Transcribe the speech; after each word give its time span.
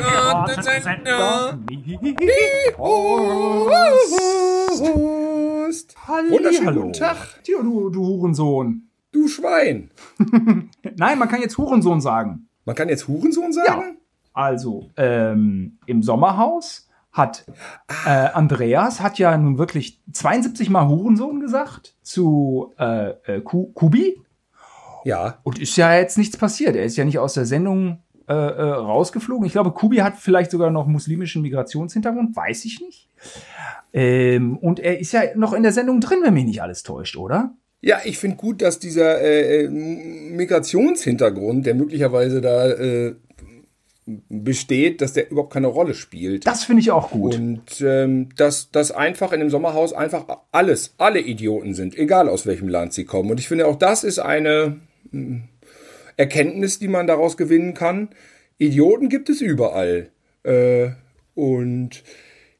Piratensender. 0.00 1.58
Halli, 6.06 6.30
Wunderschönen 6.30 6.66
hallo. 6.66 6.80
guten 6.82 6.92
Tag. 6.94 7.16
Tja, 7.42 7.58
du, 7.62 7.90
du 7.90 8.06
Hurensohn. 8.06 8.88
Du 9.12 9.28
Schwein. 9.28 9.90
Nein, 10.96 11.18
man 11.18 11.28
kann 11.28 11.40
jetzt 11.40 11.58
Hurensohn 11.58 12.00
sagen. 12.00 12.48
Man 12.64 12.74
kann 12.74 12.88
jetzt 12.88 13.08
Hurensohn 13.08 13.52
sagen? 13.52 13.98
Also, 14.32 14.90
ähm, 14.96 15.78
im 15.86 16.02
Sommerhaus 16.02 16.88
hat 17.12 17.46
äh, 18.04 18.10
Andreas 18.10 19.00
hat 19.00 19.18
ja 19.18 19.36
nun 19.38 19.56
wirklich 19.58 20.02
72 20.12 20.68
Mal 20.68 20.86
Hurensohn 20.86 21.40
gesagt 21.40 21.96
zu 22.02 22.74
äh, 22.78 23.10
äh, 23.24 23.40
Ku- 23.40 23.72
Kubi 23.72 24.20
Ja. 25.04 25.38
und 25.42 25.58
ist 25.58 25.76
ja 25.76 25.94
jetzt 25.94 26.18
nichts 26.18 26.36
passiert. 26.36 26.76
Er 26.76 26.84
ist 26.84 26.96
ja 26.96 27.04
nicht 27.06 27.18
aus 27.18 27.32
der 27.34 27.46
Sendung 27.46 28.02
äh, 28.28 28.34
äh, 28.34 28.62
rausgeflogen. 28.62 29.46
Ich 29.46 29.52
glaube, 29.52 29.70
Kubi 29.72 29.98
hat 29.98 30.16
vielleicht 30.16 30.50
sogar 30.50 30.70
noch 30.70 30.86
muslimischen 30.86 31.42
Migrationshintergrund, 31.42 32.34
weiß 32.34 32.64
ich 32.64 32.80
nicht. 32.80 33.08
Ähm, 33.92 34.56
und 34.58 34.80
er 34.80 34.98
ist 34.98 35.12
ja 35.12 35.22
noch 35.36 35.52
in 35.52 35.62
der 35.62 35.72
Sendung 35.72 36.00
drin, 36.00 36.18
wenn 36.22 36.34
mich 36.34 36.44
nicht 36.44 36.62
alles 36.62 36.82
täuscht, 36.82 37.16
oder? 37.16 37.54
Ja, 37.80 38.00
ich 38.04 38.18
finde 38.18 38.36
gut, 38.36 38.62
dass 38.62 38.78
dieser 38.80 39.20
äh, 39.20 39.64
äh, 39.64 39.68
Migrationshintergrund, 39.68 41.66
der 41.66 41.74
möglicherweise 41.74 42.40
da 42.40 42.68
äh, 42.70 43.14
besteht, 44.28 45.00
dass 45.00 45.12
der 45.12 45.30
überhaupt 45.30 45.52
keine 45.52 45.66
Rolle 45.66 45.94
spielt. 45.94 46.46
Das 46.46 46.64
finde 46.64 46.80
ich 46.80 46.90
auch 46.90 47.10
gut. 47.10 47.36
Und 47.36 47.80
ähm, 47.80 48.28
dass 48.36 48.70
das 48.70 48.92
einfach 48.92 49.32
in 49.32 49.40
dem 49.40 49.50
Sommerhaus 49.50 49.92
einfach 49.92 50.24
alles, 50.52 50.94
alle 50.98 51.20
Idioten 51.20 51.74
sind, 51.74 51.96
egal 51.96 52.28
aus 52.28 52.46
welchem 52.46 52.68
Land 52.68 52.92
sie 52.92 53.04
kommen. 53.04 53.30
Und 53.30 53.40
ich 53.40 53.48
finde 53.48 53.66
auch 53.66 53.76
das 53.76 54.04
ist 54.04 54.18
eine 54.18 54.78
mm, 55.10 55.38
Erkenntnis, 56.16 56.78
die 56.78 56.88
man 56.88 57.06
daraus 57.06 57.36
gewinnen 57.36 57.74
kann. 57.74 58.08
Idioten 58.58 59.08
gibt 59.08 59.28
es 59.28 59.40
überall. 59.40 60.10
Äh, 60.42 60.90
und 61.34 62.02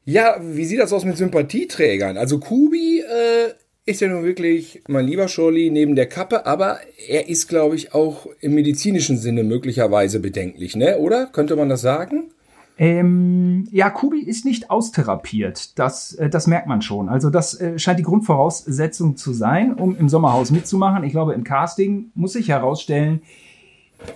ja, 0.05 0.37
wie 0.41 0.65
sieht 0.65 0.79
das 0.79 0.93
aus 0.93 1.05
mit 1.05 1.17
Sympathieträgern? 1.17 2.17
Also 2.17 2.39
Kubi 2.39 2.99
äh, 2.99 3.53
ist 3.85 4.01
ja 4.01 4.07
nun 4.09 4.23
wirklich 4.23 4.83
mein 4.87 5.05
lieber 5.05 5.27
Scholli 5.27 5.69
neben 5.69 5.95
der 5.95 6.07
Kappe, 6.07 6.45
aber 6.45 6.79
er 7.07 7.29
ist, 7.29 7.47
glaube 7.47 7.75
ich, 7.75 7.93
auch 7.93 8.27
im 8.41 8.53
medizinischen 8.53 9.17
Sinne 9.17 9.43
möglicherweise 9.43 10.19
bedenklich, 10.19 10.75
ne? 10.75 10.97
Oder? 10.97 11.25
Könnte 11.27 11.55
man 11.55 11.69
das 11.69 11.81
sagen? 11.81 12.31
Ähm, 12.77 13.67
ja, 13.71 13.89
Kubi 13.89 14.19
ist 14.19 14.45
nicht 14.45 14.69
austherapiert. 14.69 15.79
Das, 15.79 16.13
äh, 16.13 16.29
das 16.29 16.45
merkt 16.45 16.67
man 16.67 16.81
schon. 16.81 17.09
Also 17.09 17.29
das 17.29 17.59
äh, 17.59 17.79
scheint 17.79 17.97
die 17.97 18.03
Grundvoraussetzung 18.03 19.17
zu 19.17 19.33
sein, 19.33 19.73
um 19.73 19.97
im 19.97 20.09
Sommerhaus 20.09 20.51
mitzumachen. 20.51 21.03
Ich 21.03 21.11
glaube, 21.11 21.33
im 21.33 21.43
Casting 21.43 22.11
muss 22.13 22.33
sich 22.33 22.49
herausstellen, 22.49 23.21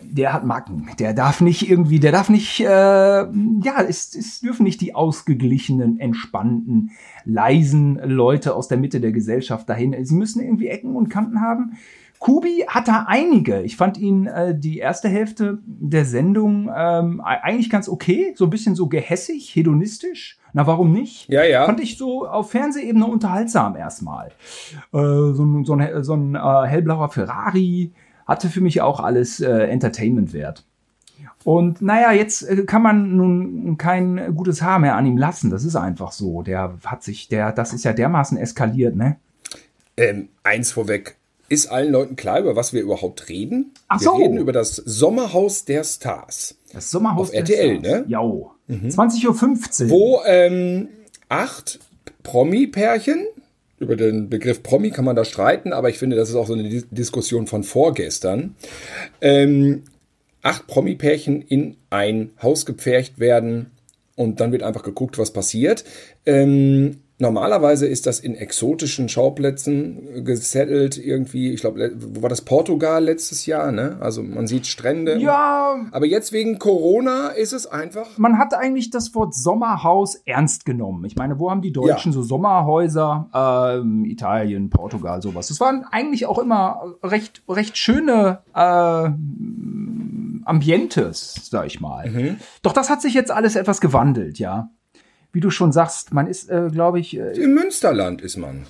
der 0.02 0.34
hat 0.34 0.46
Macken. 0.46 0.90
Der 1.00 1.14
darf 1.14 1.42
nicht 1.42 1.70
irgendwie, 1.70 2.00
der 2.00 2.12
darf 2.12 2.30
nicht, 2.30 2.60
äh, 2.60 2.66
ja, 2.66 3.82
es, 3.88 4.16
es 4.16 4.40
dürfen 4.40 4.64
nicht 4.64 4.82
die 4.82 4.96
ausgeglichenen, 4.96 6.00
entspannten, 6.00 6.92
leisen 7.26 8.00
Leute 8.04 8.56
aus 8.56 8.68
der 8.68 8.78
Mitte 8.78 9.02
der 9.02 9.12
Gesellschaft 9.12 9.70
dahin. 9.70 9.96
Sie 10.06 10.16
müssen 10.16 10.42
irgendwie 10.42 10.68
Ecken 10.68 10.96
und 10.96 11.10
Kanten 11.10 11.42
haben. 11.42 11.78
Kubi 12.20 12.66
hat 12.68 12.88
da 12.88 13.06
einige. 13.08 13.64
Ich 13.64 13.76
fand 13.76 13.98
ihn 13.98 14.28
äh, 14.28 14.56
die 14.56 14.78
erste 14.78 15.10
Hälfte 15.10 15.58
der 15.66 16.06
Sendung 16.06 16.70
ähm, 16.74 17.20
e- 17.20 17.24
eigentlich 17.24 17.72
ganz 17.72 17.90
okay, 17.90 18.34
so 18.36 18.46
ein 18.46 18.52
bisschen 18.52 18.76
so 18.76 18.88
gehässig, 18.88 19.56
hedonistisch. 19.56 20.38
Na, 20.54 20.68
warum 20.68 20.92
nicht? 20.92 21.28
Ja, 21.30 21.44
ja. 21.44 21.66
Fand 21.66 21.80
ich 21.80 21.98
so 21.98 22.28
auf 22.28 22.52
Fernsehebene 22.52 23.08
unterhaltsam 23.08 23.76
erstmal. 23.76 24.28
Äh, 24.94 25.00
so 25.34 25.44
ein, 25.44 25.66
so 25.66 25.74
ein, 25.74 26.04
so 26.04 26.14
ein 26.14 26.36
äh, 26.36 26.68
hellblauer 26.68 27.10
Ferrari 27.10 27.92
hatte 28.32 28.50
für 28.50 28.62
mich 28.62 28.82
auch 28.82 29.00
alles 29.00 29.40
äh, 29.40 29.50
Entertainment-Wert. 29.50 30.66
Und 31.44 31.82
naja, 31.82 32.12
jetzt 32.12 32.44
äh, 32.44 32.64
kann 32.66 32.82
man 32.82 33.16
nun 33.16 33.78
kein 33.78 34.36
gutes 34.36 34.62
Haar 34.62 34.80
mehr 34.80 34.96
an 34.96 35.06
ihm 35.06 35.18
lassen. 35.18 35.50
Das 35.50 35.64
ist 35.64 35.76
einfach 35.76 36.12
so. 36.12 36.42
Der 36.42 36.78
hat 36.86 37.04
sich, 37.04 37.28
der, 37.30 37.52
das 37.52 37.74
ist 37.74 37.84
ja 37.84 37.94
dermaßen 37.94 38.38
eskaliert, 38.38 38.96
ne? 38.96 39.18
Ähm, 39.98 40.30
eins 40.44 40.72
vorweg. 40.72 41.18
Ist 41.50 41.68
allen 41.68 41.92
Leuten 41.92 42.16
klar, 42.16 42.40
über 42.40 42.56
was 42.56 42.74
wir 42.74 42.82
überhaupt 42.82 43.28
reden? 43.28 43.72
Ach 43.88 44.00
wir 44.00 44.06
so. 44.06 44.16
reden 44.16 44.38
über 44.38 44.54
das 44.54 44.76
Sommerhaus 44.78 45.66
der 45.66 45.84
Stars. 45.84 46.56
Das 46.72 46.90
Sommerhaus 46.92 47.28
Auf 47.28 47.32
der 47.32 47.40
RTL, 47.42 47.80
Stars. 47.80 48.02
ne? 48.02 48.06
Jau. 48.08 48.52
20.15 48.70 49.84
Uhr. 49.84 49.90
Wo 49.90 50.22
ähm, 50.26 50.88
acht 51.28 51.80
Promi-Pärchen, 52.24 53.26
über 53.82 53.96
den 53.96 54.30
Begriff 54.30 54.62
Promi 54.62 54.92
kann 54.92 55.06
man 55.06 55.16
da 55.16 55.26
streiten, 55.26 55.74
aber 55.74 55.90
ich 55.90 55.98
finde, 55.98 56.16
das 56.16 56.30
ist 56.30 56.36
auch 56.36 56.48
so 56.48 56.54
eine 56.54 56.70
Dis 56.70 56.86
Diskussion 56.92 57.48
von 57.48 57.64
vorgestern. 57.64 58.56
Ähm, 59.22 59.84
acht 60.44 60.68
Promi-Pärchen 60.68 61.42
in 61.42 61.78
ein 61.90 62.32
Haus 62.42 62.66
gepfercht 62.66 63.20
werden 63.20 63.72
und 64.16 64.40
dann 64.40 64.52
wird 64.52 64.64
einfach 64.64 64.84
geguckt, 64.84 65.18
was 65.18 65.32
passiert. 65.32 65.84
Ähm, 66.26 67.02
normalerweise 67.22 67.88
ist 67.88 68.08
das 68.08 68.20
in 68.20 68.36
exotischen 68.36 69.08
Schauplätzen 69.08 70.26
gesettelt 70.26 70.98
irgendwie. 70.98 71.54
Ich 71.54 71.62
glaube, 71.62 71.92
wo 71.96 72.24
war 72.24 72.30
das 72.30 72.42
Portugal 72.42 73.04
letztes 73.04 73.46
Jahr? 73.46 73.72
Ne? 73.72 73.98
Also 74.02 74.24
man 74.24 74.48
sieht 74.48 74.68
Strände. 74.68 75.18
Ja, 75.20 75.76
Aber 75.92 76.06
jetzt 76.06 76.34
wegen 76.34 76.60
Corona 76.60 77.30
ist 77.30 77.54
es 77.54 77.68
einfach 77.68 78.18
man 78.18 78.38
hat 78.38 78.54
eigentlich 78.54 78.90
das 78.90 79.14
Wort 79.16 79.34
Sommerhaus 79.34 80.16
ernst 80.26 80.66
genommen. 80.66 81.06
Ich 81.06 81.16
meine, 81.16 81.40
wo 81.40 81.50
haben 81.50 81.62
die 81.62 81.72
Deutschen 81.72 82.12
Ja. 82.12 82.16
so 82.16 82.24
Sommerhäuser? 82.24 83.30
Ähm, 83.34 84.06
Italien, 84.06 84.70
Portugal, 84.70 85.22
sowas. 85.22 85.48
Das 85.48 85.60
waren 85.60 85.86
eigentlich 85.92 86.26
auch 86.26 86.40
immer 86.40 86.96
recht, 87.04 87.44
recht 87.48 87.78
schöne 87.78 88.40
äh, 88.54 89.10
Ambientes, 90.46 91.50
sag 91.50 91.68
ich 91.68 91.80
mal. 91.80 92.10
Mhm. 92.10 92.38
Doch 92.64 92.74
das 92.74 92.90
hat 92.90 93.02
sich 93.02 93.14
jetzt 93.14 93.32
alles 93.32 93.56
etwas 93.56 93.82
gewandelt, 93.82 94.40
ja. 94.40 94.70
Wie 95.34 95.40
du 95.40 95.50
schon 95.50 95.72
sagst, 95.72 96.14
man 96.14 96.28
ist, 96.28 96.50
äh, 96.50 96.70
glaube 96.72 97.00
ich, 97.00 97.18
äh, 97.18 97.32
Im 97.34 97.54
Münsterland 97.54 98.22
ist 98.22 98.38
man. 98.38 98.66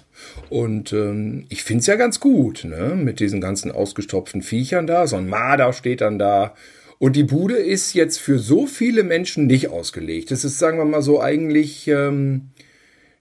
Und 0.49 0.93
ähm, 0.93 1.45
ich 1.49 1.63
find's 1.63 1.87
ja 1.87 1.95
ganz 1.95 2.19
gut, 2.19 2.65
ne? 2.65 2.93
Mit 2.95 3.19
diesen 3.19 3.41
ganzen 3.41 3.71
ausgestopften 3.71 4.43
Viechern 4.43 4.85
da. 4.85 5.07
So 5.07 5.15
ein 5.15 5.27
Marder 5.27 5.73
steht 5.73 6.01
dann 6.01 6.19
da. 6.19 6.53
Und 6.99 7.15
die 7.15 7.23
Bude 7.23 7.55
ist 7.55 7.95
jetzt 7.95 8.19
für 8.19 8.37
so 8.37 8.67
viele 8.67 9.01
Menschen 9.03 9.47
nicht 9.47 9.69
ausgelegt. 9.69 10.29
Das 10.29 10.43
ist, 10.43 10.59
sagen 10.59 10.77
wir 10.77 10.85
mal 10.85 11.01
so, 11.01 11.19
eigentlich, 11.19 11.87
ähm, 11.87 12.51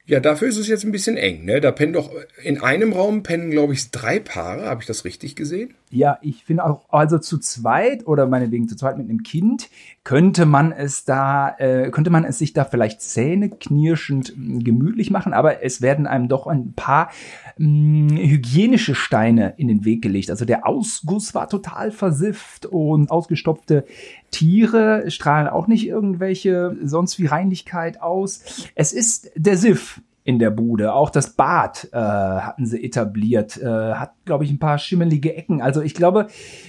ja, 0.04 0.20
dafür 0.20 0.48
ist 0.48 0.58
es 0.58 0.68
jetzt 0.68 0.84
ein 0.84 0.92
bisschen 0.92 1.16
eng, 1.16 1.44
ne? 1.44 1.60
Da 1.60 1.70
pennen 1.70 1.92
doch, 1.92 2.10
in 2.42 2.60
einem 2.60 2.92
Raum 2.92 3.22
pennen, 3.22 3.50
glaube 3.50 3.72
ich, 3.72 3.90
drei 3.90 4.18
Paare. 4.18 4.66
Habe 4.66 4.82
ich 4.82 4.86
das 4.86 5.04
richtig 5.04 5.36
gesehen? 5.36 5.72
Ja, 5.88 6.18
ich 6.20 6.44
finde 6.44 6.64
auch, 6.64 6.84
also 6.90 7.16
zu 7.18 7.38
zweit 7.38 8.06
oder 8.06 8.26
meinetwegen 8.26 8.68
zu 8.68 8.76
zweit 8.76 8.98
mit 8.98 9.08
einem 9.08 9.22
Kind 9.22 9.70
könnte 10.10 10.44
man 10.44 10.72
es 10.72 11.04
da, 11.04 11.54
äh, 11.58 11.88
könnte 11.92 12.10
man 12.10 12.24
es 12.24 12.36
sich 12.36 12.52
da 12.52 12.64
vielleicht 12.64 13.00
zähneknirschend 13.00 14.34
mh, 14.36 14.64
gemütlich 14.64 15.12
machen, 15.12 15.32
aber 15.32 15.62
es 15.62 15.82
werden 15.82 16.08
einem 16.08 16.26
doch 16.26 16.48
ein 16.48 16.72
paar 16.72 17.12
mh, 17.58 18.16
hygienische 18.16 18.96
Steine 18.96 19.54
in 19.56 19.68
den 19.68 19.84
Weg 19.84 20.02
gelegt. 20.02 20.28
Also 20.28 20.44
der 20.44 20.66
Ausguss 20.66 21.32
war 21.32 21.48
total 21.48 21.92
versifft 21.92 22.66
und 22.66 23.08
ausgestopfte 23.08 23.84
Tiere 24.32 25.08
strahlen 25.12 25.46
auch 25.46 25.68
nicht 25.68 25.86
irgendwelche 25.86 26.76
sonst 26.82 27.20
wie 27.20 27.26
Reinlichkeit 27.26 28.02
aus. 28.02 28.66
Es 28.74 28.92
ist 28.92 29.30
der 29.36 29.56
Siff 29.56 30.00
in 30.22 30.38
der 30.38 30.50
Bude. 30.50 30.92
Auch 30.92 31.10
das 31.10 31.34
Bad 31.34 31.88
äh, 31.92 31.96
hatten 31.96 32.66
sie 32.66 32.82
etabliert. 32.84 33.56
Äh, 33.56 33.94
hat, 33.94 34.12
glaube 34.24 34.44
ich, 34.44 34.50
ein 34.50 34.58
paar 34.58 34.78
schimmelige 34.78 35.34
Ecken. 35.34 35.62
Also 35.62 35.80
ich 35.80 35.94
glaube, 35.94 36.26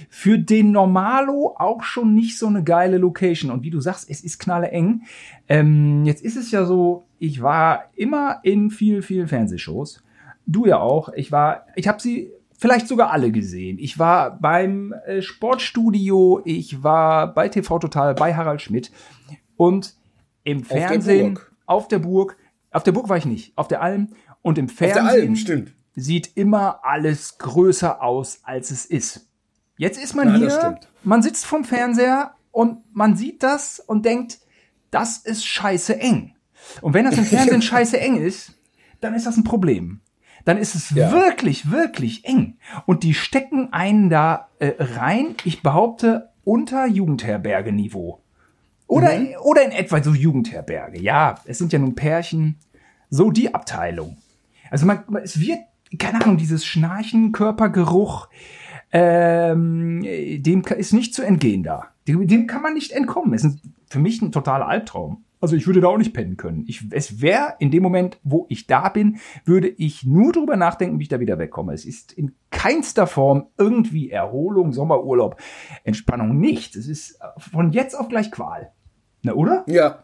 für 0.08 0.38
den 0.38 0.72
Normalo 0.72 1.54
auch 1.58 1.82
schon 1.82 2.14
nicht 2.14 2.38
so 2.38 2.46
eine 2.46 2.64
geile 2.64 2.98
Location. 2.98 3.50
Und 3.50 3.62
wie 3.62 3.70
du 3.70 3.80
sagst, 3.80 4.08
es 4.08 4.22
ist 4.22 4.38
knalle 4.38 4.70
eng. 4.70 5.02
Ähm, 5.48 6.04
jetzt 6.04 6.24
ist 6.24 6.36
es 6.36 6.50
ja 6.50 6.64
so, 6.64 7.06
ich 7.18 7.42
war 7.42 7.84
immer 7.94 8.40
in 8.42 8.70
viel, 8.70 9.02
vielen 9.02 9.28
Fernsehshows. 9.28 10.02
Du 10.46 10.66
ja 10.66 10.80
auch. 10.80 11.10
Ich 11.10 11.30
war, 11.30 11.66
ich 11.76 11.86
habe 11.88 12.00
sie 12.00 12.32
vielleicht 12.62 12.88
sogar 12.88 13.10
alle 13.10 13.32
gesehen. 13.32 13.78
Ich 13.78 13.98
war 13.98 14.38
beim 14.38 14.94
äh, 15.06 15.20
Sportstudio, 15.20 16.40
ich 16.44 16.82
war 16.82 17.34
bei 17.34 17.48
TV 17.48 17.78
Total, 17.80 18.14
bei 18.14 18.34
Harald 18.34 18.62
Schmidt 18.62 18.90
und 19.56 19.94
im 20.44 20.66
der 20.66 20.88
Fernsehen 20.88 21.34
Burg. 21.34 21.52
auf 21.66 21.88
der 21.88 21.98
Burg. 21.98 22.36
Auf 22.72 22.82
der 22.82 22.92
Burg 22.92 23.08
war 23.08 23.16
ich 23.16 23.26
nicht, 23.26 23.56
auf 23.56 23.68
der 23.68 23.82
Alm 23.82 24.08
und 24.42 24.58
im 24.58 24.66
Auf 24.66 24.76
der 24.76 24.88
Fernsehen 24.94 25.22
Alm, 25.28 25.36
stimmt. 25.36 25.72
sieht 25.94 26.36
immer 26.36 26.80
alles 26.84 27.38
größer 27.38 28.02
aus, 28.02 28.40
als 28.42 28.70
es 28.70 28.84
ist. 28.86 29.28
Jetzt 29.76 30.02
ist 30.02 30.14
man 30.14 30.28
Ja, 30.28 30.36
hier, 30.36 30.80
man 31.02 31.22
sitzt 31.22 31.44
vom 31.46 31.64
Fernseher 31.64 32.34
und 32.50 32.78
man 32.94 33.16
sieht 33.16 33.42
das 33.42 33.78
und 33.80 34.04
denkt, 34.04 34.38
das 34.90 35.18
ist 35.18 35.44
scheiße 35.46 35.98
eng. 35.98 36.34
Und 36.80 36.94
wenn 36.94 37.04
das 37.04 37.18
im 37.18 37.24
Fernsehen 37.26 37.62
scheiße 37.62 37.98
eng 37.98 38.16
ist, 38.16 38.52
dann 39.00 39.14
ist 39.14 39.26
das 39.26 39.36
ein 39.36 39.44
Problem. 39.44 40.00
Dann 40.44 40.58
ist 40.58 40.74
es 40.74 40.90
Ja. 40.90 41.12
wirklich, 41.12 41.70
wirklich 41.70 42.24
eng. 42.24 42.58
Und 42.86 43.02
die 43.04 43.14
stecken 43.14 43.72
einen 43.72 44.10
da 44.10 44.48
äh, 44.58 44.72
rein, 44.78 45.34
ich 45.44 45.62
behaupte, 45.62 46.30
unter 46.44 46.86
Jugendherberge-Niveau. 46.86 48.21
Oder, 48.92 49.18
Mhm. 49.18 49.28
oder 49.42 49.64
in 49.64 49.72
etwa 49.72 50.02
so 50.02 50.12
Jugendherberge. 50.12 51.00
Ja, 51.00 51.36
es 51.44 51.58
sind 51.58 51.72
ja 51.72 51.78
nun 51.78 51.94
Pärchen. 51.94 52.58
So 53.10 53.30
die 53.30 53.54
Abteilung. 53.54 54.16
Also 54.70 54.86
man, 54.86 55.04
es 55.22 55.38
wird, 55.40 55.58
keine 55.98 56.22
Ahnung, 56.24 56.36
dieses 56.38 56.64
Schnarchen, 56.64 57.32
Körpergeruch, 57.32 58.28
ähm, 58.92 60.02
dem 60.02 60.62
ist 60.76 60.92
nicht 60.92 61.14
zu 61.14 61.22
entgehen 61.22 61.62
da. 61.62 61.88
Dem, 62.08 62.26
dem 62.26 62.46
kann 62.46 62.62
man 62.62 62.74
nicht 62.74 62.92
entkommen. 62.92 63.32
Es 63.34 63.42
sind 63.42 63.60
für 63.88 63.98
mich 63.98 64.20
ein 64.22 64.32
totaler 64.32 64.66
Albtraum. 64.68 65.24
Also 65.40 65.56
ich 65.56 65.66
würde 65.66 65.80
da 65.80 65.88
auch 65.88 65.98
nicht 65.98 66.14
pennen 66.14 66.36
können. 66.36 66.64
Ich, 66.68 66.84
es 66.92 67.20
wäre 67.20 67.56
in 67.58 67.70
dem 67.72 67.82
Moment, 67.82 68.18
wo 68.22 68.46
ich 68.48 68.66
da 68.68 68.88
bin, 68.88 69.18
würde 69.44 69.68
ich 69.68 70.04
nur 70.04 70.32
drüber 70.32 70.56
nachdenken, 70.56 70.98
wie 70.98 71.02
ich 71.04 71.08
da 71.08 71.18
wieder 71.18 71.38
wegkomme. 71.38 71.72
Es 71.74 71.84
ist 71.84 72.12
in 72.12 72.32
keinster 72.50 73.08
Form 73.08 73.46
irgendwie 73.58 74.08
Erholung, 74.10 74.72
Sommerurlaub, 74.72 75.36
Entspannung, 75.82 76.38
nichts. 76.38 76.76
Es 76.76 76.86
ist 76.86 77.18
von 77.38 77.72
jetzt 77.72 77.94
auf 77.98 78.08
gleich 78.08 78.30
Qual. 78.30 78.70
Na, 79.22 79.34
oder? 79.34 79.64
Ja. 79.66 80.02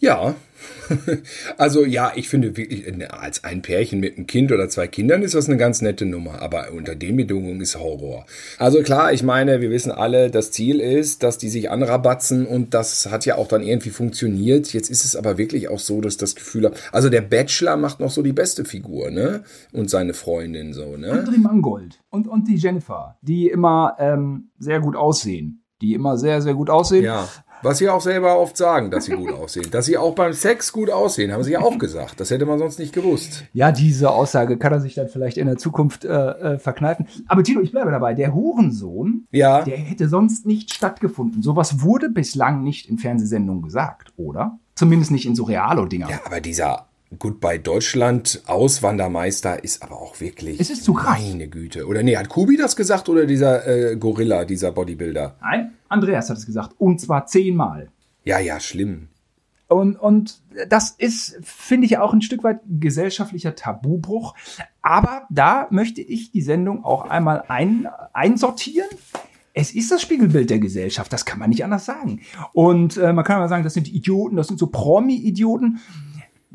Ja, 0.00 0.34
also 1.56 1.84
ja, 1.84 2.12
ich 2.14 2.28
finde 2.28 2.56
wirklich, 2.56 2.86
äh, 2.86 3.04
als 3.06 3.44
ein 3.44 3.62
Pärchen 3.62 4.00
mit 4.00 4.16
einem 4.16 4.26
Kind 4.26 4.52
oder 4.52 4.68
zwei 4.68 4.86
Kindern 4.86 5.22
ist 5.22 5.34
das 5.34 5.48
eine 5.48 5.56
ganz 5.56 5.82
nette 5.82 6.04
Nummer, 6.04 6.42
aber 6.42 6.72
unter 6.72 6.94
den 6.94 7.16
Bedingungen 7.16 7.60
ist 7.60 7.78
Horror. 7.78 8.26
Also 8.58 8.82
klar, 8.82 9.12
ich 9.12 9.22
meine, 9.22 9.60
wir 9.60 9.70
wissen 9.70 9.92
alle, 9.92 10.30
das 10.30 10.50
Ziel 10.50 10.80
ist, 10.80 11.22
dass 11.22 11.38
die 11.38 11.48
sich 11.48 11.70
anrabatzen 11.70 12.46
und 12.46 12.74
das 12.74 13.10
hat 13.10 13.24
ja 13.24 13.36
auch 13.36 13.48
dann 13.48 13.62
irgendwie 13.62 13.90
funktioniert. 13.90 14.72
Jetzt 14.72 14.90
ist 14.90 15.04
es 15.04 15.16
aber 15.16 15.38
wirklich 15.38 15.68
auch 15.68 15.78
so, 15.78 16.00
dass 16.00 16.16
das 16.16 16.34
Gefühl 16.34 16.66
hat, 16.66 16.74
also 16.92 17.08
der 17.08 17.22
Bachelor 17.22 17.76
macht 17.76 18.00
noch 18.00 18.10
so 18.10 18.22
die 18.22 18.32
beste 18.32 18.64
Figur, 18.64 19.10
ne? 19.10 19.42
Und 19.72 19.90
seine 19.90 20.14
Freundin 20.14 20.72
so, 20.72 20.96
ne? 20.96 21.12
André 21.12 21.38
Mangold 21.38 22.00
und, 22.10 22.28
und 22.28 22.48
die 22.48 22.56
Jennifer, 22.56 23.16
die 23.22 23.48
immer 23.48 23.96
ähm, 23.98 24.50
sehr 24.58 24.80
gut 24.80 24.96
aussehen 24.96 25.60
die 25.80 25.92
immer 25.92 26.16
sehr, 26.16 26.40
sehr 26.40 26.54
gut 26.54 26.70
aussehen. 26.70 27.04
Ja. 27.04 27.28
Was 27.62 27.78
sie 27.78 27.88
auch 27.88 28.00
selber 28.00 28.38
oft 28.38 28.56
sagen, 28.56 28.90
dass 28.90 29.06
sie 29.06 29.12
gut 29.12 29.32
aussehen. 29.32 29.70
Dass 29.70 29.86
sie 29.86 29.96
auch 29.96 30.14
beim 30.14 30.32
Sex 30.32 30.72
gut 30.72 30.90
aussehen, 30.90 31.32
haben 31.32 31.42
sie 31.42 31.52
ja 31.52 31.60
auch 31.60 31.78
gesagt. 31.78 32.20
Das 32.20 32.30
hätte 32.30 32.46
man 32.46 32.58
sonst 32.58 32.78
nicht 32.78 32.92
gewusst. 32.92 33.44
Ja, 33.52 33.72
diese 33.72 34.10
Aussage 34.10 34.58
kann 34.58 34.72
er 34.72 34.80
sich 34.80 34.94
dann 34.94 35.08
vielleicht 35.08 35.38
in 35.38 35.46
der 35.46 35.56
Zukunft 35.56 36.04
äh, 36.04 36.08
äh, 36.08 36.58
verkneifen. 36.58 37.06
Aber 37.26 37.42
Tino, 37.42 37.60
ich 37.60 37.72
bleibe 37.72 37.90
dabei. 37.90 38.14
Der 38.14 38.34
Hurensohn, 38.34 39.26
ja. 39.30 39.62
der 39.62 39.78
hätte 39.78 40.08
sonst 40.08 40.46
nicht 40.46 40.74
stattgefunden. 40.74 41.42
Sowas 41.42 41.80
wurde 41.80 42.10
bislang 42.10 42.62
nicht 42.62 42.88
in 42.88 42.98
Fernsehsendungen 42.98 43.62
gesagt, 43.62 44.12
oder? 44.16 44.58
Zumindest 44.74 45.10
nicht 45.10 45.26
in 45.26 45.34
so 45.34 45.44
Realo-Dinger. 45.44 46.10
Ja, 46.10 46.20
aber 46.26 46.40
dieser 46.40 46.86
Bei 47.40 47.58
Deutschland 47.58 48.42
Auswandermeister 48.46 49.62
ist 49.62 49.82
aber 49.82 50.00
auch 50.00 50.20
wirklich. 50.20 50.60
Es 50.60 50.70
ist 50.70 50.84
zu 50.84 50.94
krass. 50.94 51.20
Meine 51.20 51.48
Güte. 51.48 51.86
Oder 51.86 52.02
nee, 52.02 52.16
hat 52.16 52.28
Kubi 52.28 52.56
das 52.56 52.76
gesagt 52.76 53.08
oder 53.08 53.26
dieser 53.26 53.66
äh, 53.66 53.96
Gorilla, 53.96 54.44
dieser 54.44 54.72
Bodybuilder? 54.72 55.36
Nein, 55.40 55.74
Andreas 55.88 56.30
hat 56.30 56.38
es 56.38 56.46
gesagt. 56.46 56.74
Und 56.78 57.00
zwar 57.00 57.26
zehnmal. 57.26 57.88
Ja, 58.24 58.38
ja, 58.38 58.60
schlimm. 58.60 59.08
Und, 59.68 59.96
und 59.96 60.40
das 60.68 60.90
ist, 60.90 61.38
finde 61.42 61.86
ich, 61.86 61.98
auch 61.98 62.12
ein 62.12 62.22
Stück 62.22 62.44
weit 62.44 62.60
gesellschaftlicher 62.66 63.54
Tabubruch. 63.54 64.34
Aber 64.82 65.26
da 65.30 65.66
möchte 65.70 66.00
ich 66.00 66.30
die 66.30 66.42
Sendung 66.42 66.84
auch 66.84 67.08
einmal 67.08 67.44
ein, 67.48 67.88
einsortieren. 68.12 68.88
Es 69.52 69.72
ist 69.74 69.90
das 69.90 70.02
Spiegelbild 70.02 70.50
der 70.50 70.58
Gesellschaft, 70.58 71.12
das 71.12 71.24
kann 71.24 71.38
man 71.38 71.48
nicht 71.48 71.64
anders 71.64 71.84
sagen. 71.84 72.20
Und 72.52 72.96
äh, 72.96 73.12
man 73.12 73.24
kann 73.24 73.36
aber 73.36 73.48
sagen, 73.48 73.62
das 73.62 73.74
sind 73.74 73.88
Idioten, 73.88 74.36
das 74.36 74.48
sind 74.48 74.58
so 74.58 74.66
Promi-Idioten. 74.66 75.80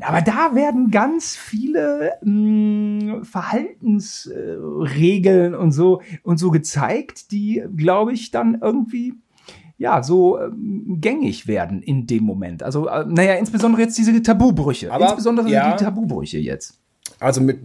Aber 0.00 0.22
da 0.22 0.54
werden 0.54 0.90
ganz 0.90 1.36
viele 1.36 2.14
mh, 2.22 3.16
hm, 3.16 3.24
Verhaltensregeln 3.24 5.54
äh, 5.54 5.56
und 5.56 5.72
so 5.72 6.02
und 6.22 6.38
so 6.38 6.50
gezeigt, 6.50 7.32
die, 7.32 7.64
glaube 7.76 8.12
ich, 8.12 8.30
dann 8.30 8.58
irgendwie 8.60 9.14
ja, 9.80 10.02
so 10.02 10.38
ähm, 10.38 10.98
gängig 11.00 11.46
werden 11.46 11.82
in 11.82 12.06
dem 12.06 12.24
Moment. 12.24 12.62
Also, 12.62 12.86
äh, 12.86 13.06
naja, 13.08 13.34
insbesondere 13.34 13.80
jetzt 13.80 13.96
diese 13.96 14.22
Tabubrüche. 14.22 14.92
Aber, 14.92 15.06
insbesondere 15.06 15.48
ja, 15.48 15.74
die 15.74 15.82
Tabubrüche 15.82 16.36
jetzt. 16.36 16.74
Also 17.18 17.40
mit, 17.40 17.60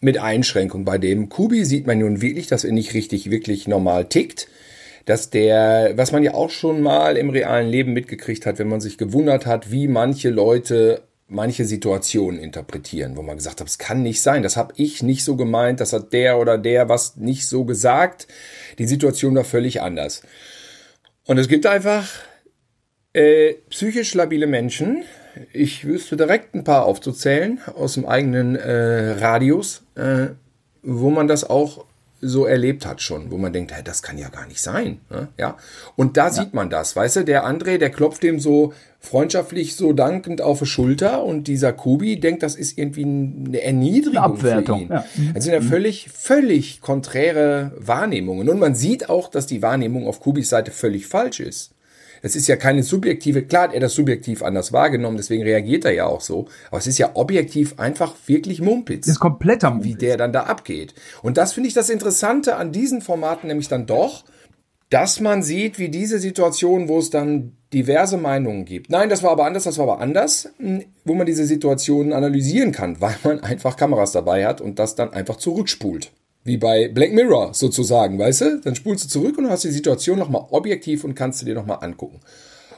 mit 0.00 0.18
Einschränkung 0.18 0.84
bei 0.84 0.98
dem 0.98 1.28
Kubi 1.28 1.64
sieht 1.64 1.86
man 1.86 2.00
nun 2.00 2.20
wirklich, 2.20 2.48
dass 2.48 2.64
er 2.64 2.72
nicht 2.72 2.94
richtig, 2.94 3.30
wirklich 3.30 3.68
normal 3.68 4.06
tickt. 4.06 4.48
Dass 5.04 5.30
der, 5.30 5.92
was 5.96 6.10
man 6.10 6.24
ja 6.24 6.34
auch 6.34 6.50
schon 6.50 6.80
mal 6.80 7.16
im 7.16 7.30
realen 7.30 7.68
Leben 7.68 7.92
mitgekriegt 7.92 8.44
hat, 8.44 8.58
wenn 8.58 8.68
man 8.68 8.80
sich 8.80 8.98
gewundert 8.98 9.46
hat, 9.46 9.70
wie 9.70 9.86
manche 9.86 10.30
Leute 10.30 11.02
manche 11.26 11.64
Situationen 11.64 12.38
interpretieren, 12.38 13.16
wo 13.16 13.22
man 13.22 13.36
gesagt 13.36 13.60
hat, 13.60 13.68
es 13.68 13.78
kann 13.78 14.02
nicht 14.02 14.20
sein, 14.20 14.42
das 14.42 14.56
habe 14.56 14.74
ich 14.76 15.02
nicht 15.02 15.24
so 15.24 15.36
gemeint, 15.36 15.80
das 15.80 15.92
hat 15.92 16.12
der 16.12 16.38
oder 16.38 16.58
der 16.58 16.88
was 16.88 17.16
nicht 17.16 17.46
so 17.46 17.64
gesagt. 17.64 18.26
Die 18.78 18.86
Situation 18.86 19.34
war 19.34 19.44
völlig 19.44 19.80
anders. 19.80 20.22
Und 21.26 21.38
es 21.38 21.48
gibt 21.48 21.66
einfach 21.66 22.08
äh, 23.14 23.54
psychisch 23.70 24.14
labile 24.14 24.46
Menschen. 24.46 25.04
Ich 25.52 25.86
wüsste 25.86 26.16
direkt 26.16 26.54
ein 26.54 26.64
paar 26.64 26.84
aufzuzählen 26.84 27.60
aus 27.74 27.94
dem 27.94 28.06
eigenen 28.06 28.56
äh, 28.56 29.12
Radius, 29.12 29.82
äh, 29.94 30.28
wo 30.82 31.10
man 31.10 31.26
das 31.26 31.48
auch 31.48 31.86
so 32.24 32.46
erlebt 32.46 32.86
hat 32.86 33.02
schon, 33.02 33.30
wo 33.30 33.38
man 33.38 33.52
denkt, 33.52 33.72
hey, 33.72 33.82
das 33.84 34.02
kann 34.02 34.18
ja 34.18 34.28
gar 34.28 34.46
nicht 34.46 34.60
sein. 34.60 35.00
Ne? 35.10 35.28
Ja. 35.38 35.56
Und 35.96 36.16
da 36.16 36.26
ja. 36.26 36.32
sieht 36.32 36.54
man 36.54 36.70
das, 36.70 36.96
weißt 36.96 37.16
du, 37.16 37.24
der 37.24 37.46
André, 37.46 37.78
der 37.78 37.90
klopft 37.90 38.22
dem 38.22 38.40
so 38.40 38.72
freundschaftlich 39.00 39.76
so 39.76 39.92
dankend 39.92 40.40
auf 40.40 40.60
die 40.60 40.66
Schulter 40.66 41.24
und 41.24 41.46
dieser 41.46 41.72
Kubi 41.72 42.18
denkt, 42.18 42.42
das 42.42 42.54
ist 42.54 42.78
irgendwie 42.78 43.04
eine 43.04 43.60
Erniedrigung 43.60 44.24
eine 44.24 44.34
Abwertung. 44.34 44.88
für 44.88 44.94
ihn. 44.94 45.24
Ja. 45.26 45.32
Das 45.34 45.44
sind 45.44 45.52
ja 45.52 45.60
völlig, 45.60 46.08
völlig 46.10 46.80
konträre 46.80 47.72
Wahrnehmungen. 47.78 48.48
Und 48.48 48.58
man 48.58 48.74
sieht 48.74 49.10
auch, 49.10 49.28
dass 49.28 49.46
die 49.46 49.60
Wahrnehmung 49.60 50.06
auf 50.06 50.20
Kubis 50.20 50.48
Seite 50.48 50.70
völlig 50.70 51.06
falsch 51.06 51.40
ist. 51.40 51.73
Es 52.24 52.34
ist 52.36 52.46
ja 52.46 52.56
keine 52.56 52.82
subjektive, 52.82 53.42
klar 53.42 53.64
hat 53.64 53.74
er 53.74 53.80
das 53.80 53.92
subjektiv 53.92 54.42
anders 54.42 54.72
wahrgenommen, 54.72 55.18
deswegen 55.18 55.42
reagiert 55.42 55.84
er 55.84 55.92
ja 55.92 56.06
auch 56.06 56.22
so. 56.22 56.46
Aber 56.68 56.78
es 56.78 56.86
ist 56.86 56.96
ja 56.96 57.10
objektiv 57.12 57.78
einfach 57.78 58.14
wirklich 58.26 58.62
Mumpitz. 58.62 59.04
Das 59.04 59.16
ist 59.16 59.20
kompletter 59.20 59.70
Mumpitz. 59.70 59.86
Wie 59.86 59.94
der 59.94 60.16
dann 60.16 60.32
da 60.32 60.44
abgeht. 60.44 60.94
Und 61.22 61.36
das 61.36 61.52
finde 61.52 61.68
ich 61.68 61.74
das 61.74 61.90
Interessante 61.90 62.56
an 62.56 62.72
diesen 62.72 63.02
Formaten 63.02 63.46
nämlich 63.48 63.68
dann 63.68 63.84
doch, 63.84 64.24
dass 64.88 65.20
man 65.20 65.42
sieht, 65.42 65.78
wie 65.78 65.90
diese 65.90 66.18
Situation, 66.18 66.88
wo 66.88 66.98
es 66.98 67.10
dann 67.10 67.58
diverse 67.74 68.16
Meinungen 68.16 68.64
gibt. 68.64 68.88
Nein, 68.88 69.10
das 69.10 69.22
war 69.22 69.32
aber 69.32 69.44
anders, 69.44 69.64
das 69.64 69.76
war 69.76 69.84
aber 69.84 70.00
anders, 70.00 70.48
hm, 70.56 70.82
wo 71.04 71.12
man 71.12 71.26
diese 71.26 71.44
Situationen 71.44 72.14
analysieren 72.14 72.72
kann, 72.72 72.96
weil 73.02 73.16
man 73.22 73.40
einfach 73.40 73.76
Kameras 73.76 74.12
dabei 74.12 74.46
hat 74.46 74.62
und 74.62 74.78
das 74.78 74.94
dann 74.94 75.12
einfach 75.12 75.36
zurückspult. 75.36 76.10
Wie 76.44 76.58
bei 76.58 76.88
Black 76.88 77.12
Mirror 77.12 77.54
sozusagen, 77.54 78.18
weißt 78.18 78.40
du? 78.42 78.60
Dann 78.60 78.74
spulst 78.74 79.04
du 79.04 79.08
zurück 79.08 79.38
und 79.38 79.48
hast 79.48 79.64
die 79.64 79.70
Situation 79.70 80.18
nochmal 80.18 80.46
objektiv 80.50 81.04
und 81.04 81.14
kannst 81.14 81.40
du 81.40 81.46
dir 81.46 81.54
nochmal 81.54 81.78
angucken. 81.80 82.20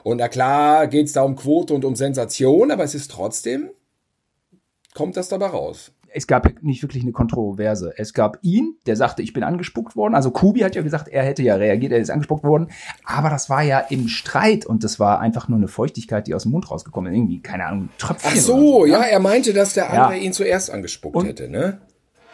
Und 0.04 0.18
na 0.18 0.28
klar 0.28 0.86
geht 0.86 1.06
es 1.06 1.12
da 1.12 1.22
um 1.22 1.34
Quote 1.34 1.74
und 1.74 1.84
um 1.84 1.96
Sensation, 1.96 2.70
aber 2.70 2.84
es 2.84 2.94
ist 2.94 3.10
trotzdem, 3.10 3.70
kommt 4.94 5.16
das 5.16 5.28
dabei 5.28 5.46
raus 5.46 5.92
es 6.16 6.26
gab 6.26 6.62
nicht 6.62 6.82
wirklich 6.82 7.02
eine 7.02 7.12
Kontroverse. 7.12 7.92
Es 7.96 8.14
gab 8.14 8.38
ihn, 8.40 8.76
der 8.86 8.96
sagte, 8.96 9.20
ich 9.20 9.34
bin 9.34 9.42
angespuckt 9.42 9.96
worden. 9.96 10.14
Also 10.14 10.30
Kubi 10.30 10.60
hat 10.60 10.74
ja 10.74 10.80
gesagt, 10.80 11.08
er 11.08 11.22
hätte 11.22 11.42
ja 11.42 11.56
reagiert, 11.56 11.92
er 11.92 11.98
ist 11.98 12.10
angespuckt 12.10 12.42
worden. 12.42 12.68
Aber 13.04 13.28
das 13.28 13.50
war 13.50 13.62
ja 13.62 13.80
im 13.80 14.08
Streit 14.08 14.64
und 14.64 14.82
das 14.82 14.98
war 14.98 15.20
einfach 15.20 15.48
nur 15.48 15.58
eine 15.58 15.68
Feuchtigkeit, 15.68 16.26
die 16.26 16.34
aus 16.34 16.44
dem 16.44 16.52
Mund 16.52 16.70
rausgekommen 16.70 17.12
ist. 17.12 17.18
Irgendwie, 17.18 17.42
keine 17.42 17.66
Ahnung, 17.66 17.90
Tröpfchen. 17.98 18.32
Ach 18.32 18.40
so, 18.40 18.56
so 18.56 18.86
ja, 18.86 19.02
er 19.02 19.20
meinte, 19.20 19.52
dass 19.52 19.74
der 19.74 19.90
andere 19.90 20.16
ja. 20.16 20.24
ihn 20.24 20.32
zuerst 20.32 20.70
angespuckt 20.70 21.16
und, 21.16 21.26
hätte, 21.26 21.50
ne? 21.50 21.80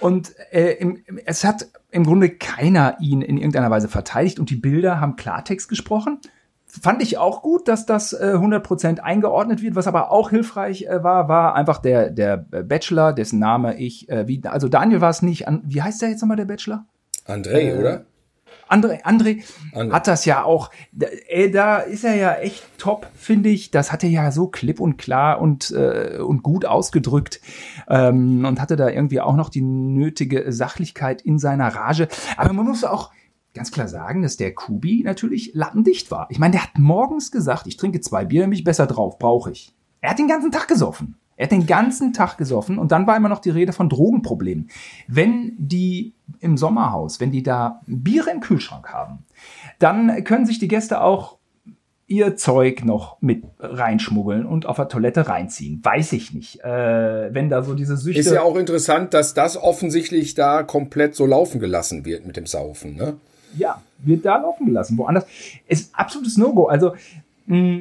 Und 0.03 0.35
äh, 0.51 0.73
im, 0.73 1.03
es 1.27 1.45
hat 1.45 1.69
im 1.91 2.05
Grunde 2.05 2.31
keiner 2.31 2.97
ihn 3.01 3.23
in 3.23 3.37
irgendeiner 3.37 3.71
Weise 3.71 3.89
verteidigt 3.89 4.41
und 4.41 4.51
die 4.51 4.57
Bilder 4.57 5.01
haben 5.01 5.17
Klartext 5.17 5.69
gesprochen. 5.69 6.19
Fand 6.67 7.03
ich 7.03 7.19
auch 7.19 7.43
gut, 7.43 7.69
dass 7.69 7.87
das 7.87 8.13
äh, 8.13 8.33
100% 8.35 8.99
eingeordnet 8.99 9.63
wird. 9.63 9.77
Was 9.77 9.87
aber 9.87 10.11
auch 10.11 10.31
hilfreich 10.31 10.87
äh, 10.87 11.05
war, 11.05 11.29
war 11.29 11.55
einfach 11.55 11.79
der, 11.79 12.11
der 12.11 12.39
Bachelor, 12.39 13.13
dessen 13.13 13.39
Name 13.39 13.77
ich, 13.77 14.09
äh, 14.09 14.27
wie, 14.27 14.43
also 14.45 14.69
Daniel 14.69 15.01
war 15.01 15.11
es 15.11 15.23
nicht, 15.23 15.47
an, 15.47 15.63
wie 15.65 15.83
heißt 15.83 16.03
der 16.03 16.09
jetzt 16.09 16.23
nochmal, 16.23 16.39
der 16.39 16.47
Bachelor? 16.47 16.87
André, 17.27 17.59
äh, 17.59 17.79
oder? 17.79 18.05
André, 18.73 19.03
André, 19.05 19.43
André, 19.73 19.93
hat 19.93 20.07
das 20.07 20.25
ja 20.25 20.45
auch, 20.45 20.71
ey, 21.29 21.51
da 21.51 21.79
ist 21.79 22.05
er 22.05 22.15
ja 22.17 22.35
echt 22.35 22.65
top, 22.79 23.07
finde 23.15 23.51
ich. 23.51 23.71
Das 23.71 23.93
hat 23.93 24.03
er 24.03 24.11
ja 24.11 24.33
so 24.33 24.49
klipp 24.49 24.81
und 24.81 24.97
klar 24.97 25.41
und, 25.41 25.71
äh, 25.71 26.19
und 26.19 26.43
gut 26.43 26.65
ausgedrückt 26.65 27.41
ähm, 27.89 28.45
und 28.45 28.61
hatte 28.61 28.77
da 28.77 28.89
irgendwie 28.89 29.21
auch 29.21 29.37
noch 29.37 29.51
die 29.51 29.63
nötige 29.63 30.51
Sachlichkeit 30.53 31.23
in 31.23 31.39
seiner 31.39 31.69
Rage. 31.69 32.09
Aber 32.37 32.53
man 32.53 32.67
muss 32.67 32.85
auch 32.85 33.11
ganz 33.55 33.71
klar 33.71 33.89
sagen, 33.89 34.23
dass 34.23 34.37
der 34.37 34.55
Kubi 34.55 35.03
natürlich 35.05 35.53
lappendicht 35.55 36.11
war. 36.11 36.27
Ich 36.31 36.39
meine, 36.39 36.53
der 36.53 36.63
hat 36.63 36.79
morgens 36.79 37.31
gesagt, 37.31 37.67
ich 37.67 37.77
trinke 37.77 38.01
zwei 38.01 38.25
Bier, 38.25 38.43
nämlich 38.43 38.65
besser 38.65 38.87
drauf, 38.87 39.19
brauche 39.19 39.51
ich. 39.51 39.75
Er 40.01 40.11
hat 40.11 40.19
den 40.19 40.29
ganzen 40.29 40.51
Tag 40.51 40.69
gesoffen. 40.69 41.17
Er 41.43 41.47
hat 41.47 41.51
den 41.51 41.67
ganzen 41.67 42.13
Tag 42.13 42.39
gesoffen 42.39 42.79
und 42.79 42.93
dann 42.93 43.09
war 43.09 43.17
immer 43.17 43.29
noch 43.29 43.41
die 43.41 43.51
Rede 43.51 43.73
von 43.73 43.89
Drogenproblemen. 43.89 44.71
Wenn 45.09 45.57
die 45.59 46.15
im 46.39 46.57
Sommerhaus, 46.57 47.19
wenn 47.19 47.33
die 47.33 47.43
da 47.43 47.81
Biere 47.89 48.31
im 48.31 48.39
Kühlschrank 48.39 48.91
haben, 48.91 49.25
dann 49.81 50.23
können 50.23 50.47
sich 50.47 50.61
die 50.61 50.69
Gäste 50.69 51.01
auch 51.01 51.39
ihr 52.07 52.37
Zeug 52.37 52.85
noch 52.85 53.21
mit 53.21 53.43
reinschmuggeln 53.59 54.47
und 54.47 54.67
auf 54.67 54.77
der 54.77 54.87
Toilette 54.87 55.27
reinziehen. 55.27 55.81
Weiß 55.83 56.13
ich 56.13 56.33
nicht. 56.33 56.63
Äh, 56.63 57.35
wenn 57.35 57.49
da 57.49 57.65
so 57.65 57.75
diese 57.75 57.97
Süchte. 57.97 58.21
Ist 58.21 58.31
ja 58.31 58.43
auch 58.43 58.55
interessant, 58.55 59.13
dass 59.13 59.35
das 59.35 59.57
offensichtlich 59.57 60.35
da 60.35 60.63
komplett 60.63 61.17
so 61.17 61.27
laufen 61.27 61.59
gelassen 61.59 62.05
wird 62.05 62.25
mit 62.25 62.37
dem 62.37 62.47
Saufen, 62.47 62.95
ne? 62.95 63.17
Ja, 63.59 63.83
wird 63.99 64.25
da 64.25 64.37
laufen 64.37 64.67
gelassen. 64.67 64.97
Woanders 64.97 65.27
ist 65.67 65.93
absolutes 65.93 66.37
No-Go. 66.37 66.67
Also, 66.67 66.95
mh, 67.47 67.81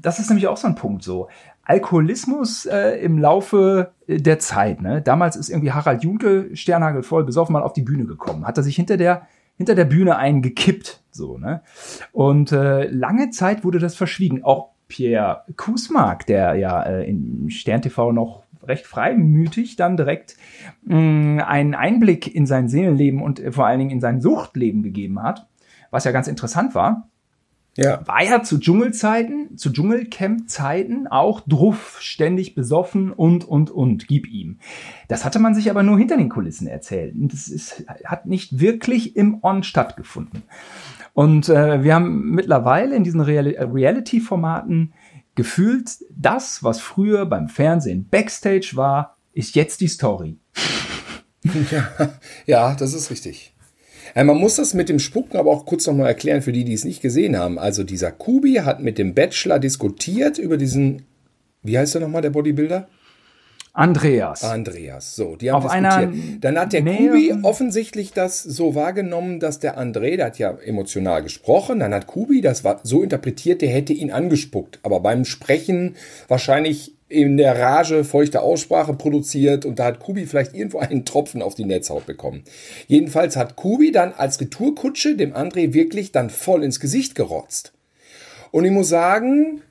das 0.00 0.20
ist 0.20 0.28
nämlich 0.28 0.46
auch 0.46 0.56
so 0.56 0.68
ein 0.68 0.76
Punkt 0.76 1.02
so. 1.02 1.26
Alkoholismus 1.64 2.66
äh, 2.66 2.98
im 3.02 3.18
Laufe 3.18 3.92
der 4.06 4.38
Zeit. 4.38 4.82
Ne? 4.82 5.00
Damals 5.00 5.36
ist 5.36 5.48
irgendwie 5.48 5.72
Harald 5.72 6.02
Junke 6.02 6.54
sternhagelvoll 6.54 7.24
besoffen 7.24 7.52
mal 7.52 7.62
auf 7.62 7.72
die 7.72 7.82
Bühne 7.82 8.04
gekommen. 8.04 8.46
Hat 8.46 8.56
er 8.56 8.62
sich 8.62 8.76
hinter 8.76 8.96
der 8.96 9.26
hinter 9.56 9.74
der 9.74 9.84
Bühne 9.84 10.16
eingekippt. 10.16 11.02
So, 11.10 11.38
ne? 11.38 11.62
Und 12.12 12.52
äh, 12.52 12.86
lange 12.86 13.30
Zeit 13.30 13.64
wurde 13.64 13.78
das 13.78 13.94
verschwiegen. 13.94 14.42
Auch 14.42 14.70
Pierre 14.88 15.44
Kusmark, 15.56 16.26
der 16.26 16.54
ja 16.54 16.82
äh, 16.82 17.08
in 17.08 17.50
Stern 17.50 17.82
TV 17.82 18.12
noch 18.12 18.42
recht 18.64 18.86
freimütig 18.86 19.76
dann 19.76 19.96
direkt 19.96 20.36
mh, 20.84 20.96
mm, 20.96 21.40
einen 21.40 21.74
Einblick 21.74 22.34
in 22.34 22.46
sein 22.46 22.68
Seelenleben 22.68 23.22
und 23.22 23.40
äh, 23.40 23.52
vor 23.52 23.66
allen 23.66 23.78
Dingen 23.78 23.90
in 23.90 24.00
sein 24.00 24.20
Suchtleben 24.20 24.82
gegeben 24.82 25.22
hat, 25.22 25.46
was 25.90 26.04
ja 26.04 26.12
ganz 26.12 26.28
interessant 26.28 26.74
war. 26.74 27.08
Ja. 27.76 28.06
War 28.06 28.22
ja 28.22 28.42
zu 28.42 28.58
Dschungelzeiten, 28.58 29.56
zu 29.56 29.70
Dschungelcamp-Zeiten 29.72 31.06
auch 31.06 31.40
druff, 31.40 31.96
ständig 32.00 32.54
besoffen 32.54 33.12
und, 33.12 33.44
und, 33.44 33.70
und, 33.70 34.06
gib 34.08 34.28
ihm. 34.28 34.58
Das 35.08 35.24
hatte 35.24 35.38
man 35.38 35.54
sich 35.54 35.70
aber 35.70 35.82
nur 35.82 35.98
hinter 35.98 36.18
den 36.18 36.28
Kulissen 36.28 36.66
erzählt. 36.66 37.14
Und 37.14 37.32
das 37.32 37.48
ist, 37.48 37.84
hat 38.04 38.26
nicht 38.26 38.60
wirklich 38.60 39.16
im 39.16 39.42
On 39.42 39.62
stattgefunden. 39.62 40.42
Und 41.14 41.48
äh, 41.48 41.82
wir 41.82 41.94
haben 41.94 42.30
mittlerweile 42.30 42.94
in 42.94 43.04
diesen 43.04 43.20
Real 43.20 43.46
Reality-Formaten 43.46 44.92
gefühlt, 45.34 45.90
das, 46.10 46.62
was 46.62 46.80
früher 46.80 47.24
beim 47.24 47.48
Fernsehen 47.48 48.06
Backstage 48.08 48.72
war, 48.74 49.16
ist 49.32 49.54
jetzt 49.54 49.80
die 49.80 49.88
Story. 49.88 50.38
Ja, 51.72 51.88
ja 52.46 52.74
das 52.76 52.94
ist 52.94 53.10
richtig. 53.10 53.51
Äh, 54.14 54.24
man 54.24 54.36
muss 54.36 54.56
das 54.56 54.74
mit 54.74 54.88
dem 54.88 54.98
Spucken 54.98 55.36
aber 55.36 55.50
auch 55.50 55.66
kurz 55.66 55.86
nochmal 55.86 56.08
erklären 56.08 56.42
für 56.42 56.52
die, 56.52 56.64
die 56.64 56.74
es 56.74 56.84
nicht 56.84 57.02
gesehen 57.02 57.36
haben. 57.36 57.58
Also 57.58 57.84
dieser 57.84 58.12
Kubi 58.12 58.54
hat 58.54 58.80
mit 58.80 58.98
dem 58.98 59.14
Bachelor 59.14 59.58
diskutiert 59.58 60.38
über 60.38 60.56
diesen, 60.56 61.02
wie 61.62 61.78
heißt 61.78 61.94
er 61.94 62.00
nochmal, 62.00 62.22
der 62.22 62.30
Bodybuilder? 62.30 62.88
Andreas. 63.74 64.44
Andreas, 64.44 65.16
so, 65.16 65.34
die 65.34 65.50
haben 65.50 65.64
Auf 65.64 65.70
diskutiert. 65.72 66.12
Dann 66.42 66.58
hat 66.58 66.74
der 66.74 66.82
Kubi 66.82 67.32
offensichtlich 67.42 68.12
das 68.12 68.42
so 68.42 68.74
wahrgenommen, 68.74 69.40
dass 69.40 69.60
der 69.60 69.78
André, 69.78 70.16
der 70.16 70.26
hat 70.26 70.38
ja 70.38 70.50
emotional 70.50 71.22
gesprochen, 71.22 71.80
dann 71.80 71.94
hat 71.94 72.06
Kubi 72.06 72.42
das 72.42 72.64
so 72.82 73.02
interpretiert, 73.02 73.62
der 73.62 73.70
hätte 73.70 73.94
ihn 73.94 74.10
angespuckt. 74.10 74.78
Aber 74.82 75.00
beim 75.00 75.24
Sprechen 75.24 75.96
wahrscheinlich 76.28 76.96
in 77.12 77.36
der 77.36 77.58
Rage 77.58 78.04
feuchte 78.04 78.40
Aussprache 78.40 78.94
produziert 78.94 79.66
und 79.66 79.78
da 79.78 79.84
hat 79.84 80.00
Kubi 80.00 80.26
vielleicht 80.26 80.54
irgendwo 80.54 80.78
einen 80.78 81.04
Tropfen 81.04 81.42
auf 81.42 81.54
die 81.54 81.66
Netzhaut 81.66 82.06
bekommen. 82.06 82.42
Jedenfalls 82.86 83.36
hat 83.36 83.56
Kubi 83.56 83.92
dann 83.92 84.12
als 84.12 84.40
Retourkutsche 84.40 85.14
dem 85.14 85.34
André 85.34 85.74
wirklich 85.74 86.12
dann 86.12 86.30
voll 86.30 86.64
ins 86.64 86.80
Gesicht 86.80 87.14
gerotzt. 87.14 87.72
Und 88.50 88.64
ich 88.64 88.70
muss 88.70 88.88
sagen, 88.88 89.62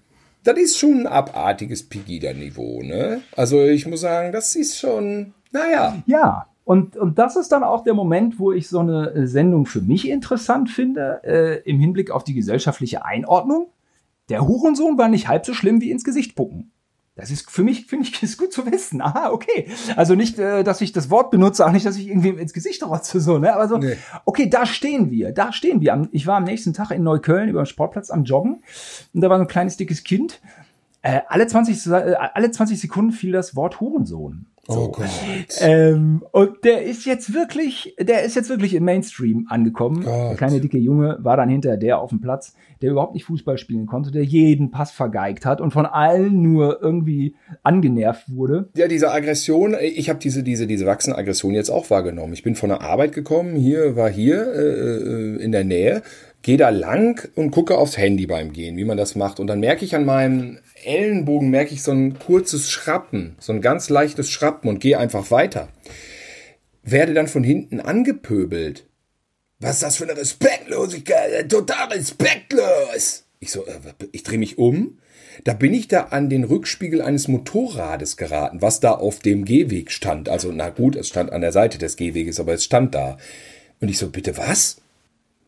das 0.44 0.58
ist 0.58 0.78
schon 0.78 1.02
ein 1.02 1.08
abartiges 1.08 1.88
Pegida-Niveau, 1.88 2.82
ne? 2.84 3.22
Also 3.36 3.64
ich 3.64 3.88
muss 3.88 4.02
sagen, 4.02 4.32
das 4.32 4.56
ist 4.56 4.78
schon, 4.78 5.34
naja. 5.52 6.02
Ja, 6.06 6.48
und, 6.64 6.96
und 6.96 7.18
das 7.18 7.36
ist 7.36 7.52
dann 7.52 7.64
auch 7.64 7.84
der 7.84 7.94
Moment, 7.94 8.40
wo 8.40 8.52
ich 8.52 8.70
so 8.70 8.80
eine 8.80 9.28
Sendung 9.28 9.66
für 9.66 9.82
mich 9.82 10.08
interessant 10.08 10.70
finde, 10.70 11.22
äh, 11.24 11.70
im 11.70 11.80
Hinblick 11.80 12.12
auf 12.12 12.24
die 12.24 12.34
gesellschaftliche 12.34 13.04
Einordnung. 13.04 13.68
Der 14.30 14.48
Hurensohn 14.48 14.98
war 14.98 15.08
nicht 15.08 15.28
halb 15.28 15.46
so 15.46 15.54
schlimm 15.54 15.82
wie 15.82 15.92
ins 15.92 16.04
Gesicht 16.04 16.36
pucken. 16.36 16.72
Das 17.16 17.30
ist 17.30 17.52
für 17.52 17.64
mich, 17.64 17.88
finde 17.88 18.08
ich, 18.08 18.24
ist 18.24 18.38
gut 18.38 18.54
zu 18.54 18.66
wissen. 18.66 19.02
Aha, 19.02 19.32
okay. 19.32 19.70
Also 19.96 20.16
nicht, 20.16 20.40
äh, 20.40 20.64
dass 20.64 20.82
ich 20.82 20.92
das 20.92 21.10
Wort 21.10 21.32
benutze, 21.32 21.66
auch 21.66 21.72
nicht, 21.72 21.86
dass 21.86 21.98
ich 21.98 22.08
irgendwie 22.08 22.30
ins 22.30 22.54
Gesicht 22.54 22.84
rotze, 22.84 23.20
so, 23.20 23.38
ne? 23.38 23.54
Aber 23.54 23.68
so, 23.68 23.78
nee. 23.78 23.98
okay, 24.26 24.50
da 24.50 24.66
stehen 24.66 25.12
wir, 25.12 25.32
da 25.32 25.52
stehen 25.52 25.82
wir. 25.82 26.08
Ich 26.12 26.28
war 26.28 26.38
am 26.38 26.46
nächsten 26.46 26.74
Tag 26.74 26.92
in 26.92 27.04
Neukölln 27.04 27.50
über 27.50 27.64
den 27.64 27.66
Sportplatz 27.66 28.10
am 28.10 28.24
Joggen 28.24 28.64
und 29.14 29.22
da 29.22 29.30
war 29.30 29.38
so 29.38 29.44
ein 29.44 29.48
kleines, 29.48 29.78
dickes 29.78 30.04
Kind. 30.04 30.42
Äh, 31.02 31.22
alle 31.28 31.48
20, 31.48 31.88
äh, 31.88 32.16
alle 32.16 32.52
20 32.52 32.80
Sekunden 32.80 33.12
fiel 33.12 33.32
das 33.32 33.56
Wort 33.56 33.80
Hurensohn. 33.80 34.46
Oh 34.72 34.76
so. 34.76 34.82
Oh 34.82 34.92
Gott. 34.92 35.10
Ähm, 35.60 36.24
und 36.32 36.64
der 36.64 36.84
ist 36.84 37.06
jetzt 37.06 37.34
wirklich, 37.34 37.96
der 38.00 38.24
ist 38.24 38.36
jetzt 38.36 38.50
wirklich 38.50 38.74
im 38.74 38.86
Mainstream 38.86 39.48
angekommen. 39.50 40.04
Gott. 40.04 40.30
Der 40.30 40.36
kleine 40.36 40.60
dicke 40.60 40.78
Junge 40.78 41.18
war 41.22 41.38
dann 41.38 41.50
hinter 41.50 41.78
der 41.78 42.00
auf 42.00 42.10
dem 42.10 42.22
Platz, 42.22 42.56
der 42.82 42.92
überhaupt 42.92 43.14
nicht 43.14 43.26
Fußball 43.26 43.58
spielen 43.58 43.86
konnte, 43.86 44.12
der 44.12 44.24
jeden 44.24 44.72
Pass 44.72 44.92
vergeigt 44.92 45.46
hat 45.46 45.62
und 45.62 45.72
von 45.72 45.86
allen 45.86 46.42
nur 46.42 46.82
irgendwie 46.82 47.36
angenervt 47.64 48.34
wurde. 48.34 48.70
Ja, 48.76 48.88
diese 48.88 49.12
Aggression, 49.12 49.76
ich 49.80 50.10
habe 50.10 50.20
diese, 50.20 50.44
diese, 50.44 50.68
diese 50.68 50.86
wachsende 50.86 51.18
Aggression 51.18 51.54
jetzt 51.54 51.70
auch 51.70 51.90
wahrgenommen. 51.90 52.34
Ich 52.34 52.44
bin 52.44 52.56
von 52.56 52.70
der 52.70 52.82
Arbeit 52.82 53.14
gekommen, 53.14 53.56
hier 53.56 53.96
war 53.96 54.10
hier 54.10 54.54
äh, 54.54 55.38
äh 55.38 55.42
in 55.42 55.52
der 55.52 55.64
Nähe, 55.64 56.02
gehe 56.42 56.58
da 56.58 56.70
lang 56.70 57.30
und 57.36 57.52
gucke 57.52 57.78
aufs 57.78 57.98
Handy 57.98 58.26
beim 58.26 58.54
Gehen, 58.54 58.78
wie 58.78 58.86
man 58.86 58.98
das 58.98 59.16
macht. 59.16 59.40
Und 59.40 59.48
dann 59.48 59.60
merke 59.60 59.86
ich 59.86 59.96
an 59.96 60.06
meinem 60.06 60.60
Ellenbogen 60.84 61.50
merke 61.50 61.74
ich 61.74 61.84
so 61.84 61.92
ein 61.92 62.18
kurzes 62.18 62.70
Schrappen, 62.70 63.36
so 63.40 63.54
ein 63.54 63.62
ganz 63.62 63.90
leichtes 63.90 64.30
Schrappen 64.30 64.70
und 64.70 64.80
gehe 64.80 64.98
einfach 64.98 65.32
weiter. 65.32 65.70
Werde 66.84 67.14
dann 67.14 67.28
von 67.28 67.44
hinten 67.44 67.80
angepöbelt. 67.80 68.86
Was 69.60 69.76
ist 69.76 69.84
das 69.84 69.98
für 69.98 70.06
eine 70.06 70.18
Respektlosigkeit? 70.18 71.50
Total 71.50 71.90
respektlos! 71.90 73.26
Ich 73.40 73.52
so, 73.52 73.66
äh, 73.66 73.80
ich 74.12 74.24
drehe 74.24 74.40
mich 74.40 74.58
um. 74.58 74.98
Da 75.44 75.54
bin 75.54 75.74
ich 75.74 75.88
da 75.88 76.06
an 76.06 76.30
den 76.30 76.44
Rückspiegel 76.44 77.02
eines 77.02 77.28
Motorrades 77.28 78.18
geraten, 78.18 78.62
was 78.62 78.80
da 78.80 78.92
auf 78.92 79.20
dem 79.20 79.46
Gehweg 79.46 79.92
stand. 79.92 80.30
Also, 80.30 80.52
na 80.52 80.70
gut, 80.70 80.96
es 80.96 81.08
stand 81.08 81.32
an 81.32 81.42
der 81.42 81.52
Seite 81.52 81.78
des 81.78 81.96
Gehweges, 81.96 82.40
aber 82.40 82.54
es 82.54 82.64
stand 82.64 82.96
da. 82.96 83.18
Und 83.80 83.90
ich 83.90 83.98
so, 83.98 84.10
bitte 84.10 84.38
was? 84.38 84.82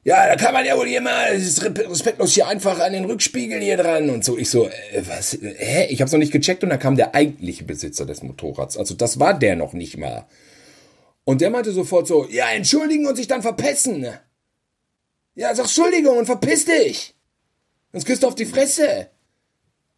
Ja, 0.03 0.27
da 0.27 0.35
kann 0.35 0.53
man 0.53 0.65
ja 0.65 0.77
wohl 0.77 0.87
hier 0.87 1.01
mal, 1.01 1.33
es 1.33 1.47
ist 1.47 1.63
respektlos 1.63 2.33
hier 2.33 2.47
einfach 2.47 2.79
an 2.79 2.93
den 2.93 3.05
Rückspiegel 3.05 3.61
hier 3.61 3.77
dran 3.77 4.09
und 4.09 4.25
so. 4.25 4.37
Ich 4.37 4.49
so, 4.49 4.67
äh, 4.67 5.03
was, 5.07 5.37
hä? 5.41 5.87
Ich 5.89 6.01
hab's 6.01 6.11
noch 6.11 6.19
nicht 6.19 6.33
gecheckt 6.33 6.63
und 6.63 6.69
dann 6.69 6.79
kam 6.79 6.97
der 6.97 7.15
eigentliche 7.15 7.63
Besitzer 7.63 8.05
des 8.05 8.21
Motorrads. 8.21 8.77
Also 8.77 8.95
das 8.95 9.19
war 9.19 9.33
der 9.37 9.55
noch 9.55 9.73
nicht 9.73 9.97
mal. 9.97 10.25
Und 11.23 11.39
der 11.39 11.49
meinte 11.49 11.71
sofort 11.71 12.07
so, 12.07 12.27
ja, 12.29 12.49
entschuldigen 12.49 13.07
und 13.07 13.15
sich 13.15 13.27
dann 13.27 13.41
verpessen. 13.41 14.05
Ja, 15.35 15.55
sag 15.55 15.65
Entschuldigung 15.65 16.17
und 16.17 16.25
verpiss 16.25 16.65
dich. 16.65 17.15
Sonst 17.93 18.05
kriegst 18.05 18.23
du 18.23 18.27
auf 18.27 18.35
die 18.35 18.45
Fresse. 18.45 19.07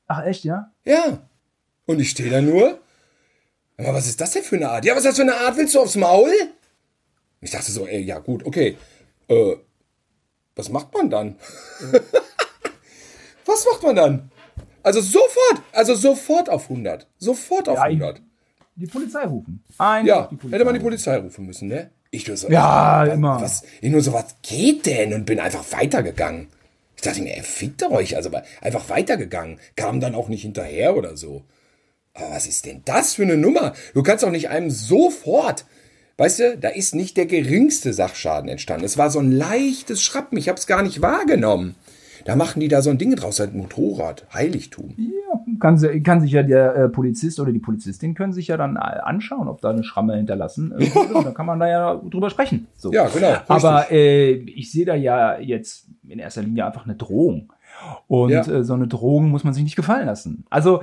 Ach, 0.08 0.24
echt, 0.26 0.44
ja? 0.44 0.72
Ja. 0.86 1.28
Und 1.88 2.00
ich 2.00 2.12
stehe 2.12 2.30
da 2.30 2.42
nur. 2.42 2.80
Aber 3.78 3.94
was 3.94 4.08
ist 4.08 4.22
das 4.22 4.32
denn 4.32 4.44
für 4.44 4.56
eine 4.56 4.70
Art? 4.70 4.86
Ja, 4.86 4.94
was 4.94 5.00
ist 5.00 5.10
das 5.10 5.16
für 5.16 5.24
eine 5.24 5.36
Art? 5.36 5.58
Willst 5.58 5.74
du 5.74 5.80
aufs 5.80 5.96
Maul? 5.96 6.32
Ich 7.42 7.52
dachte 7.52 7.72
so, 7.72 7.88
ey, 7.88 8.02
ja 8.02 8.20
gut, 8.20 8.46
okay. 8.46 8.78
Äh, 9.28 9.56
was 10.56 10.70
macht 10.70 10.94
man 10.94 11.10
dann? 11.10 11.36
Was 13.46 13.66
macht 13.66 13.84
man 13.84 13.96
dann? 13.96 14.32
Also 14.84 15.02
sofort, 15.02 15.62
also 15.72 15.96
sofort 15.96 16.50
auf 16.50 16.64
100. 16.64 17.08
Sofort 17.18 17.70
auf 17.70 17.78
ja, 17.78 17.84
100. 17.84 18.22
Die 18.76 18.88
Polizei 18.88 19.24
rufen. 19.24 19.64
Einfach 19.78 20.08
ja, 20.08 20.30
hätte 20.50 20.66
man 20.66 20.74
die 20.74 20.80
Polizei 20.80 21.18
rufen 21.18 21.46
müssen, 21.46 21.68
ne? 21.70 21.92
Ich 22.12 22.28
nur 22.28 22.38
so, 22.38 22.50
ja, 22.50 23.04
was, 23.06 23.14
immer. 23.14 23.42
Was, 23.42 23.64
ich 23.82 23.90
nur 23.92 24.02
so, 24.02 24.14
was 24.14 24.36
geht 24.42 24.86
denn? 24.86 25.14
Und 25.14 25.26
bin 25.26 25.40
einfach 25.40 25.64
weitergegangen. 25.72 26.48
Ich 26.96 27.02
dachte 27.02 27.22
mir, 27.22 27.36
ey, 27.36 27.44
fickt 27.44 27.84
euch. 27.84 28.16
Also 28.16 28.32
einfach 28.62 28.90
weitergegangen. 28.90 29.60
Kam 29.76 30.00
dann 30.00 30.16
auch 30.16 30.28
nicht 30.28 30.44
hinterher 30.44 30.96
oder 30.96 31.18
so. 31.18 31.44
Aber 32.14 32.32
was 32.32 32.48
ist 32.48 32.66
denn 32.66 32.82
das 32.86 33.16
für 33.16 33.24
eine 33.24 33.38
Nummer? 33.38 33.74
Du 33.94 34.04
kannst 34.04 34.24
doch 34.24 34.32
nicht 34.32 34.50
einem 34.50 34.70
sofort 34.70 35.66
Weißt 36.18 36.40
du, 36.40 36.58
da 36.58 36.70
ist 36.70 36.96
nicht 36.96 37.18
der 37.18 37.26
geringste 37.26 37.92
Sachschaden 37.92 38.50
entstanden. 38.50 38.86
Es 38.86 38.98
war 38.98 39.10
so 39.10 39.20
ein 39.20 39.32
leichtes 39.32 40.02
Schrappen. 40.02 40.38
Ich 40.38 40.48
habe 40.48 40.58
es 40.58 40.66
gar 40.66 40.82
nicht 40.82 41.02
wahrgenommen. 41.02 41.76
Da 42.24 42.36
machen 42.36 42.60
die 42.60 42.70
da 42.70 42.82
so 42.82 42.90
ein 42.90 42.98
Ding 42.98 43.16
draus, 43.16 43.40
ein 43.40 43.56
Motorrad, 43.56 44.26
Heiligtum. 44.34 44.96
Ja, 44.98 45.40
kann, 45.60 46.04
kann 46.04 46.22
sich 46.22 46.32
ja 46.32 46.42
der 46.42 46.76
äh, 46.76 46.90
Polizist 46.90 47.40
oder 47.40 47.52
die 47.52 47.60
Polizistin 47.60 48.16
können 48.16 48.34
sich 48.34 48.48
ja 48.48 48.58
dann 48.58 48.78
äh, 48.78 48.80
anschauen, 48.80 49.48
ob 49.48 49.62
da 49.62 49.70
eine 49.70 49.84
Schramme 49.84 50.16
hinterlassen 50.16 50.72
äh. 50.72 50.90
Und 51.14 51.26
dann 51.26 51.36
kann 51.36 51.46
man 51.46 51.60
da 51.60 51.68
ja 51.68 51.96
drüber 51.96 52.32
sprechen. 52.32 52.68
So. 52.78 52.92
Ja, 52.92 53.08
genau. 53.10 53.30
Richtig. 53.30 53.50
Aber 53.50 53.92
äh, 53.92 54.32
ich 54.32 54.72
sehe 54.72 54.86
da 54.86 54.96
ja 54.96 55.38
jetzt 55.38 55.86
in 56.08 56.18
erster 56.18 56.42
Linie 56.42 56.66
einfach 56.66 56.86
eine 56.86 56.96
Drohung. 56.96 57.54
Und 58.08 58.32
ja. 58.32 58.42
äh, 58.42 58.64
so 58.64 58.74
eine 58.74 58.88
Drohung 58.88 59.30
muss 59.30 59.44
man 59.44 59.54
sich 59.54 59.64
nicht 59.64 59.76
gefallen 59.76 60.08
lassen. 60.08 60.46
Also 60.50 60.82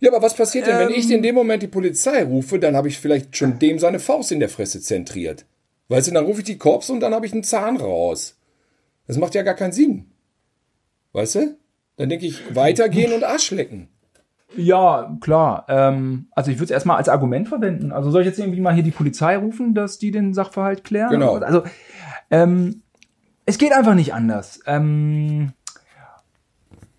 ja, 0.00 0.10
aber 0.10 0.22
was 0.22 0.34
passiert 0.34 0.66
denn, 0.66 0.78
wenn 0.78 0.90
ich 0.90 1.06
in 1.06 1.16
ähm. 1.16 1.22
dem 1.22 1.34
Moment 1.34 1.62
die 1.62 1.68
Polizei 1.68 2.24
rufe, 2.24 2.58
dann 2.58 2.74
habe 2.74 2.88
ich 2.88 2.98
vielleicht 2.98 3.36
schon 3.36 3.58
dem 3.58 3.78
seine 3.78 4.00
Faust 4.00 4.32
in 4.32 4.40
der 4.40 4.48
Fresse 4.48 4.80
zentriert. 4.80 5.44
Weißt 5.88 6.08
du, 6.08 6.12
dann 6.12 6.24
rufe 6.24 6.40
ich 6.40 6.46
die 6.46 6.58
Korps 6.58 6.88
und 6.90 7.00
dann 7.00 7.14
habe 7.14 7.26
ich 7.26 7.32
einen 7.32 7.44
Zahn 7.44 7.76
raus. 7.76 8.38
Das 9.06 9.18
macht 9.18 9.34
ja 9.34 9.42
gar 9.42 9.54
keinen 9.54 9.72
Sinn. 9.72 10.06
Weißt 11.12 11.34
du? 11.34 11.56
Dann 11.96 12.08
denke 12.08 12.26
ich, 12.26 12.54
weitergehen 12.54 13.12
und 13.12 13.24
Arsch 13.24 13.50
lecken. 13.50 13.88
Ja, 14.56 15.16
klar. 15.20 15.66
Ähm, 15.68 16.28
also 16.30 16.50
ich 16.50 16.56
würde 16.56 16.64
es 16.64 16.70
erstmal 16.70 16.96
als 16.96 17.08
Argument 17.08 17.48
verwenden. 17.48 17.92
Also 17.92 18.10
soll 18.10 18.22
ich 18.22 18.26
jetzt 18.26 18.38
irgendwie 18.38 18.60
mal 18.60 18.74
hier 18.74 18.82
die 18.82 18.90
Polizei 18.90 19.36
rufen, 19.36 19.74
dass 19.74 19.98
die 19.98 20.10
den 20.10 20.32
Sachverhalt 20.32 20.82
klären? 20.84 21.10
Genau. 21.10 21.34
Also 21.36 21.62
ähm, 22.30 22.82
es 23.46 23.58
geht 23.58 23.72
einfach 23.72 23.94
nicht 23.94 24.14
anders. 24.14 24.60
Ähm, 24.66 25.52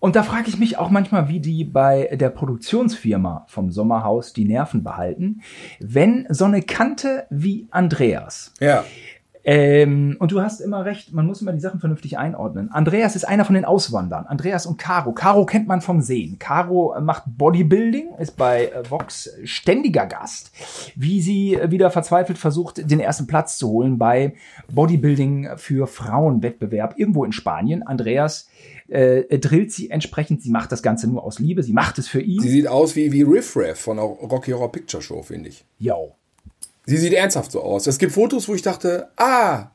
und 0.02 0.16
da 0.16 0.24
frage 0.24 0.48
ich 0.48 0.58
mich 0.58 0.78
auch 0.78 0.90
manchmal, 0.90 1.28
wie 1.28 1.38
die 1.38 1.62
bei 1.62 2.08
der 2.12 2.30
Produktionsfirma 2.30 3.44
vom 3.46 3.70
Sommerhaus 3.70 4.32
die 4.32 4.44
Nerven 4.44 4.82
behalten, 4.82 5.42
wenn 5.78 6.26
so 6.28 6.44
eine 6.44 6.60
Kante 6.60 7.28
wie 7.30 7.68
Andreas 7.70 8.52
ja. 8.58 8.84
Ähm, 9.44 10.16
und 10.20 10.30
du 10.30 10.40
hast 10.40 10.60
immer 10.60 10.84
recht, 10.84 11.12
man 11.12 11.26
muss 11.26 11.42
immer 11.42 11.52
die 11.52 11.60
Sachen 11.60 11.80
vernünftig 11.80 12.16
einordnen. 12.16 12.70
Andreas 12.70 13.16
ist 13.16 13.24
einer 13.24 13.44
von 13.44 13.54
den 13.54 13.64
Auswandern. 13.64 14.26
Andreas 14.26 14.66
und 14.66 14.78
Caro. 14.78 15.12
Caro 15.12 15.46
kennt 15.46 15.66
man 15.66 15.80
vom 15.80 16.00
Sehen. 16.00 16.38
Caro 16.38 16.94
macht 17.00 17.24
Bodybuilding, 17.26 18.10
ist 18.18 18.36
bei 18.36 18.66
äh, 18.66 18.88
Vox 18.88 19.30
ständiger 19.44 20.06
Gast, 20.06 20.52
wie 20.94 21.20
sie 21.20 21.58
wieder 21.66 21.90
verzweifelt 21.90 22.38
versucht, 22.38 22.88
den 22.90 23.00
ersten 23.00 23.26
Platz 23.26 23.58
zu 23.58 23.68
holen 23.68 23.98
bei 23.98 24.34
Bodybuilding 24.72 25.50
für 25.56 25.86
Frauenwettbewerb 25.86 26.98
irgendwo 26.98 27.24
in 27.24 27.32
Spanien. 27.32 27.82
Andreas 27.82 28.48
äh, 28.88 29.38
drillt 29.38 29.72
sie 29.72 29.90
entsprechend. 29.90 30.42
Sie 30.42 30.50
macht 30.50 30.70
das 30.70 30.82
Ganze 30.82 31.08
nur 31.08 31.24
aus 31.24 31.38
Liebe. 31.38 31.62
Sie 31.62 31.72
macht 31.72 31.98
es 31.98 32.06
für 32.06 32.20
ihn. 32.20 32.40
Sie 32.40 32.48
sieht 32.48 32.68
aus 32.68 32.94
wie, 32.94 33.10
wie 33.10 33.22
Riff 33.22 33.56
Raff 33.56 33.80
von 33.80 33.96
der 33.96 34.06
Rocky 34.06 34.52
Horror 34.52 34.70
Picture 34.70 35.02
Show, 35.02 35.22
finde 35.22 35.48
ich. 35.48 35.64
Jo. 35.78 36.14
Sie 36.86 36.96
sieht 36.96 37.12
ernsthaft 37.12 37.52
so 37.52 37.62
aus. 37.62 37.86
Es 37.86 37.98
gibt 37.98 38.12
Fotos, 38.12 38.48
wo 38.48 38.54
ich 38.54 38.62
dachte, 38.62 39.10
ah, 39.16 39.70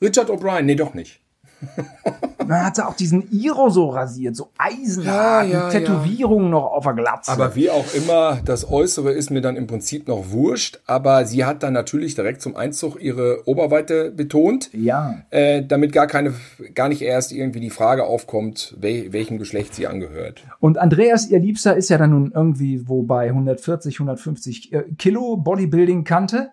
Richard 0.00 0.30
O'Brien. 0.30 0.64
Nee, 0.64 0.74
doch 0.74 0.94
nicht. 0.94 1.20
Dann 2.38 2.64
hat 2.64 2.76
sie 2.76 2.86
auch 2.86 2.94
diesen 2.94 3.28
Iro 3.32 3.70
so 3.70 3.88
rasiert, 3.90 4.36
so 4.36 4.50
eisenhart, 4.56 5.48
ja, 5.48 5.62
ja, 5.62 5.68
Tätowierungen 5.68 6.46
ja. 6.46 6.50
noch 6.50 6.64
auf 6.64 6.84
der 6.84 6.94
Glatze. 6.94 7.32
Aber 7.32 7.56
wie 7.56 7.70
auch 7.70 7.92
immer, 7.94 8.38
das 8.44 8.70
Äußere 8.70 9.10
ist 9.10 9.30
mir 9.30 9.40
dann 9.40 9.56
im 9.56 9.66
Prinzip 9.66 10.06
noch 10.06 10.30
wurscht. 10.30 10.80
Aber 10.86 11.24
sie 11.24 11.44
hat 11.44 11.62
dann 11.62 11.72
natürlich 11.72 12.14
direkt 12.14 12.42
zum 12.42 12.56
Einzug 12.56 13.00
ihre 13.00 13.42
Oberweite 13.46 14.10
betont. 14.10 14.70
Ja. 14.72 15.22
Äh, 15.30 15.64
damit 15.66 15.92
gar 15.92 16.06
keine, 16.06 16.34
gar 16.74 16.88
nicht 16.88 17.02
erst 17.02 17.32
irgendwie 17.32 17.60
die 17.60 17.70
Frage 17.70 18.04
aufkommt, 18.04 18.76
wel, 18.78 19.12
welchem 19.12 19.38
Geschlecht 19.38 19.74
sie 19.74 19.86
angehört. 19.86 20.44
Und 20.60 20.78
Andreas, 20.78 21.28
ihr 21.28 21.40
Liebster, 21.40 21.76
ist 21.76 21.88
ja 21.88 21.98
dann 21.98 22.10
nun 22.10 22.32
irgendwie 22.32 22.88
wo 22.88 23.02
bei 23.02 23.28
140, 23.28 23.96
150 23.96 24.72
äh, 24.72 24.84
Kilo 24.98 25.36
Bodybuilding 25.36 26.04
kannte. 26.04 26.50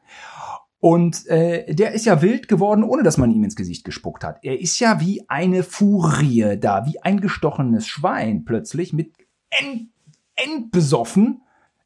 Und 0.84 1.28
äh, 1.28 1.74
der 1.74 1.94
ist 1.94 2.04
ja 2.04 2.22
wild 2.22 2.50
geworden, 2.50 2.84
ohne 2.84 3.04
dass 3.04 3.18
man 3.18 3.32
ihm 3.32 3.46
ins 3.46 3.56
Gesicht 3.56 3.86
gespuckt 3.86 4.26
hat. 4.26 4.40
Er 4.44 4.60
ist 4.60 4.82
ja 4.82 5.00
wie 5.00 5.24
eine 5.30 5.64
Furie 5.64 6.58
da, 6.60 6.86
wie 6.86 7.02
ein 7.02 7.22
gestochenes 7.22 7.88
Schwein 7.88 8.44
plötzlich 8.44 8.92
mit 8.92 9.14
end, 9.50 9.88
endbesoffen 10.36 11.42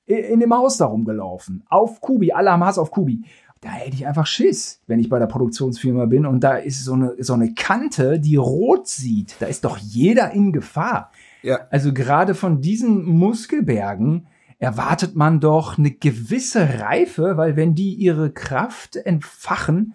in 0.07 0.39
dem 0.39 0.51
Haus 0.51 0.77
darum 0.77 1.05
gelaufen. 1.05 1.63
Auf 1.69 2.01
Kubi, 2.01 2.31
alle 2.31 2.51
haben 2.51 2.63
Hass 2.63 2.79
auf 2.79 2.89
Kubi. 2.89 3.21
Da 3.61 3.69
hätte 3.69 3.97
ich 3.97 4.07
einfach 4.07 4.25
Schiss, 4.25 4.81
wenn 4.87 4.99
ich 4.99 5.09
bei 5.09 5.19
der 5.19 5.27
Produktionsfirma 5.27 6.07
bin 6.07 6.25
und 6.25 6.43
da 6.43 6.55
ist 6.55 6.83
so 6.83 6.93
eine, 6.93 7.13
so 7.19 7.33
eine 7.33 7.53
Kante, 7.53 8.19
die 8.19 8.37
rot 8.37 8.87
sieht. 8.87 9.35
Da 9.37 9.45
ist 9.45 9.63
doch 9.63 9.77
jeder 9.77 10.31
in 10.31 10.51
Gefahr. 10.51 11.11
Ja. 11.43 11.67
Also 11.69 11.93
gerade 11.93 12.33
von 12.33 12.61
diesen 12.61 13.05
Muskelbergen, 13.05 14.25
erwartet 14.59 15.15
man 15.15 15.39
doch 15.39 15.77
eine 15.77 15.91
gewisse 15.91 16.79
Reife, 16.79 17.37
weil 17.37 17.55
wenn 17.55 17.75
die 17.75 17.93
ihre 17.93 18.31
Kraft 18.31 18.95
entfachen, 18.95 19.93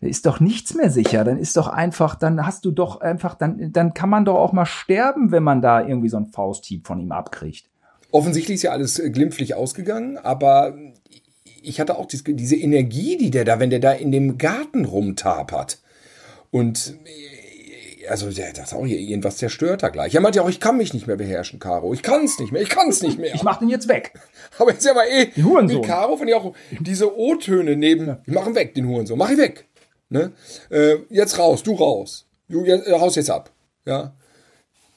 ist 0.00 0.26
doch 0.26 0.40
nichts 0.40 0.74
mehr 0.74 0.90
sicher. 0.90 1.24
Dann 1.24 1.38
ist 1.38 1.56
doch 1.56 1.68
einfach, 1.68 2.14
dann 2.14 2.46
hast 2.46 2.64
du 2.64 2.70
doch 2.70 3.00
einfach, 3.00 3.34
dann, 3.34 3.72
dann 3.72 3.94
kann 3.94 4.10
man 4.10 4.24
doch 4.24 4.36
auch 4.36 4.52
mal 4.52 4.66
sterben, 4.66 5.32
wenn 5.32 5.42
man 5.42 5.62
da 5.62 5.84
irgendwie 5.84 6.08
so 6.08 6.18
einen 6.18 6.28
Fausthieb 6.28 6.86
von 6.86 7.00
ihm 7.00 7.12
abkriegt. 7.12 7.68
Offensichtlich 8.12 8.56
ist 8.56 8.62
ja 8.62 8.70
alles 8.70 8.98
äh, 8.98 9.10
glimpflich 9.10 9.54
ausgegangen, 9.54 10.18
aber 10.18 10.74
ich 11.62 11.80
hatte 11.80 11.98
auch 11.98 12.06
diese 12.06 12.56
Energie, 12.56 13.16
die 13.16 13.30
der 13.30 13.44
da, 13.44 13.58
wenn 13.58 13.70
der 13.70 13.80
da 13.80 13.92
in 13.92 14.12
dem 14.12 14.38
Garten 14.38 14.84
rumtapert 14.84 15.82
und 16.52 16.96
also 18.08 18.30
der 18.30 18.48
hat 18.48 18.72
auch 18.72 18.86
hier 18.86 18.98
irgendwas 18.98 19.36
zerstört 19.36 19.82
da 19.82 19.88
gleich. 19.88 20.14
Er 20.14 20.20
meinte 20.20 20.38
ja 20.38 20.44
auch, 20.44 20.48
ich 20.48 20.60
kann 20.60 20.76
mich 20.76 20.94
nicht 20.94 21.06
mehr 21.06 21.16
beherrschen, 21.16 21.58
Caro. 21.58 21.92
Ich 21.92 22.02
kann 22.02 22.24
es 22.24 22.38
nicht 22.38 22.52
mehr, 22.52 22.62
ich 22.62 22.68
kann 22.68 22.88
es 22.88 23.02
nicht 23.02 23.18
mehr. 23.18 23.34
Ich 23.34 23.42
mach 23.42 23.58
den 23.58 23.68
jetzt 23.68 23.88
weg. 23.88 24.12
Aber 24.58 24.72
jetzt 24.72 24.84
ja 24.84 24.94
mal 24.94 25.06
eh, 25.06 25.26
die 25.34 25.44
Hurensohn. 25.44 25.82
wie 25.82 25.86
Caro 25.86 26.16
fand 26.16 26.30
ich 26.30 26.36
auch 26.36 26.54
diese 26.80 27.16
O-Töne 27.16 27.76
neben, 27.76 28.06
ja. 28.06 28.22
ich 28.26 28.32
mach 28.32 28.46
ihn 28.46 28.54
weg, 28.54 28.74
den 28.74 28.88
Hurensohn, 28.88 29.18
mach 29.18 29.30
ihn 29.30 29.38
weg. 29.38 29.66
Ne? 30.08 30.32
Äh, 30.70 30.96
jetzt 31.10 31.38
raus, 31.38 31.62
du 31.62 31.74
raus. 31.74 32.26
Du 32.48 32.64
jetzt, 32.64 32.86
äh, 32.86 32.92
haust 32.92 33.16
jetzt 33.16 33.30
ab. 33.30 33.50
Ja. 33.84 34.14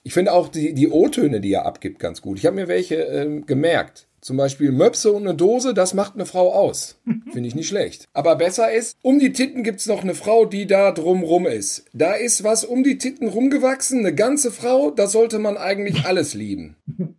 Ich 0.03 0.13
finde 0.13 0.33
auch 0.33 0.49
die, 0.49 0.73
die 0.73 0.89
O-Töne, 0.89 1.41
die 1.41 1.53
er 1.53 1.65
abgibt, 1.65 1.99
ganz 1.99 2.21
gut. 2.21 2.37
Ich 2.37 2.45
habe 2.45 2.55
mir 2.55 2.67
welche 2.67 2.95
ähm, 2.95 3.45
gemerkt. 3.45 4.07
Zum 4.29 4.37
Beispiel 4.37 4.71
Möpse 4.71 5.11
und 5.11 5.23
eine 5.23 5.33
Dose, 5.33 5.73
das 5.73 5.95
macht 5.95 6.13
eine 6.13 6.27
Frau 6.27 6.53
aus. 6.53 6.99
Finde 7.31 7.47
ich 7.47 7.55
nicht 7.55 7.67
schlecht. 7.67 8.07
Aber 8.13 8.35
besser 8.35 8.71
ist, 8.71 8.95
um 9.01 9.17
die 9.17 9.33
Titten 9.33 9.63
gibt 9.63 9.79
es 9.79 9.87
noch 9.87 10.03
eine 10.03 10.13
Frau, 10.13 10.45
die 10.45 10.67
da 10.67 10.91
drumrum 10.91 11.47
ist. 11.47 11.85
Da 11.93 12.13
ist 12.13 12.43
was 12.43 12.63
um 12.63 12.83
die 12.83 12.99
Titten 12.99 13.27
rumgewachsen, 13.27 14.01
eine 14.01 14.13
ganze 14.13 14.51
Frau, 14.51 14.91
das 14.91 15.13
sollte 15.13 15.39
man 15.39 15.57
eigentlich 15.57 16.05
alles 16.05 16.35
lieben. 16.35 16.75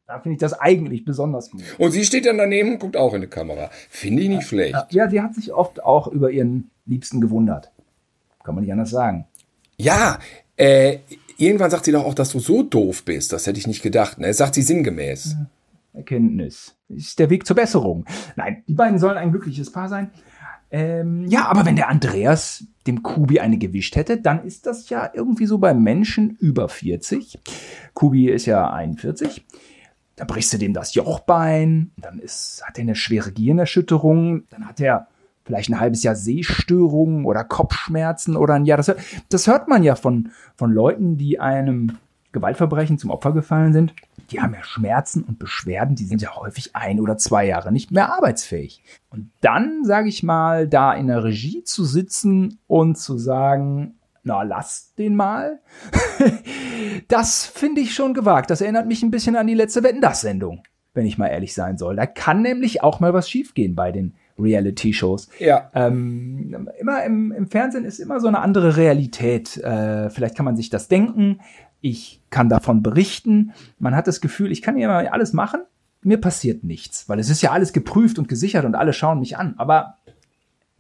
Da 0.07 0.21
finde 0.21 0.35
ich 0.35 0.39
das 0.39 0.53
eigentlich 0.53 1.05
besonders 1.05 1.51
gut. 1.51 1.63
Und 1.79 1.91
sie 1.91 2.05
steht 2.05 2.27
dann 2.27 2.39
daneben 2.39 2.75
und 2.75 2.79
guckt 2.79 2.97
auch 2.97 3.13
in 3.13 3.23
die 3.23 3.27
Kamera. 3.27 3.71
Finde 3.89 4.23
ich 4.23 4.29
nicht 4.29 4.47
schlecht. 4.47 4.77
Ja, 4.91 5.11
sie 5.11 5.21
hat 5.21 5.35
sich 5.35 5.53
oft 5.53 5.83
auch 5.83 6.07
über 6.07 6.31
ihren 6.31 6.71
Liebsten 6.87 7.21
gewundert. 7.21 7.73
Kann 8.45 8.55
man 8.55 8.63
nicht 8.63 8.73
anders 8.73 8.91
sagen. 8.91 9.27
Ja, 9.79 10.21
äh, 10.57 10.99
irgendwann 11.39 11.73
sagt 11.73 11.87
sie 11.87 11.93
doch 11.93 12.05
auch, 12.05 12.15
dass 12.15 12.31
du 12.31 12.39
so 12.39 12.63
doof 12.63 13.03
bist. 13.05 13.33
Das 13.33 13.49
hätte 13.49 13.59
ich 13.59 13.67
nicht 13.67 13.83
gedacht. 13.83 14.21
Ne? 14.21 14.33
Sagt 14.33 14.55
sie 14.55 14.63
sinngemäß. 14.63 15.33
Ja. 15.33 15.47
Erkenntnis. 15.93 16.77
Ist 16.89 17.19
der 17.19 17.31
Weg 17.31 17.47
zur 17.47 17.57
Besserung. 17.57 18.05
Nein, 18.37 18.63
die 18.67 18.75
beiden 18.75 18.99
sollen 18.99 19.19
ein 19.19 19.31
glückliches 19.31 19.73
Paar 19.73 19.89
sein. 19.89 20.11
Ähm, 20.71 21.27
ja, 21.27 21.47
aber 21.47 21.67
wenn 21.67 21.77
der 21.77 21.89
Andreas 21.89 22.65
dem 22.87 23.03
Kubi 23.03 23.41
eine 23.41 23.59
gewischt 23.59 23.97
hätte, 23.97 24.19
dann 24.19 24.45
ist 24.45 24.67
das 24.67 24.89
ja 24.89 25.11
irgendwie 25.13 25.47
so 25.47 25.59
bei 25.59 25.75
Menschen 25.75 26.37
über 26.39 26.69
40. 26.69 27.41
Kubi 27.93 28.29
ist 28.29 28.47
ja 28.47 28.71
41. 28.71 29.45
Da 30.15 30.25
brichst 30.25 30.53
du 30.53 30.59
dem 30.59 30.73
das 30.73 30.95
Jochbein, 30.95 31.93
dann 31.97 32.19
ist, 32.19 32.63
hat 32.65 32.79
er 32.79 32.83
eine 32.83 32.95
schwere 32.95 33.33
Gehirnerschütterung, 33.33 34.45
dann 34.51 34.67
hat 34.67 34.79
er 34.79 35.09
vielleicht 35.45 35.71
ein 35.71 35.81
halbes 35.81 36.03
Jahr 36.03 36.15
Sehstörungen 36.15 37.25
oder 37.25 37.43
Kopfschmerzen 37.43 38.37
oder 38.37 38.55
ein 38.55 38.67
Jahr. 38.67 38.77
Das, 38.77 38.95
das 39.29 39.47
hört 39.47 39.67
man 39.67 39.83
ja 39.83 39.97
von, 39.97 40.31
von 40.57 40.71
Leuten, 40.71 41.17
die 41.17 41.41
einem 41.41 41.97
Gewaltverbrechen 42.33 42.99
zum 42.99 43.11
Opfer 43.11 43.33
gefallen 43.33 43.73
sind, 43.73 43.95
die 44.31 44.41
haben 44.41 44.55
ja 44.55 44.63
Schmerzen 44.63 45.23
und 45.25 45.39
Beschwerden, 45.39 45.97
die 45.97 46.05
sind 46.05 46.23
ja 46.23 46.37
häufig 46.37 46.77
ein 46.77 47.01
oder 47.01 47.17
zwei 47.17 47.47
Jahre 47.47 47.73
nicht 47.73 47.91
mehr 47.91 48.13
arbeitsfähig. 48.13 48.83
Und 49.11 49.31
dann, 49.41 49.85
sage 49.85 50.09
ich 50.09 50.23
mal, 50.23 50.69
da 50.69 50.93
in 50.93 51.09
der 51.09 51.25
Regie 51.25 51.65
zu 51.65 51.85
sitzen 51.85 52.59
und 52.67 52.97
zu 52.97 53.19
sagen, 53.19 53.99
na, 54.23 54.43
lass 54.43 54.95
den 54.95 55.17
mal. 55.17 55.61
das 57.09 57.47
finde 57.47 57.81
ich 57.81 57.95
schon 57.95 58.15
gewagt. 58.15 58.51
Das 58.51 58.61
erinnert 58.61 58.87
mich 58.87 59.03
ein 59.03 59.11
bisschen 59.11 59.37
an 59.37 59.47
die 59.47 59.55
letzte 59.55 59.83
Wetten, 59.83 60.01
das 60.01 60.21
Sendung, 60.21 60.63
wenn 60.95 61.07
ich 61.07 61.19
mal 61.19 61.29
ehrlich 61.29 61.55
sein 61.55 61.79
soll. 61.79 61.97
Da 61.97 62.07
kann 62.07 62.43
nämlich 62.43 62.83
auch 62.83 63.01
mal 63.01 63.15
was 63.15 63.29
schiefgehen 63.29 63.75
bei 63.75 63.93
den 63.93 64.15
Reality-Shows. 64.41 65.29
Ja. 65.39 65.71
Ähm, 65.75 66.69
immer 66.79 67.05
im, 67.05 67.33
im, 67.33 67.49
Fernsehen 67.49 67.85
ist 67.85 67.99
immer 67.99 68.21
so 68.21 68.29
eine 68.29 68.41
andere 68.41 68.77
Realität. 68.77 69.57
Äh, 69.59 70.11
vielleicht 70.11 70.37
kann 70.37 70.45
man 70.45 70.57
sich 70.57 70.71
das 70.71 70.89
denken 70.89 71.41
ich 71.81 72.23
kann 72.31 72.49
davon 72.49 72.83
berichten. 72.83 73.53
Man 73.79 73.95
hat 73.95 74.07
das 74.07 74.21
Gefühl, 74.21 74.53
ich 74.53 74.63
kann 74.63 74.77
ja 74.77 74.89
mal 74.89 75.09
alles 75.09 75.33
machen, 75.33 75.63
mir 76.03 76.19
passiert 76.19 76.65
nichts, 76.65 77.09
weil 77.09 77.19
es 77.19 77.29
ist 77.29 77.43
ja 77.43 77.51
alles 77.51 77.73
geprüft 77.73 78.19
und 78.19 78.29
gesichert 78.29 78.65
und 78.65 78.75
alle 78.75 78.93
schauen 78.93 79.21
mich 79.21 79.37
an. 79.37 79.55
Aber 79.59 79.99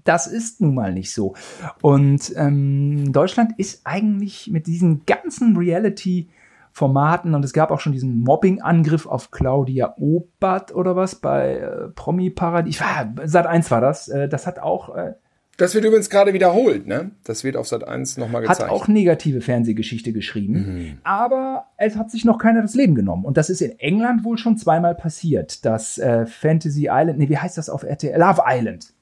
das 0.05 0.27
ist 0.27 0.61
nun 0.61 0.75
mal 0.75 0.93
nicht 0.93 1.13
so. 1.13 1.35
Und 1.83 2.33
ähm, 2.37 3.13
Deutschland 3.13 3.53
ist 3.59 3.83
eigentlich 3.85 4.49
mit 4.51 4.67
diesen 4.67 5.05
ganzen 5.05 5.57
Reality- 5.57 6.29
Formaten 6.73 7.35
und 7.35 7.45
es 7.45 7.53
gab 7.53 7.71
auch 7.71 7.81
schon 7.81 7.93
diesen 7.93 8.21
Mobbing-Angriff 8.21 9.07
auf 9.07 9.31
Claudia 9.31 9.95
Obert 9.99 10.75
oder 10.75 10.97
was 10.97 11.17
bei 11.17 11.57
äh, 11.57 11.89
Promi 11.89 12.31
Paradies. 12.31 12.81
Sat 13.25 13.47
1 13.47 13.71
war 13.71 13.81
das. 13.81 14.09
Äh, 14.09 14.29
das 14.29 14.47
hat 14.47 14.59
auch 14.59 14.95
äh, 14.95 15.15
das 15.61 15.75
wird 15.75 15.85
übrigens 15.85 16.09
gerade 16.09 16.33
wiederholt, 16.33 16.87
ne? 16.87 17.11
Das 17.23 17.45
wird 17.45 17.55
auf 17.55 17.69
Sat 17.69 17.87
1 17.87 18.17
nochmal 18.17 18.41
gezeigt. 18.41 18.63
Hat 18.63 18.71
auch 18.71 18.89
negative 18.89 19.43
Fernsehgeschichte 19.43 20.11
geschrieben, 20.11 20.55
mhm. 20.55 20.99
aber 21.03 21.67
es 21.77 21.97
hat 21.97 22.11
sich 22.11 22.25
noch 22.25 22.39
keiner 22.39 22.63
das 22.63 22.75
Leben 22.75 22.95
genommen. 22.95 23.27
Und 23.27 23.37
das 23.37 23.51
ist 23.51 23.61
in 23.61 23.79
England 23.79 24.25
wohl 24.25 24.39
schon 24.39 24.57
zweimal 24.57 24.95
passiert. 24.95 25.67
Das 25.67 25.99
äh, 25.99 26.25
Fantasy 26.25 26.89
Island, 26.91 27.19
nee, 27.19 27.29
wie 27.29 27.37
heißt 27.37 27.59
das 27.59 27.69
auf 27.69 27.83
RTL? 27.83 28.19
Love 28.19 28.41
Island. 28.47 28.95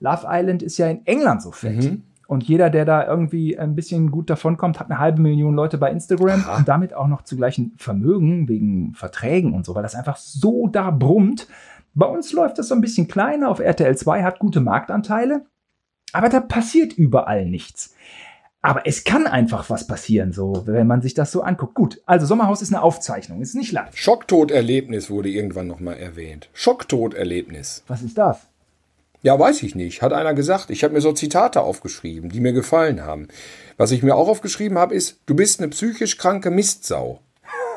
Love 0.00 0.26
Island 0.28 0.64
ist 0.64 0.78
ja 0.78 0.88
in 0.88 1.06
England 1.06 1.42
so 1.42 1.52
fett. 1.52 1.76
Mhm. 1.76 2.02
Und 2.30 2.44
jeder, 2.44 2.70
der 2.70 2.84
da 2.84 3.04
irgendwie 3.04 3.58
ein 3.58 3.74
bisschen 3.74 4.12
gut 4.12 4.30
davonkommt, 4.30 4.78
hat 4.78 4.88
eine 4.88 5.00
halbe 5.00 5.20
Million 5.20 5.52
Leute 5.52 5.78
bei 5.78 5.90
Instagram 5.90 6.44
und 6.56 6.68
damit 6.68 6.94
auch 6.94 7.08
noch 7.08 7.22
zugleichen 7.22 7.72
Vermögen 7.76 8.48
wegen 8.48 8.94
Verträgen 8.94 9.52
und 9.52 9.66
so, 9.66 9.74
weil 9.74 9.82
das 9.82 9.96
einfach 9.96 10.16
so 10.16 10.68
da 10.68 10.92
brummt. 10.92 11.48
Bei 11.92 12.06
uns 12.06 12.32
läuft 12.32 12.58
das 12.58 12.68
so 12.68 12.76
ein 12.76 12.80
bisschen 12.80 13.08
kleiner 13.08 13.48
auf 13.48 13.58
RTL 13.58 13.96
2, 13.96 14.22
hat 14.22 14.38
gute 14.38 14.60
Marktanteile. 14.60 15.44
Aber 16.12 16.28
da 16.28 16.38
passiert 16.38 16.92
überall 16.92 17.46
nichts. 17.46 17.96
Aber 18.62 18.86
es 18.86 19.02
kann 19.02 19.26
einfach 19.26 19.68
was 19.68 19.88
passieren, 19.88 20.32
so, 20.32 20.62
wenn 20.66 20.86
man 20.86 21.02
sich 21.02 21.14
das 21.14 21.32
so 21.32 21.42
anguckt. 21.42 21.74
Gut, 21.74 22.00
also 22.06 22.26
Sommerhaus 22.26 22.62
ist 22.62 22.72
eine 22.72 22.84
Aufzeichnung, 22.84 23.40
ist 23.40 23.56
nicht 23.56 23.72
live. 23.72 23.96
Schocktoderlebnis 23.96 25.10
wurde 25.10 25.30
irgendwann 25.30 25.66
nochmal 25.66 25.96
erwähnt. 25.96 26.48
Schocktoderlebnis. 26.52 27.82
Was 27.88 28.02
ist 28.02 28.16
das? 28.16 28.49
Ja, 29.22 29.38
weiß 29.38 29.62
ich 29.62 29.74
nicht. 29.74 30.02
Hat 30.02 30.12
einer 30.12 30.34
gesagt. 30.34 30.70
Ich 30.70 30.82
habe 30.82 30.94
mir 30.94 31.00
so 31.00 31.12
Zitate 31.12 31.60
aufgeschrieben, 31.60 32.30
die 32.30 32.40
mir 32.40 32.52
gefallen 32.52 33.02
haben. 33.02 33.28
Was 33.76 33.90
ich 33.90 34.02
mir 34.02 34.16
auch 34.16 34.28
aufgeschrieben 34.28 34.78
habe, 34.78 34.94
ist, 34.94 35.20
du 35.26 35.34
bist 35.34 35.60
eine 35.60 35.68
psychisch 35.68 36.16
kranke 36.16 36.50
Mistsau. 36.50 37.20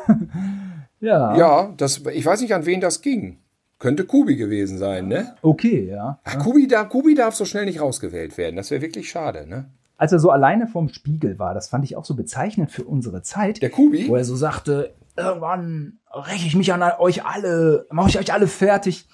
ja. 0.99 1.35
Ja, 1.35 1.73
das, 1.77 2.01
ich 2.13 2.25
weiß 2.25 2.41
nicht, 2.41 2.53
an 2.53 2.65
wen 2.65 2.81
das 2.81 3.01
ging. 3.01 3.39
Könnte 3.79 4.05
Kubi 4.05 4.37
gewesen 4.37 4.77
sein, 4.77 5.09
ne? 5.09 5.35
Okay, 5.41 5.89
ja. 5.89 6.19
Ach, 6.23 6.39
Kubi, 6.39 6.67
darf, 6.67 6.87
Kubi 6.87 7.15
darf 7.15 7.35
so 7.35 7.43
schnell 7.43 7.65
nicht 7.65 7.81
rausgewählt 7.81 8.37
werden. 8.37 8.55
Das 8.55 8.71
wäre 8.71 8.81
wirklich 8.81 9.09
schade, 9.09 9.45
ne? 9.47 9.65
als 10.03 10.11
er 10.11 10.19
so 10.19 10.31
alleine 10.31 10.67
vorm 10.67 10.89
Spiegel 10.89 11.39
war, 11.39 11.53
das 11.53 11.69
fand 11.69 11.85
ich 11.85 11.95
auch 11.95 12.03
so 12.03 12.13
bezeichnend 12.13 12.71
für 12.71 12.83
unsere 12.83 13.21
Zeit. 13.21 13.61
Der 13.61 13.69
Kubi? 13.69 14.09
Wo 14.09 14.17
er 14.17 14.25
so 14.25 14.35
sagte, 14.35 14.93
irgendwann 15.15 15.99
räche 16.11 16.45
ich 16.45 16.57
mich 16.57 16.73
an 16.73 16.83
euch 16.99 17.25
alle, 17.25 17.87
mache 17.89 18.09
ich 18.09 18.19
euch 18.19 18.33
alle 18.33 18.47
fertig. 18.47 19.07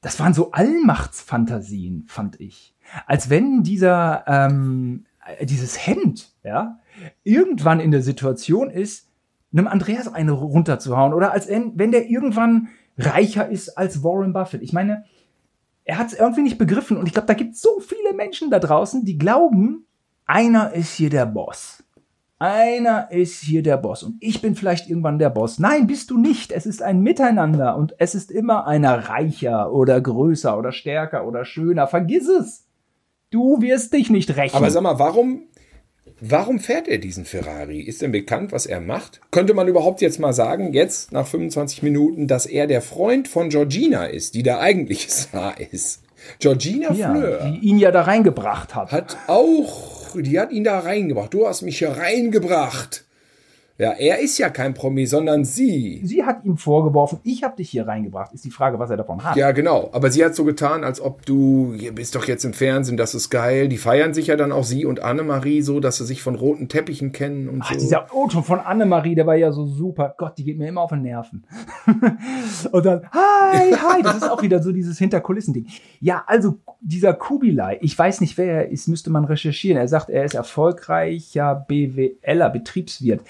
Das 0.00 0.18
waren 0.18 0.34
so 0.34 0.52
Allmachtsfantasien, 0.52 2.04
fand 2.08 2.40
ich. 2.40 2.74
Als 3.06 3.30
wenn 3.30 3.62
dieser, 3.62 4.24
ähm, 4.26 5.04
dieses 5.42 5.86
Hemd, 5.86 6.32
ja, 6.42 6.78
irgendwann 7.22 7.80
in 7.80 7.90
der 7.90 8.02
Situation 8.02 8.70
ist, 8.70 9.08
einem 9.52 9.66
Andreas 9.66 10.12
eine 10.12 10.32
runterzuhauen 10.32 11.12
oder 11.12 11.32
als 11.32 11.48
wenn, 11.48 11.78
wenn 11.78 11.92
der 11.92 12.08
irgendwann 12.08 12.68
reicher 12.96 13.48
ist 13.48 13.76
als 13.76 14.02
Warren 14.02 14.32
Buffett. 14.32 14.62
Ich 14.62 14.72
meine, 14.72 15.04
er 15.84 15.98
hat 15.98 16.08
es 16.08 16.18
irgendwie 16.18 16.42
nicht 16.42 16.58
begriffen 16.58 16.96
und 16.96 17.06
ich 17.06 17.12
glaube, 17.12 17.26
da 17.26 17.34
gibt 17.34 17.54
es 17.54 17.60
so 17.60 17.80
viele 17.80 18.14
Menschen 18.14 18.50
da 18.50 18.58
draußen, 18.58 19.04
die 19.04 19.18
glauben, 19.18 19.86
einer 20.24 20.72
ist 20.72 20.94
hier 20.94 21.10
der 21.10 21.26
Boss. 21.26 21.82
Einer 22.40 23.10
ist 23.10 23.42
hier 23.42 23.62
der 23.62 23.76
Boss 23.76 24.02
und 24.02 24.16
ich 24.18 24.40
bin 24.40 24.56
vielleicht 24.56 24.88
irgendwann 24.88 25.18
der 25.18 25.28
Boss. 25.28 25.58
Nein, 25.58 25.86
bist 25.86 26.08
du 26.08 26.16
nicht. 26.16 26.52
Es 26.52 26.64
ist 26.64 26.80
ein 26.82 27.00
Miteinander 27.02 27.76
und 27.76 27.94
es 27.98 28.14
ist 28.14 28.30
immer 28.30 28.66
einer 28.66 29.10
reicher 29.10 29.70
oder 29.74 30.00
größer 30.00 30.56
oder 30.56 30.72
stärker 30.72 31.26
oder 31.26 31.44
schöner. 31.44 31.86
Vergiss 31.86 32.26
es. 32.28 32.64
Du 33.28 33.60
wirst 33.60 33.92
dich 33.92 34.08
nicht 34.08 34.38
rächen. 34.38 34.56
Aber 34.56 34.70
sag 34.70 34.82
mal, 34.82 34.98
warum, 34.98 35.48
warum 36.18 36.60
fährt 36.60 36.88
er 36.88 36.96
diesen 36.96 37.26
Ferrari? 37.26 37.82
Ist 37.82 38.00
denn 38.00 38.10
bekannt, 38.10 38.52
was 38.52 38.64
er 38.64 38.80
macht? 38.80 39.20
Könnte 39.30 39.52
man 39.52 39.68
überhaupt 39.68 40.00
jetzt 40.00 40.18
mal 40.18 40.32
sagen, 40.32 40.72
jetzt 40.72 41.12
nach 41.12 41.26
25 41.26 41.82
Minuten, 41.82 42.26
dass 42.26 42.46
er 42.46 42.66
der 42.66 42.80
Freund 42.80 43.28
von 43.28 43.50
Georgina 43.50 44.06
ist, 44.06 44.34
die 44.34 44.42
der 44.42 44.60
eigentliche 44.60 45.10
Star 45.10 45.60
ist? 45.60 46.02
Georgina 46.38 46.92
ja, 46.94 47.12
Fleur 47.12 47.50
die 47.50 47.68
ihn 47.68 47.78
ja 47.78 47.90
da 47.90 48.00
reingebracht 48.02 48.74
hat. 48.74 48.92
hat 48.92 49.18
auch, 49.26 49.99
die 50.16 50.38
hat 50.38 50.52
ihn 50.52 50.64
da 50.64 50.80
reingebracht. 50.80 51.32
Du 51.34 51.46
hast 51.46 51.62
mich 51.62 51.78
hier 51.78 51.90
reingebracht. 51.90 53.04
Ja, 53.80 53.92
er 53.92 54.18
ist 54.18 54.36
ja 54.36 54.50
kein 54.50 54.74
Promi, 54.74 55.06
sondern 55.06 55.46
sie. 55.46 56.02
Sie 56.04 56.22
hat 56.22 56.44
ihm 56.44 56.58
vorgeworfen, 56.58 57.18
ich 57.22 57.42
habe 57.42 57.56
dich 57.56 57.70
hier 57.70 57.88
reingebracht. 57.88 58.30
Ist 58.34 58.44
die 58.44 58.50
Frage, 58.50 58.78
was 58.78 58.90
er 58.90 58.98
davon 58.98 59.24
hat. 59.24 59.36
Ja, 59.38 59.52
genau. 59.52 59.88
Aber 59.92 60.10
sie 60.10 60.22
hat 60.22 60.34
so 60.34 60.44
getan, 60.44 60.84
als 60.84 61.00
ob 61.00 61.24
du, 61.24 61.72
ihr 61.72 61.94
bist 61.94 62.14
doch 62.14 62.26
jetzt 62.28 62.44
im 62.44 62.52
Fernsehen, 62.52 62.98
das 62.98 63.14
ist 63.14 63.30
geil. 63.30 63.68
Die 63.68 63.78
feiern 63.78 64.12
sich 64.12 64.26
ja 64.26 64.36
dann 64.36 64.52
auch 64.52 64.64
sie 64.64 64.84
und 64.84 65.00
Annemarie 65.02 65.62
so, 65.62 65.80
dass 65.80 65.96
sie 65.96 66.04
sich 66.04 66.22
von 66.22 66.34
roten 66.34 66.68
Teppichen 66.68 67.12
kennen 67.12 67.48
und 67.48 67.62
Ach, 67.62 67.72
so. 67.72 67.80
dieser 67.80 68.14
Otto 68.14 68.42
von 68.42 68.60
Annemarie, 68.60 69.14
der 69.14 69.26
war 69.26 69.36
ja 69.36 69.50
so 69.50 69.64
super. 69.64 70.14
Gott, 70.18 70.36
die 70.36 70.44
geht 70.44 70.58
mir 70.58 70.68
immer 70.68 70.82
auf 70.82 70.90
den 70.90 71.00
Nerven. 71.00 71.46
und 72.72 72.84
dann, 72.84 73.08
hi, 73.12 73.72
hi, 73.72 74.02
das 74.02 74.16
ist 74.16 74.30
auch 74.30 74.42
wieder 74.42 74.62
so 74.62 74.72
dieses 74.72 74.98
Hinterkulissen-Ding. 74.98 75.66
Ja, 76.00 76.22
also 76.26 76.58
dieser 76.82 77.14
Kubilai, 77.14 77.78
ich 77.80 77.98
weiß 77.98 78.20
nicht, 78.20 78.36
wer 78.36 78.64
er 78.64 78.68
ist, 78.68 78.88
müsste 78.88 79.08
man 79.08 79.24
recherchieren. 79.24 79.78
Er 79.78 79.88
sagt, 79.88 80.10
er 80.10 80.26
ist 80.26 80.34
erfolgreicher 80.34 81.64
BWLer, 81.66 82.50
Betriebswirt. 82.50 83.22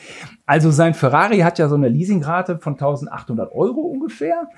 Also 0.50 0.72
sein 0.72 0.94
Ferrari 0.94 1.38
hat 1.38 1.60
ja 1.60 1.68
so 1.68 1.76
eine 1.76 1.88
Leasingrate 1.88 2.58
von 2.58 2.72
1800 2.72 3.52
Euro 3.52 3.82
ungefähr. 3.82 4.48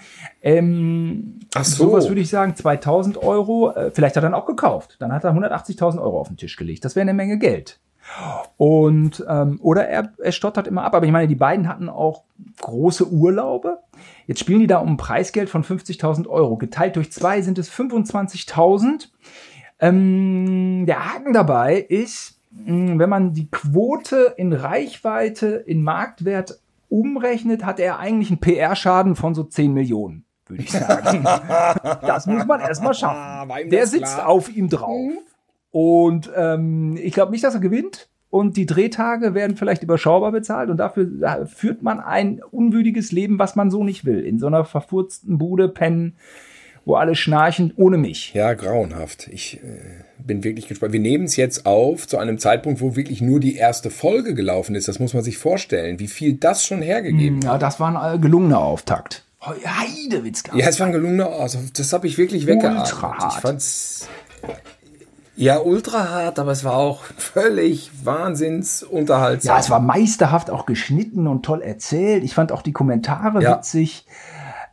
Ähm, 0.41 1.41
Ach 1.55 1.67
so. 1.67 1.85
Sowas 1.85 2.09
würde 2.09 2.23
ich 2.23 2.31
sagen, 2.31 2.57
2000 2.57 3.19
Euro. 3.19 3.73
Äh, 3.73 3.91
vielleicht 3.91 4.17
hat 4.17 4.25
er 4.25 4.31
dann 4.31 4.41
auch 4.41 4.47
gekauft. 4.47 4.97
Dann 5.01 5.13
hat 5.13 5.23
er 5.25 5.35
180.000 5.35 6.01
Euro 6.01 6.19
auf 6.19 6.29
den 6.29 6.39
Tisch 6.39 6.57
gelegt. 6.57 6.87
Das 6.87 6.97
wäre 6.97 7.03
eine 7.03 7.13
Menge 7.13 7.37
Geld. 7.37 7.79
Und 8.57 9.23
ähm, 9.29 9.59
oder 9.61 9.87
er, 9.87 10.15
er 10.17 10.33
stottert 10.33 10.67
immer 10.67 10.83
ab. 10.85 10.95
Aber 10.95 11.05
ich 11.05 11.13
meine, 11.13 11.29
die 11.29 11.35
beiden 11.35 11.69
hatten 11.69 11.91
auch 11.91 12.23
große 12.63 13.13
Urlaube. 13.13 13.81
Jetzt 14.27 14.41
spielen 14.41 14.61
die 14.61 14.67
da 14.67 14.79
um 14.79 14.95
ein 14.95 14.97
Preisgeld 14.97 15.51
von 15.51 15.63
50.000 15.63 16.27
Euro. 16.27 16.57
Geteilt 16.57 16.97
durch 16.97 17.13
zwei 17.13 17.43
sind 17.43 17.59
es 17.59 17.71
25.000. 17.71 19.09
Ähm, 19.79 20.87
der 20.87 21.13
Haken 21.13 21.35
dabei 21.35 21.77
ist, 21.77 22.39
wenn 22.55 23.09
man 23.09 23.33
die 23.33 23.51
Quote 23.51 24.35
in 24.37 24.53
Reichweite 24.53 25.49
in 25.67 25.83
Marktwert 25.83 26.61
umrechnet, 26.89 27.65
hat 27.65 27.81
er 27.81 27.99
eigentlich 27.99 28.31
einen 28.31 28.41
PR-Schaden 28.41 29.17
von 29.17 29.35
so 29.35 29.45
10 29.45 29.73
Millionen, 29.73 30.25
würde 30.47 30.63
ich 30.63 30.71
sagen. 30.71 31.25
das 32.03 32.27
muss 32.27 32.45
man 32.45 32.61
erstmal 32.61 32.95
schaffen. 32.95 33.51
Ihm 33.63 33.71
Der 33.71 33.87
sitzt 33.87 34.15
klar? 34.15 34.29
auf 34.29 34.55
ihm 34.55 34.69
drauf. 34.69 35.13
Und 35.71 36.31
ähm, 36.37 36.99
ich 37.01 37.15
glaube 37.15 37.33
nicht, 37.33 37.43
dass 37.43 37.55
er 37.55 37.61
gewinnt. 37.61 38.09
Und 38.29 38.57
die 38.57 38.67
Drehtage 38.67 39.35
werden 39.35 39.57
vielleicht 39.57 39.83
überschaubar 39.83 40.33
bezahlt. 40.33 40.71
Und 40.71 40.77
dafür 40.77 41.05
da 41.05 41.45
führt 41.47 41.83
man 41.83 42.01
ein 42.01 42.43
unwürdiges 42.43 43.13
Leben, 43.13 43.39
was 43.39 43.57
man 43.57 43.71
so 43.71 43.85
nicht 43.85 44.05
will. 44.05 44.21
In 44.21 44.39
so 44.39 44.47
einer 44.47 44.65
verfurzten 44.65 45.39
Bude 45.39 45.69
pennen, 45.69 46.17
wo 46.85 46.95
alle 46.95 47.15
schnarchen, 47.15 47.73
ohne 47.77 47.97
mich. 47.99 48.35
Ja, 48.35 48.55
grauenhaft. 48.55 49.29
Ich 49.29 49.63
äh, 49.63 50.05
bin 50.27 50.45
wirklich 50.45 50.69
gespannt. 50.69 50.93
Wir 50.93 51.01
nehmen 51.01 51.25
es 51.25 51.37
jetzt 51.37 51.67
auf 51.67 52.07
zu 52.07 52.19
einem 52.19 52.39
Zeitpunkt, 52.39 52.81
wo 52.81 52.97
wirklich 52.97 53.21
nur 53.21 53.41
die 53.41 53.57
erste 53.57 53.91
Folge 53.91 54.35
gelaufen 54.35 54.75
ist. 54.75 54.89
Das 54.89 54.99
muss 54.99 55.15
man 55.15 55.23
sich 55.23 55.39
vorstellen, 55.39 55.99
wie 55.99 56.09
viel 56.09 56.35
das 56.35 56.65
schon 56.65 56.83
hergegeben 56.83 57.39
hat. 57.39 57.45
Ja, 57.45 57.59
das 57.59 57.81
war 57.81 57.97
ein 58.05 58.15
äh, 58.15 58.19
gelungener 58.19 58.59
Auftakt. 58.61 59.25
Heidewitzka. 59.45 60.57
Ja, 60.57 60.69
es 60.69 60.79
war 60.79 60.87
ein 60.87 60.93
gelungener, 60.93 61.31
also 61.31 61.59
das 61.77 61.93
habe 61.93 62.07
ich 62.07 62.17
wirklich 62.19 62.47
weggeatmet. 62.47 62.83
Ultra 62.93 63.19
hart. 63.19 63.33
Ich 63.35 63.41
fand's 63.41 64.09
ja 65.35 65.59
ultra 65.59 66.09
hart, 66.11 66.39
aber 66.39 66.53
es 66.53 66.63
war 66.63 66.77
auch 66.77 67.03
völlig 67.17 67.91
wahnsinns 68.05 68.83
unterhaltsam. 68.83 69.55
Ja, 69.55 69.61
es 69.61 69.71
war 69.71 69.81
meisterhaft 69.81 70.51
auch 70.51 70.67
geschnitten 70.67 71.27
und 71.27 71.43
toll 71.45 71.63
erzählt. 71.63 72.23
Ich 72.23 72.35
fand 72.35 72.53
auch 72.53 72.63
die 72.63 72.73
Kommentare 72.73 73.43
Ja. 73.43 73.57
witzig. 73.59 74.07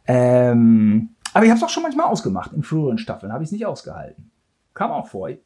Ähm, 0.06 1.10
aber 1.34 1.46
ich 1.46 1.52
habe 1.52 1.58
es 1.60 1.64
auch 1.64 1.70
schon 1.70 1.84
manchmal 1.84 2.08
ausgemacht. 2.08 2.52
In 2.54 2.64
früheren 2.64 2.98
Staffeln 2.98 3.32
habe 3.32 3.44
ich 3.44 3.48
es 3.48 3.52
nicht 3.52 3.66
ausgehalten. 3.66 4.29
Kam 4.74 4.92
auch 4.92 5.08
vor. 5.08 5.30
Ist 5.30 5.40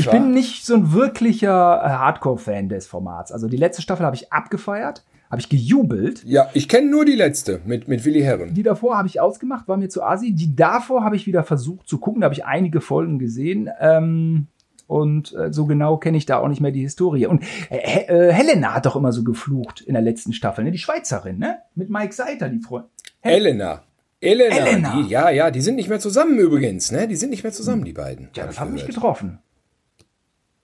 Ich 0.00 0.06
wahr. 0.06 0.14
bin 0.14 0.30
nicht 0.32 0.64
so 0.64 0.74
ein 0.74 0.92
wirklicher 0.92 1.80
äh, 1.84 1.88
Hardcore-Fan 1.88 2.68
des 2.68 2.86
Formats. 2.86 3.32
Also 3.32 3.48
die 3.48 3.56
letzte 3.56 3.82
Staffel 3.82 4.06
habe 4.06 4.14
ich 4.16 4.32
abgefeiert, 4.32 5.04
habe 5.30 5.40
ich 5.40 5.48
gejubelt. 5.48 6.22
ja, 6.24 6.48
ich 6.54 6.68
kenne 6.68 6.88
nur 6.88 7.04
die 7.04 7.16
letzte 7.16 7.60
mit, 7.64 7.88
mit 7.88 8.04
Willi 8.04 8.20
Herren. 8.22 8.54
Die 8.54 8.62
davor 8.62 8.96
habe 8.96 9.08
ich 9.08 9.20
ausgemacht, 9.20 9.66
war 9.66 9.76
mir 9.76 9.88
zu 9.88 10.02
asi. 10.04 10.32
Die 10.32 10.54
davor 10.54 11.02
habe 11.02 11.16
ich 11.16 11.26
wieder 11.26 11.42
versucht 11.42 11.88
zu 11.88 11.98
gucken. 11.98 12.20
Da 12.20 12.26
habe 12.26 12.34
ich 12.34 12.44
einige 12.44 12.80
Folgen 12.80 13.18
gesehen. 13.18 13.68
Ähm, 13.80 14.46
und 14.86 15.34
äh, 15.34 15.52
so 15.52 15.66
genau 15.66 15.96
kenne 15.96 16.16
ich 16.16 16.26
da 16.26 16.38
auch 16.38 16.46
nicht 16.46 16.60
mehr 16.60 16.70
die 16.70 16.82
Historie. 16.82 17.26
Und 17.26 17.42
äh, 17.70 18.02
äh, 18.06 18.32
Helena 18.32 18.72
hat 18.72 18.86
doch 18.86 18.94
immer 18.94 19.10
so 19.10 19.24
geflucht 19.24 19.80
in 19.80 19.94
der 19.94 20.02
letzten 20.02 20.32
Staffel, 20.32 20.62
ne? 20.62 20.70
Die 20.70 20.78
Schweizerin, 20.78 21.38
ne? 21.38 21.58
Mit 21.74 21.90
Mike 21.90 22.12
Seiter, 22.14 22.48
die 22.48 22.60
Freundin. 22.60 22.88
Elena. 23.22 23.82
Elena, 24.26 24.56
Elena. 24.56 24.96
Die, 25.02 25.08
ja, 25.08 25.30
ja, 25.30 25.50
die 25.50 25.60
sind 25.60 25.76
nicht 25.76 25.88
mehr 25.88 26.00
zusammen 26.00 26.38
übrigens, 26.38 26.90
ne? 26.92 27.08
Die 27.08 27.16
sind 27.16 27.30
nicht 27.30 27.42
mehr 27.42 27.52
zusammen, 27.52 27.84
die 27.84 27.92
beiden. 27.92 28.28
Ja, 28.34 28.42
hab 28.42 28.50
das 28.50 28.60
hat 28.60 28.70
mich 28.70 28.86
getroffen. 28.86 29.38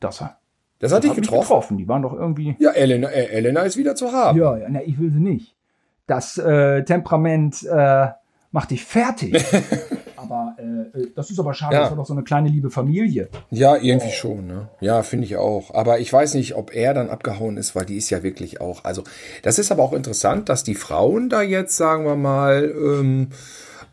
Das 0.00 0.20
hat, 0.20 0.38
Das 0.80 0.92
hat 0.92 1.04
dich 1.04 1.14
getroffen? 1.14 1.40
getroffen. 1.42 1.78
Die 1.78 1.86
waren 1.88 2.02
doch 2.02 2.12
irgendwie. 2.12 2.56
Ja, 2.58 2.70
Elena, 2.72 3.08
äh, 3.08 3.26
Elena 3.26 3.62
ist 3.62 3.76
wieder 3.76 3.94
zu 3.94 4.12
haben. 4.12 4.38
Ja, 4.38 4.56
ja, 4.56 4.80
ich 4.84 4.98
will 4.98 5.10
sie 5.12 5.20
nicht. 5.20 5.54
Das 6.06 6.36
äh, 6.38 6.82
Temperament 6.84 7.62
äh, 7.62 8.08
macht 8.50 8.70
dich 8.70 8.84
fertig. 8.84 9.32
aber 10.22 10.56
äh, 10.58 10.98
äh, 11.00 11.10
das 11.14 11.30
ist 11.30 11.38
aber 11.38 11.54
schade, 11.54 11.74
Ja. 11.74 11.80
das 11.82 11.90
war 11.90 11.96
doch 11.96 12.06
so 12.06 12.14
eine 12.14 12.22
kleine 12.22 12.48
liebe 12.48 12.70
Familie. 12.70 13.28
Ja, 13.50 13.76
irgendwie 13.76 14.10
schon, 14.10 14.46
ne? 14.46 14.68
Ja, 14.80 15.02
finde 15.02 15.26
ich 15.26 15.36
auch. 15.36 15.74
Aber 15.74 16.00
ich 16.00 16.12
weiß 16.12 16.34
nicht, 16.34 16.54
ob 16.56 16.74
er 16.74 16.94
dann 16.94 17.10
abgehauen 17.10 17.56
ist, 17.56 17.74
weil 17.76 17.84
die 17.84 17.96
ist 17.96 18.10
ja 18.10 18.22
wirklich 18.22 18.60
auch. 18.60 18.84
Also, 18.84 19.02
das 19.42 19.58
ist 19.58 19.70
aber 19.72 19.82
auch 19.82 19.92
interessant, 19.92 20.48
dass 20.48 20.64
die 20.64 20.74
Frauen 20.74 21.28
da 21.28 21.42
jetzt, 21.42 21.76
sagen 21.76 22.04
wir 22.04 22.16
mal, 22.16 22.72
ähm, 22.74 23.28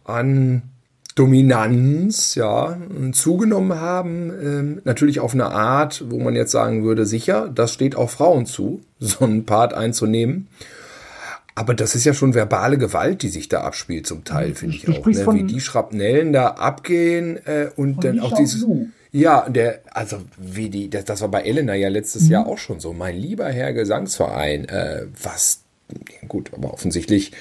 an 0.06 0.64
Dominanz, 1.16 2.36
ja, 2.36 2.78
zugenommen 3.12 3.80
haben. 3.80 4.32
Ähm, 4.42 4.82
natürlich 4.86 5.20
auf 5.20 5.34
eine 5.34 5.48
Art, 5.48 6.06
wo 6.10 6.18
man 6.20 6.34
jetzt 6.36 6.52
sagen 6.52 6.84
würde, 6.84 7.06
sicher, 7.06 7.50
das 7.54 7.74
steht 7.74 7.96
auch 7.96 8.10
Frauen 8.10 8.46
zu, 8.46 8.82
so 9.00 9.26
einen 9.26 9.46
Part 9.46 9.74
einzunehmen. 9.74 10.48
Aber 11.60 11.74
das 11.74 11.94
ist 11.94 12.06
ja 12.06 12.14
schon 12.14 12.36
verbale 12.36 12.78
Gewalt, 12.78 13.22
die 13.22 13.28
sich 13.28 13.50
da 13.50 13.64
abspielt, 13.64 14.08
zum 14.08 14.24
Teil, 14.24 14.56
finde 14.56 14.78
ich 14.78 14.84
du 14.84 14.94
auch. 14.94 15.06
Ne? 15.06 15.34
Wie 15.34 15.44
die 15.44 15.60
Schrapnellen 15.60 16.32
da 16.32 16.52
abgehen 16.52 17.36
äh, 17.46 17.68
und 17.76 18.06
dann 18.06 18.22
auch 18.22 18.32
dieses. 18.32 18.62
Xiaolu. 18.62 18.88
Ja, 19.12 19.50
der, 19.50 19.82
also 19.92 20.20
wie 20.38 20.70
die, 20.70 20.90
das, 20.90 21.04
das 21.04 21.20
war 21.20 21.28
bei 21.28 21.42
Elena 21.42 21.74
ja 21.76 21.90
letztes 21.90 22.24
Mhm. 22.24 22.32
Jahr 22.32 22.48
auch 22.48 22.60
schon 22.60 22.80
so. 22.80 22.94
Mein 22.94 23.18
lieber 23.18 23.50
Herr 23.50 23.74
Gesangsverein, 23.74 24.70
äh, 24.70 25.08
was, 25.22 25.64
gut, 26.30 26.52
aber 26.54 26.74
offensichtlich 26.74 27.34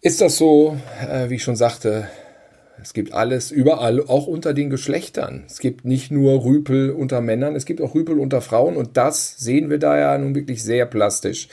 ist 0.00 0.22
das 0.22 0.38
so, 0.38 0.78
äh, 1.06 1.28
wie 1.28 1.34
ich 1.34 1.42
schon 1.42 1.56
sagte, 1.56 2.08
es 2.82 2.94
gibt 2.94 3.12
alles 3.12 3.50
überall, 3.50 4.00
auch 4.00 4.26
unter 4.26 4.54
den 4.54 4.70
Geschlechtern. 4.70 5.44
Es 5.46 5.58
gibt 5.58 5.84
nicht 5.84 6.10
nur 6.10 6.42
Rüpel 6.42 6.90
unter 6.90 7.20
Männern, 7.20 7.54
es 7.54 7.66
gibt 7.66 7.82
auch 7.82 7.94
Rüpel 7.94 8.18
unter 8.18 8.40
Frauen 8.40 8.76
und 8.76 8.96
das 8.96 9.36
sehen 9.36 9.68
wir 9.68 9.78
da 9.78 9.98
ja 9.98 10.16
nun 10.16 10.34
wirklich 10.34 10.62
sehr 10.64 10.86
plastisch. 10.86 11.48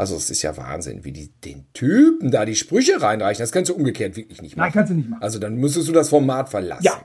Also 0.00 0.16
es 0.16 0.30
ist 0.30 0.40
ja 0.40 0.56
Wahnsinn, 0.56 1.04
wie 1.04 1.12
die 1.12 1.28
den 1.44 1.66
Typen 1.74 2.30
da 2.30 2.46
die 2.46 2.56
Sprüche 2.56 3.02
reinreichen. 3.02 3.42
Das 3.42 3.52
kannst 3.52 3.68
du 3.68 3.74
umgekehrt 3.74 4.16
wirklich 4.16 4.40
nicht 4.40 4.56
machen. 4.56 4.68
Nein, 4.68 4.72
kannst 4.72 4.90
du 4.90 4.96
nicht 4.96 5.10
machen. 5.10 5.22
Also 5.22 5.38
dann 5.38 5.56
müsstest 5.56 5.88
du 5.88 5.92
das 5.92 6.08
Format 6.08 6.48
verlassen. 6.48 6.84
Ja. 6.84 7.02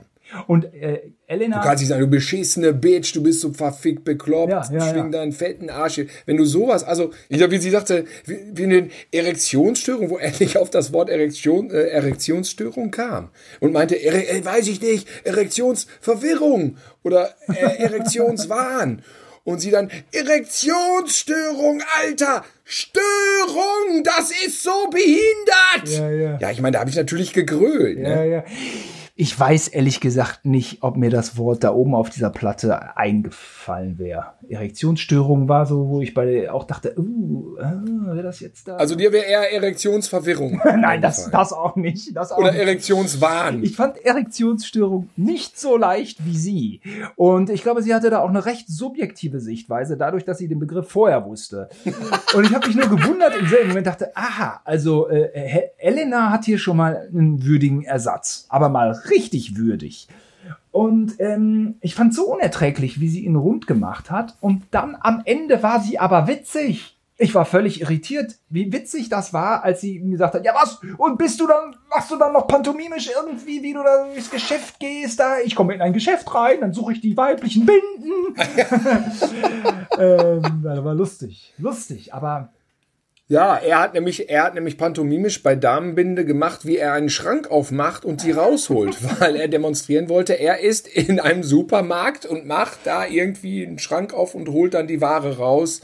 Und 0.47 0.73
äh, 0.73 1.01
Elena. 1.27 1.57
Du 1.57 1.63
kannst 1.63 1.81
nicht 1.81 1.89
sagen, 1.89 2.01
du 2.01 2.07
beschissene 2.07 2.73
Bitch, 2.73 3.13
du 3.13 3.21
bist 3.21 3.41
so 3.41 3.51
verfickt 3.51 4.05
bekloppt, 4.05 4.49
Ja, 4.49 4.65
ja, 4.71 4.89
schwing 4.89 5.05
ja. 5.05 5.09
deinen 5.09 5.33
fetten 5.33 5.69
Arsch. 5.69 5.95
hier. 5.95 6.07
Wenn 6.25 6.37
du 6.37 6.45
sowas, 6.45 6.85
also, 6.85 7.11
ich 7.27 7.37
glaube, 7.37 7.51
wie 7.51 7.57
sie 7.57 7.69
sagte, 7.69 8.05
wie, 8.25 8.37
wie 8.53 8.63
eine 8.63 8.89
Erektionsstörung, 9.11 10.09
wo 10.09 10.17
endlich 10.17 10.57
auf 10.57 10.69
das 10.69 10.93
Wort 10.93 11.09
Erektion, 11.09 11.71
äh, 11.71 11.89
Erektionsstörung 11.89 12.91
kam. 12.91 13.29
Und 13.59 13.73
meinte, 13.73 13.95
Ere, 13.95 14.25
äh, 14.25 14.43
weiß 14.43 14.67
ich 14.69 14.81
nicht, 14.81 15.05
Erektionsverwirrung 15.25 16.77
oder 17.03 17.35
äh, 17.49 17.53
Erektionswahn. 17.83 19.01
Und 19.45 19.59
sie 19.59 19.69
dann, 19.71 19.89
Erektionsstörung, 20.11 21.81
Alter, 22.01 22.43
Störung, 22.63 24.03
das 24.03 24.31
ist 24.31 24.63
so 24.63 24.89
behindert. 24.89 25.87
Ja, 25.87 26.09
ja. 26.09 26.37
Ja, 26.41 26.51
ich 26.51 26.59
meine, 26.61 26.73
da 26.73 26.79
habe 26.79 26.89
ich 26.89 26.95
natürlich 26.95 27.31
gegrölt. 27.31 27.97
Ja, 27.99 28.15
Ne? 28.15 28.27
ja. 28.29 28.43
Ich 29.17 29.39
weiß 29.39 29.69
ehrlich 29.69 30.01
gesagt 30.01 30.43
nicht, 30.45 30.83
ob 30.83 30.97
mir 30.97 31.09
das 31.09 31.37
Wort 31.37 31.63
da 31.63 31.73
oben 31.73 31.95
auf 31.95 32.09
dieser 32.09 32.29
Platte 32.29 32.97
eingefallen 32.97 33.97
wäre. 33.97 34.33
Erektionsstörung 34.49 35.47
war 35.47 35.65
so, 35.65 35.87
wo 35.87 36.01
ich 36.01 36.13
bei 36.13 36.51
auch 36.51 36.65
dachte, 36.65 36.99
uh, 36.99 37.55
äh, 37.57 37.61
wäre 38.07 38.23
das 38.23 38.41
jetzt 38.41 38.67
da? 38.67 38.75
Also 38.75 38.95
dir 38.95 39.13
wäre 39.13 39.23
eher 39.23 39.53
Erektionsverwirrung. 39.53 40.59
Nein, 40.81 41.01
das, 41.01 41.31
das 41.31 41.53
auch 41.53 41.77
nicht. 41.77 42.13
Das 42.13 42.33
auch 42.33 42.39
Oder 42.39 42.51
nicht. 42.51 42.59
Erektionswahn. 42.59 43.63
Ich 43.63 43.77
fand 43.77 44.03
Erektionsstörung 44.03 45.09
nicht 45.15 45.57
so 45.57 45.77
leicht 45.77 46.25
wie 46.25 46.35
sie. 46.35 46.81
Und 47.15 47.49
ich 47.49 47.63
glaube, 47.63 47.83
sie 47.83 47.93
hatte 47.95 48.09
da 48.09 48.19
auch 48.19 48.27
eine 48.29 48.45
recht 48.45 48.67
subjektive 48.67 49.39
Sichtweise, 49.39 49.95
dadurch, 49.95 50.25
dass 50.25 50.39
sie 50.39 50.49
den 50.49 50.59
Begriff 50.59 50.89
vorher 50.89 51.25
wusste. 51.25 51.69
Und 52.35 52.43
ich 52.45 52.53
habe 52.53 52.67
mich 52.67 52.75
nur 52.75 52.89
gewundert 52.89 53.33
im 53.39 53.47
selben 53.47 53.69
Moment, 53.69 53.87
dachte, 53.87 54.11
aha, 54.13 54.59
also 54.65 55.07
äh, 55.07 55.29
He- 55.47 55.69
Elena 55.77 56.31
hat 56.31 56.43
hier 56.43 56.57
schon 56.57 56.75
mal 56.75 57.07
einen 57.13 57.45
würdigen 57.45 57.83
Ersatz, 57.83 58.45
aber 58.49 58.67
mal 58.67 58.93
richtig 59.09 59.57
würdig. 59.57 60.07
Und 60.71 61.19
ähm, 61.19 61.75
ich 61.81 61.95
fand 61.95 62.13
so 62.13 62.25
unerträglich, 62.33 62.99
wie 62.99 63.07
sie 63.07 63.25
ihn 63.25 63.35
rund 63.35 63.65
gemacht 63.67 64.11
hat. 64.11 64.35
Und 64.41 64.63
dann 64.71 64.97
am 64.99 65.21
Ende 65.25 65.63
war 65.63 65.79
sie 65.79 65.99
aber 65.99 66.27
witzig. 66.27 66.97
Ich 67.17 67.33
war 67.33 67.45
völlig 67.45 67.79
irritiert, 67.79 68.35
wie 68.49 68.73
witzig 68.73 69.07
das 69.07 69.31
war, 69.31 69.63
als 69.63 69.79
sie 69.79 69.95
ihm 69.95 70.11
gesagt 70.11 70.33
hat, 70.33 70.43
ja 70.43 70.53
was? 70.53 70.81
Und 70.97 71.17
bist 71.17 71.39
du 71.39 71.47
dann, 71.47 71.73
machst 71.89 72.11
du 72.11 72.17
dann 72.17 72.33
noch 72.33 72.45
pantomimisch 72.45 73.09
irgendwie, 73.09 73.63
wie 73.63 73.73
du 73.73 73.81
da 73.83 74.03
durchs 74.03 74.29
Geschäft 74.29 74.81
gehst? 74.81 75.17
Da, 75.17 75.39
ich 75.39 75.55
komme 75.55 75.73
in 75.73 75.81
ein 75.81 75.93
Geschäft 75.93 76.35
rein, 76.35 76.59
dann 76.59 76.73
suche 76.73 76.91
ich 76.91 76.99
die 76.99 77.15
weiblichen 77.15 77.65
Binden. 77.65 78.35
ähm, 79.97 80.61
das 80.61 80.83
war 80.83 80.93
lustig, 80.93 81.53
lustig, 81.57 82.13
aber 82.13 82.49
Ja, 83.27 83.55
er 83.55 83.79
hat 83.79 83.95
nämlich, 83.95 84.29
er 84.29 84.43
hat 84.43 84.53
nämlich 84.53 84.77
pantomimisch 84.77 85.41
bei 85.41 85.55
Damenbinde 85.55 86.25
gemacht, 86.25 86.63
wie 86.65 86.77
er 86.77 86.93
einen 86.93 87.09
Schrank 87.09 87.49
aufmacht 87.49 88.05
und 88.05 88.21
sie 88.21 88.31
rausholt, 88.31 88.97
weil 89.19 89.35
er 89.35 89.47
demonstrieren 89.47 90.09
wollte, 90.09 90.33
er 90.33 90.59
ist 90.59 90.87
in 90.87 91.19
einem 91.19 91.41
Supermarkt 91.41 92.27
und 92.27 92.45
macht 92.45 92.79
da 92.83 93.05
irgendwie 93.05 93.65
einen 93.65 93.79
Schrank 93.79 94.13
auf 94.13 94.35
und 94.35 94.49
holt 94.49 94.75
dann 94.75 94.85
die 94.85 95.01
Ware 95.01 95.37
raus. 95.37 95.81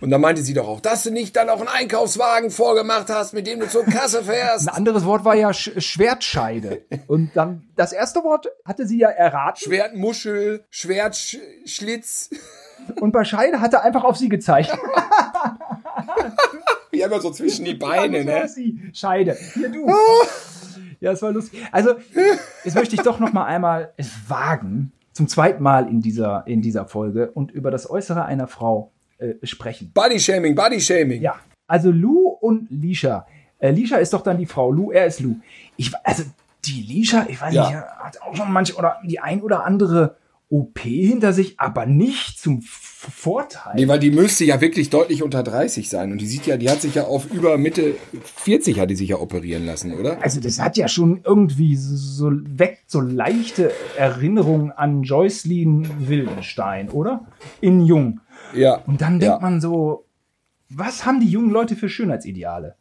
Und 0.00 0.10
da 0.10 0.18
meinte 0.18 0.42
sie 0.42 0.52
doch 0.52 0.68
auch, 0.68 0.80
dass 0.80 1.04
du 1.04 1.10
nicht 1.10 1.34
dann 1.36 1.48
auch 1.48 1.60
einen 1.60 1.68
Einkaufswagen 1.68 2.50
vorgemacht 2.50 3.08
hast, 3.08 3.32
mit 3.32 3.46
dem 3.46 3.60
du 3.60 3.68
zur 3.68 3.84
Kasse 3.84 4.22
fährst. 4.24 4.68
ein 4.68 4.74
anderes 4.74 5.06
Wort 5.06 5.24
war 5.24 5.34
ja 5.34 5.54
Sch 5.54 5.70
Schwertscheide. 5.78 6.82
Und 7.06 7.30
dann 7.34 7.62
das 7.76 7.94
erste 7.94 8.22
Wort 8.24 8.48
hatte 8.66 8.86
sie 8.86 8.98
ja 8.98 9.08
erraten. 9.08 9.64
Schwertmuschel, 9.64 10.64
Schwertschlitz. 10.68 12.28
Und 13.00 13.12
bei 13.12 13.24
Scheide 13.24 13.62
hat 13.62 13.72
er 13.72 13.82
einfach 13.82 14.04
auf 14.04 14.18
sie 14.18 14.28
gezeigt. 14.28 14.76
Wie 16.94 17.00
immer 17.02 17.20
so 17.20 17.30
zwischen 17.30 17.64
die 17.64 17.74
Beine, 17.86 18.24
ne? 18.24 18.48
Scheide. 18.92 19.36
Hier 19.54 19.68
du. 19.70 19.86
Ja, 21.00 21.12
es 21.12 21.20
war 21.20 21.32
lustig. 21.32 21.60
Also, 21.70 21.96
jetzt 22.64 22.74
möchte 22.76 22.94
ich 22.94 23.02
doch 23.02 23.18
noch 23.18 23.30
mal 23.32 23.44
einmal 23.44 23.92
es 23.98 24.10
wagen, 24.28 24.90
zum 25.12 25.28
zweiten 25.28 25.62
Mal 25.62 25.86
in 25.86 26.00
dieser, 26.00 26.46
in 26.46 26.62
dieser 26.62 26.86
Folge 26.86 27.30
und 27.32 27.50
über 27.50 27.70
das 27.70 27.90
Äußere 27.90 28.24
einer 28.24 28.46
Frau 28.46 28.90
äh, 29.18 29.34
sprechen. 29.42 29.90
Bodyshaming, 29.92 30.54
Bodyshaming. 30.54 31.20
Ja, 31.20 31.34
also 31.66 31.90
Lou 31.90 32.28
und 32.28 32.70
Lisha. 32.70 33.26
Äh, 33.58 33.72
Lisha 33.72 33.96
ist 33.96 34.14
doch 34.14 34.22
dann 34.22 34.38
die 34.38 34.46
Frau, 34.46 34.72
Lou, 34.72 34.92
er 34.92 35.04
ist 35.04 35.20
Lou. 35.20 35.34
Ich, 35.76 35.92
also 36.04 36.22
die 36.64 36.80
Lisha, 36.82 37.26
ich 37.28 37.38
weiß 37.38 37.52
Ja. 37.52 37.66
nicht, 37.68 37.76
hat 37.76 38.22
auch 38.22 38.34
schon 38.34 38.50
manche 38.50 38.74
oder 38.74 38.96
die 39.04 39.20
ein 39.20 39.42
oder 39.42 39.66
andere 39.66 40.16
OP 40.54 40.78
hinter 40.78 41.32
sich, 41.32 41.58
aber 41.58 41.84
nicht 41.84 42.38
zum 42.38 42.62
Vorteil. 42.62 43.74
Nee, 43.74 43.88
weil 43.88 43.98
die 43.98 44.12
müsste 44.12 44.44
ja 44.44 44.60
wirklich 44.60 44.88
deutlich 44.88 45.24
unter 45.24 45.42
30 45.42 45.88
sein. 45.88 46.12
Und 46.12 46.20
die 46.20 46.26
sieht 46.26 46.46
ja, 46.46 46.56
die 46.56 46.70
hat 46.70 46.80
sich 46.80 46.94
ja 46.94 47.04
auf 47.04 47.28
über 47.32 47.58
Mitte 47.58 47.96
40 48.36 48.78
hat 48.78 48.88
die 48.88 48.94
sich 48.94 49.08
ja 49.08 49.18
operieren 49.18 49.66
lassen, 49.66 49.92
oder? 49.94 50.22
Also 50.22 50.40
das 50.40 50.60
hat 50.60 50.76
ja 50.76 50.86
schon 50.86 51.22
irgendwie 51.24 51.74
so, 51.74 52.30
weckt 52.32 52.88
so 52.88 53.00
leichte 53.00 53.72
Erinnerungen 53.96 54.70
an 54.70 55.02
Joycelyn 55.02 56.08
Wildenstein, 56.08 56.88
oder? 56.88 57.26
In 57.60 57.84
Jung. 57.84 58.20
Ja. 58.54 58.76
Und 58.86 59.00
dann 59.00 59.18
denkt 59.18 59.36
ja. 59.36 59.40
man 59.40 59.60
so, 59.60 60.06
was 60.68 61.04
haben 61.04 61.18
die 61.18 61.28
jungen 61.28 61.50
Leute 61.50 61.74
für 61.74 61.88
Schönheitsideale? 61.88 62.76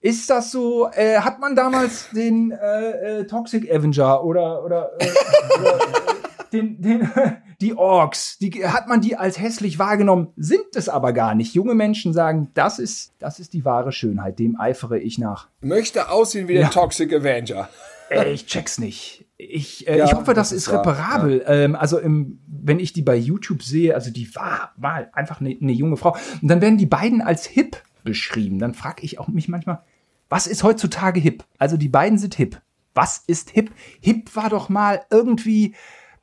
Ist 0.00 0.30
das 0.30 0.50
so, 0.50 0.88
äh, 0.92 1.18
hat 1.18 1.40
man 1.40 1.54
damals 1.54 2.08
den 2.10 2.52
äh, 2.52 3.18
äh, 3.20 3.26
Toxic 3.26 3.70
Avenger 3.70 4.24
oder, 4.24 4.64
oder, 4.64 4.92
äh, 4.98 5.08
oder 5.60 5.74
äh, 5.76 6.17
den, 6.52 6.80
den, 6.80 7.10
die 7.60 7.74
Orks, 7.76 8.38
die, 8.38 8.66
hat 8.66 8.88
man 8.88 9.00
die 9.00 9.16
als 9.16 9.38
hässlich 9.38 9.78
wahrgenommen, 9.78 10.28
sind 10.36 10.74
es 10.74 10.88
aber 10.88 11.12
gar 11.12 11.34
nicht. 11.34 11.54
Junge 11.54 11.74
Menschen 11.74 12.12
sagen, 12.12 12.50
das 12.54 12.78
ist, 12.78 13.12
das 13.18 13.38
ist 13.40 13.52
die 13.52 13.64
wahre 13.64 13.92
Schönheit, 13.92 14.38
dem 14.38 14.58
eifere 14.58 14.98
ich 14.98 15.18
nach. 15.18 15.48
Möchte 15.60 16.10
aussehen 16.10 16.48
wie 16.48 16.54
Ja. 16.54 16.60
der 16.62 16.70
Toxic 16.70 17.12
Avenger. 17.12 17.68
Äh, 18.10 18.32
ich 18.32 18.46
check's 18.46 18.78
nicht. 18.78 19.26
Ich, 19.36 19.86
äh, 19.86 19.98
Ja, 19.98 20.06
ich 20.06 20.12
hoffe, 20.14 20.34
das, 20.34 20.48
das 20.48 20.52
ist 20.52 20.66
ist 20.68 20.72
reparabel. 20.72 21.44
Ähm, 21.46 21.76
also 21.76 21.98
im, 21.98 22.40
wenn 22.46 22.80
ich 22.80 22.92
die 22.92 23.02
bei 23.02 23.16
YouTube 23.16 23.62
sehe, 23.62 23.94
also 23.94 24.10
die 24.10 24.34
war 24.34 24.72
mal 24.78 25.10
einfach 25.12 25.40
eine, 25.40 25.56
eine 25.60 25.72
junge 25.72 25.96
Frau. 25.96 26.16
Und 26.40 26.48
dann 26.48 26.60
werden 26.60 26.78
die 26.78 26.86
beiden 26.86 27.20
als 27.20 27.44
hip 27.46 27.82
beschrieben. 28.04 28.58
Dann 28.58 28.74
frage 28.74 29.02
ich 29.02 29.18
auch 29.18 29.28
mich 29.28 29.48
manchmal, 29.48 29.82
was 30.28 30.46
ist 30.46 30.62
heutzutage 30.62 31.20
hip? 31.20 31.44
Also 31.58 31.76
die 31.76 31.88
beiden 31.88 32.18
sind 32.18 32.34
hip. 32.34 32.60
Was 32.94 33.22
ist 33.26 33.50
hip? 33.50 33.70
Hip 34.00 34.34
war 34.34 34.48
doch 34.50 34.68
mal 34.68 35.02
irgendwie 35.10 35.74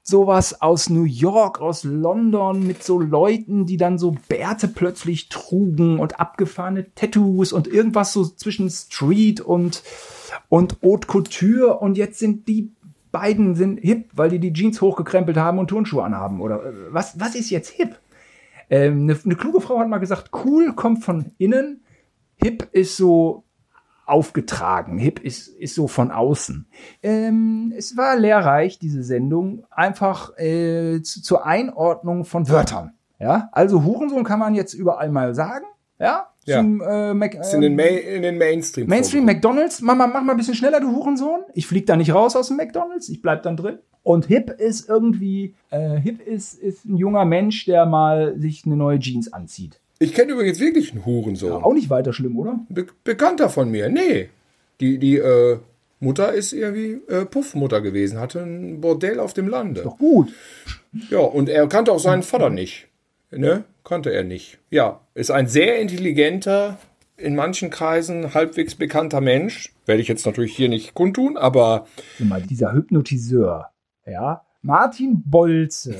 sowas 0.07 0.61
aus 0.61 0.91
New 0.91 1.03
York, 1.03 1.59
aus 1.59 1.83
London 1.83 2.65
mit 2.65 2.83
so 2.83 2.99
Leuten, 2.99 3.65
die 3.65 3.77
dann 3.77 3.97
so 3.97 4.15
Bärte 4.29 4.67
plötzlich 4.67 5.29
trugen 5.29 5.99
und 5.99 6.19
abgefahrene 6.19 6.93
Tattoos 6.93 7.51
und 7.51 7.67
irgendwas 7.67 8.13
so 8.13 8.23
zwischen 8.23 8.69
Street 8.69 9.41
und 9.41 9.81
und 10.47 10.77
Haute 10.83 11.07
Couture 11.07 11.79
und 11.79 11.97
jetzt 11.97 12.19
sind 12.19 12.47
die 12.47 12.71
beiden 13.11 13.55
sind 13.55 13.79
hip, 13.79 14.09
weil 14.13 14.29
die 14.29 14.39
die 14.39 14.53
Jeans 14.53 14.79
hochgekrempelt 14.79 15.37
haben 15.37 15.57
und 15.57 15.69
Turnschuhe 15.69 16.03
anhaben 16.03 16.39
oder 16.39 16.63
äh, 16.63 16.73
was 16.91 17.19
was 17.19 17.33
ist 17.33 17.49
jetzt 17.49 17.69
hip? 17.71 17.97
Ähm, 18.69 19.03
eine, 19.03 19.17
eine 19.25 19.35
kluge 19.35 19.59
Frau 19.59 19.79
hat 19.79 19.89
mal 19.89 19.97
gesagt, 19.97 20.29
cool 20.45 20.73
kommt 20.75 21.03
von 21.03 21.31
innen, 21.39 21.81
hip 22.35 22.67
ist 22.73 22.95
so 22.95 23.43
aufgetragen. 24.05 24.97
Hip 24.97 25.19
ist, 25.19 25.47
ist 25.47 25.75
so 25.75 25.87
von 25.87 26.11
außen. 26.11 26.67
Ähm, 27.03 27.73
es 27.77 27.97
war 27.97 28.15
lehrreich, 28.15 28.79
diese 28.79 29.03
Sendung, 29.03 29.65
einfach 29.71 30.37
äh, 30.37 31.01
zu, 31.01 31.21
zur 31.21 31.45
Einordnung 31.45 32.25
von 32.25 32.47
Wörtern. 32.49 32.93
Ja, 33.19 33.49
also 33.51 33.83
Hurensohn 33.83 34.23
kann 34.23 34.39
man 34.39 34.55
jetzt 34.55 34.73
überall 34.73 35.09
mal 35.09 35.33
sagen. 35.33 35.65
Ja, 35.97 36.27
Ja. 36.43 36.57
zum 36.59 36.81
äh, 36.81 37.13
Mac, 37.13 37.33
Ist 37.35 37.53
in 37.53 37.61
den, 37.61 37.75
Ma 37.75 37.83
in 37.83 38.21
den 38.21 38.37
Mainstream. 38.37 38.87
Mainstream 38.87 39.23
McDonalds. 39.25 39.81
Mama, 39.81 40.05
mach 40.07 40.21
mal 40.21 40.31
ein 40.33 40.37
bisschen 40.37 40.55
schneller, 40.55 40.81
du 40.81 40.91
Hurensohn. 40.93 41.41
Ich 41.53 41.65
flieg 41.67 41.85
da 41.85 41.95
nicht 41.95 42.13
raus 42.13 42.35
aus 42.35 42.49
dem 42.49 42.57
McDonalds, 42.57 43.07
ich 43.09 43.21
bleib 43.21 43.43
dann 43.43 43.55
drin. 43.55 43.79
Und 44.03 44.25
Hip 44.25 44.51
ist 44.51 44.87
irgendwie, 44.89 45.55
äh, 45.71 45.97
Hip 45.97 46.21
ist, 46.21 46.53
ist 46.59 46.85
ein 46.85 46.97
junger 46.97 47.25
Mensch, 47.25 47.65
der 47.65 47.85
mal 47.85 48.37
sich 48.37 48.63
eine 48.65 48.75
neue 48.75 48.99
Jeans 48.99 49.31
anzieht. 49.33 49.79
Ich 50.05 50.13
kenne 50.13 50.33
übrigens 50.33 50.59
wirklich 50.59 50.91
einen 50.91 51.03
Hurensohn. 51.03 51.63
Auch 51.63 51.73
nicht 51.73 51.89
weiter 51.89 52.13
schlimm, 52.13 52.37
oder? 52.37 52.59
Be 52.69 52.85
Bekannter 53.03 53.49
von 53.49 53.71
mir. 53.71 53.89
Nee. 53.89 54.29
Die, 54.79 54.99
die 54.99 55.17
äh, 55.17 55.57
Mutter 55.99 56.31
ist 56.31 56.53
irgendwie 56.53 57.01
äh, 57.11 57.25
Puffmutter 57.25 57.81
gewesen, 57.81 58.19
hatte 58.19 58.41
ein 58.41 58.81
Bordell 58.81 59.19
auf 59.19 59.33
dem 59.33 59.47
Lande. 59.47 59.81
Doch 59.81 59.97
gut. 59.97 60.31
Ja, 61.09 61.19
und 61.19 61.49
er 61.49 61.67
kannte 61.67 61.91
auch 61.91 61.99
seinen 61.99 62.21
Vater 62.21 62.51
nicht. 62.51 62.87
Ne? 63.31 63.63
Kannte 63.83 64.11
er 64.11 64.23
nicht. 64.23 64.59
Ja, 64.69 65.01
ist 65.15 65.31
ein 65.31 65.47
sehr 65.47 65.81
intelligenter, 65.81 66.77
in 67.17 67.35
manchen 67.35 67.71
Kreisen 67.71 68.35
halbwegs 68.35 68.75
bekannter 68.75 69.21
Mensch. 69.21 69.73
Werde 69.87 70.03
ich 70.03 70.07
jetzt 70.07 70.27
natürlich 70.27 70.55
hier 70.55 70.69
nicht 70.69 70.93
kundtun, 70.93 71.35
aber 71.35 71.87
mal, 72.19 72.43
dieser 72.43 72.73
Hypnotiseur, 72.73 73.71
ja, 74.05 74.43
Martin 74.61 75.23
Bolze. 75.25 75.95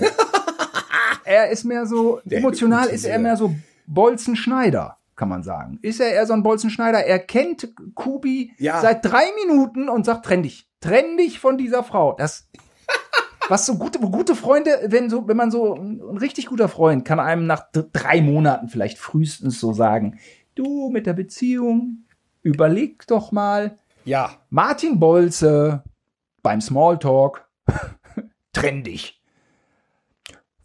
er 1.24 1.50
ist 1.50 1.64
mehr 1.64 1.88
so, 1.88 2.22
Der 2.24 2.38
emotional 2.38 2.90
ist 2.90 3.06
er 3.06 3.18
mehr 3.18 3.36
so 3.36 3.56
Bolzenschneider, 3.88 4.98
kann 5.16 5.30
man 5.30 5.44
sagen. 5.44 5.80
Ist 5.82 6.00
er 6.00 6.12
eher 6.14 6.26
so 6.26 6.34
ein 6.34 6.44
Bolzenschneider? 6.44 7.06
Er 7.06 7.20
kennt 7.20 7.74
Kubi 7.96 8.54
Ja. 8.58 8.82
seit 8.82 9.06
drei 9.06 9.26
Minuten 9.46 9.90
und 9.90 10.06
sagt, 10.06 10.26
trenn 10.26 10.44
dich. 10.44 10.70
Trenn 10.82 11.18
dich 11.18 11.40
von 11.40 11.58
dieser 11.58 11.84
Frau. 11.84 12.14
Das, 12.14 12.50
was 13.48 13.66
so 13.66 13.76
gute, 13.78 14.00
gute 14.00 14.36
Freunde, 14.36 14.72
wenn 14.88 15.10
so, 15.10 15.28
wenn 15.28 15.38
man 15.38 15.52
so, 15.52 15.76
ein 15.76 16.18
richtig 16.18 16.48
guter 16.48 16.68
Freund 16.70 17.06
kann 17.06 17.20
einem 17.20 17.48
nach 17.48 17.66
drei 17.72 18.22
Monaten 18.22 18.70
vielleicht 18.70 18.98
frühestens 18.98 19.60
so 19.60 19.74
sagen, 19.74 20.20
du 20.56 20.90
mit 20.90 21.06
der 21.08 21.14
Beziehung, 21.14 22.06
überleg 22.42 23.08
doch 23.08 23.32
mal, 23.32 23.78
ja, 24.04 24.30
Martin 24.50 25.00
Bolze 25.00 25.84
beim 26.44 26.62
Smalltalk. 26.62 27.48
trendig. 28.54 29.15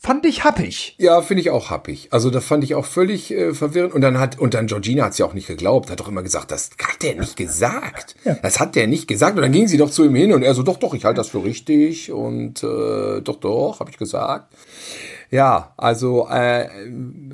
Fand 0.02 0.24
ich 0.24 0.44
happig. 0.44 0.94
Ja, 0.98 1.20
finde 1.20 1.42
ich 1.42 1.50
auch 1.50 1.68
happig. 1.68 2.08
Also 2.10 2.30
das 2.30 2.42
fand 2.42 2.64
ich 2.64 2.74
auch 2.74 2.86
völlig 2.86 3.30
äh, 3.32 3.52
verwirrend. 3.52 3.92
Und 3.92 4.00
dann 4.00 4.18
hat, 4.18 4.38
und 4.38 4.54
dann 4.54 4.66
Georgina 4.66 5.04
hat 5.04 5.12
es 5.12 5.18
ja 5.18 5.26
auch 5.26 5.34
nicht 5.34 5.46
geglaubt, 5.46 5.90
hat 5.90 6.00
doch 6.00 6.08
immer 6.08 6.22
gesagt, 6.22 6.50
das 6.50 6.70
hat 6.82 7.02
der 7.02 7.16
nicht 7.16 7.36
gesagt. 7.36 8.14
Ja. 8.24 8.34
Das 8.40 8.60
hat 8.60 8.76
der 8.76 8.86
nicht 8.86 9.08
gesagt. 9.08 9.36
Und 9.36 9.42
dann 9.42 9.52
ging 9.52 9.68
sie 9.68 9.76
doch 9.76 9.90
zu 9.90 10.02
ihm 10.06 10.14
hin 10.14 10.32
und 10.32 10.42
er 10.42 10.54
so, 10.54 10.62
doch, 10.62 10.78
doch, 10.78 10.94
ich 10.94 11.04
halte 11.04 11.18
das 11.18 11.28
für 11.28 11.44
richtig. 11.44 12.10
Und 12.10 12.62
äh, 12.62 13.20
doch, 13.20 13.36
doch, 13.40 13.80
habe 13.80 13.90
ich 13.90 13.98
gesagt. 13.98 14.54
Ja, 15.30 15.74
also 15.76 16.26
äh, 16.28 16.70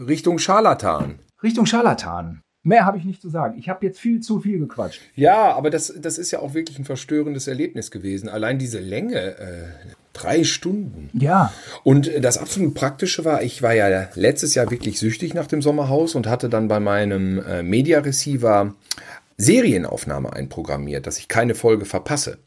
Richtung 0.05 0.40
Scharlatan. 0.40 1.20
Richtung 1.44 1.66
Scharlatan. 1.66 2.42
Mehr 2.64 2.85
habe 2.85 2.98
ich 2.98 3.05
nicht 3.05 3.22
zu 3.22 3.29
sagen. 3.29 3.57
Ich 3.61 3.68
habe 3.68 3.87
jetzt 3.87 4.00
viel 4.00 4.18
zu 4.18 4.40
viel 4.40 4.59
gequatscht. 4.59 5.00
Ja, 5.14 5.55
aber 5.55 5.70
das, 5.70 5.94
das 6.00 6.18
ist 6.18 6.33
ja 6.33 6.40
auch 6.40 6.52
wirklich 6.52 6.81
ein 6.81 6.85
verstörendes 6.85 7.46
Erlebnis 7.46 7.92
gewesen. 7.92 8.29
Allein 8.29 8.59
diese 8.59 8.81
Länge, 8.81 9.38
äh, 9.38 9.68
drei 10.16 10.44
Stunden. 10.44 11.11
Ja. 11.12 11.52
Und 11.85 12.11
das 12.20 12.38
absolut 12.38 12.74
Praktische 12.74 13.24
war, 13.24 13.42
ich 13.42 13.62
war 13.62 13.74
ja 13.74 14.09
letztes 14.14 14.55
Jahr 14.55 14.70
wirklich 14.70 14.98
süchtig 14.98 15.35
nach 15.35 15.46
dem 15.46 15.62
Sommerhaus 15.62 16.14
und 16.14 16.26
hatte 16.26 16.48
dann 16.48 16.68
bei 16.68 16.81
meinem 16.81 17.38
äh, 17.42 17.62
Media 17.62 18.00
Receiver 18.00 18.74
Serienaufnahme 19.37 20.33
einprogrammiert, 20.33 21.07
dass 21.07 21.18
ich 21.18 21.29
keine 21.29 21.55
Folge 21.55 21.85
verpasse. 21.85 22.38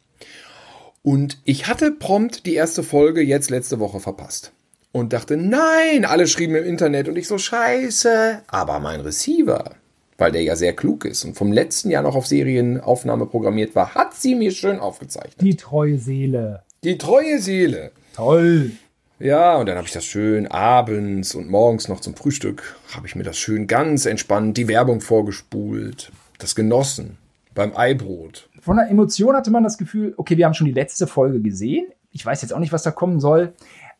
Und 1.01 1.39
ich 1.45 1.67
hatte 1.67 1.91
prompt 1.91 2.45
die 2.45 2.55
erste 2.55 2.83
Folge 2.83 3.21
jetzt 3.21 3.49
letzte 3.49 3.79
Woche 3.79 3.99
verpasst. 3.99 4.51
Und 4.91 5.13
dachte, 5.13 5.37
nein, 5.37 6.03
alle 6.03 6.27
schrieben 6.27 6.55
im 6.55 6.65
Internet 6.65 7.07
und 7.07 7.15
ich 7.15 7.27
so 7.27 7.37
scheiße. 7.37 8.41
Aber 8.47 8.79
mein 8.79 9.01
Receiver, 9.01 9.75
weil 10.17 10.31
der 10.31 10.41
ja 10.41 10.55
sehr 10.55 10.73
klug 10.73 11.05
ist 11.05 11.23
und 11.25 11.35
vom 11.35 11.51
letzten 11.51 11.91
Jahr 11.91 12.01
noch 12.01 12.15
auf 12.15 12.25
Serienaufnahme 12.25 13.27
programmiert 13.27 13.75
war, 13.75 13.93
hat 13.93 14.15
sie 14.15 14.33
mir 14.33 14.51
schön 14.51 14.79
aufgezeichnet. 14.79 15.41
Die 15.41 15.55
treue 15.55 15.99
Seele. 15.99 16.63
Die 16.83 16.97
treue 16.97 17.39
Seele. 17.39 17.91
Toll. 18.15 18.71
Ja, 19.19 19.57
und 19.57 19.65
dann 19.65 19.75
habe 19.75 19.85
ich 19.85 19.93
das 19.93 20.05
schön 20.05 20.47
abends 20.47 21.35
und 21.35 21.49
morgens 21.49 21.89
noch 21.89 21.99
zum 21.99 22.15
Frühstück, 22.15 22.77
habe 22.95 23.05
ich 23.05 23.17
mir 23.17 23.23
das 23.23 23.37
schön 23.37 23.67
ganz 23.67 24.05
entspannt, 24.05 24.55
die 24.55 24.69
Werbung 24.69 25.01
vorgespult, 25.01 26.09
das 26.37 26.55
genossen 26.55 27.17
beim 27.53 27.75
Eibrot. 27.75 28.47
Von 28.61 28.77
der 28.77 28.89
Emotion 28.89 29.35
hatte 29.35 29.51
man 29.51 29.63
das 29.63 29.77
Gefühl, 29.77 30.13
okay, 30.15 30.37
wir 30.37 30.45
haben 30.45 30.53
schon 30.53 30.67
die 30.67 30.73
letzte 30.73 31.05
Folge 31.05 31.41
gesehen. 31.41 31.87
Ich 32.11 32.25
weiß 32.25 32.41
jetzt 32.43 32.53
auch 32.53 32.59
nicht, 32.59 32.71
was 32.71 32.83
da 32.83 32.91
kommen 32.91 33.19
soll. 33.19 33.51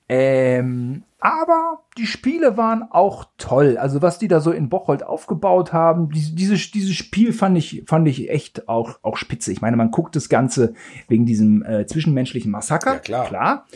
Ähm, 0.09 1.03
aber 1.19 1.83
die 1.97 2.07
Spiele 2.07 2.57
waren 2.57 2.83
auch 2.89 3.25
toll. 3.37 3.77
Also 3.77 4.01
was 4.01 4.17
die 4.17 4.27
da 4.27 4.39
so 4.39 4.51
in 4.51 4.69
Bocholt 4.69 5.03
aufgebaut 5.03 5.71
haben, 5.71 6.09
die, 6.09 6.33
dieses, 6.33 6.71
dieses 6.71 6.95
Spiel 6.95 7.31
fand 7.31 7.57
ich, 7.57 7.83
fand 7.85 8.07
ich 8.07 8.29
echt 8.29 8.67
auch, 8.67 8.99
auch 9.03 9.17
spitze. 9.17 9.51
Ich 9.51 9.61
meine, 9.61 9.77
man 9.77 9.91
guckt 9.91 10.15
das 10.15 10.29
Ganze 10.29 10.73
wegen 11.07 11.25
diesem 11.25 11.63
äh, 11.63 11.85
zwischenmenschlichen 11.85 12.51
Massaker. 12.51 12.93
Ja, 12.93 12.99
klar. 12.99 13.27
klar. 13.27 13.67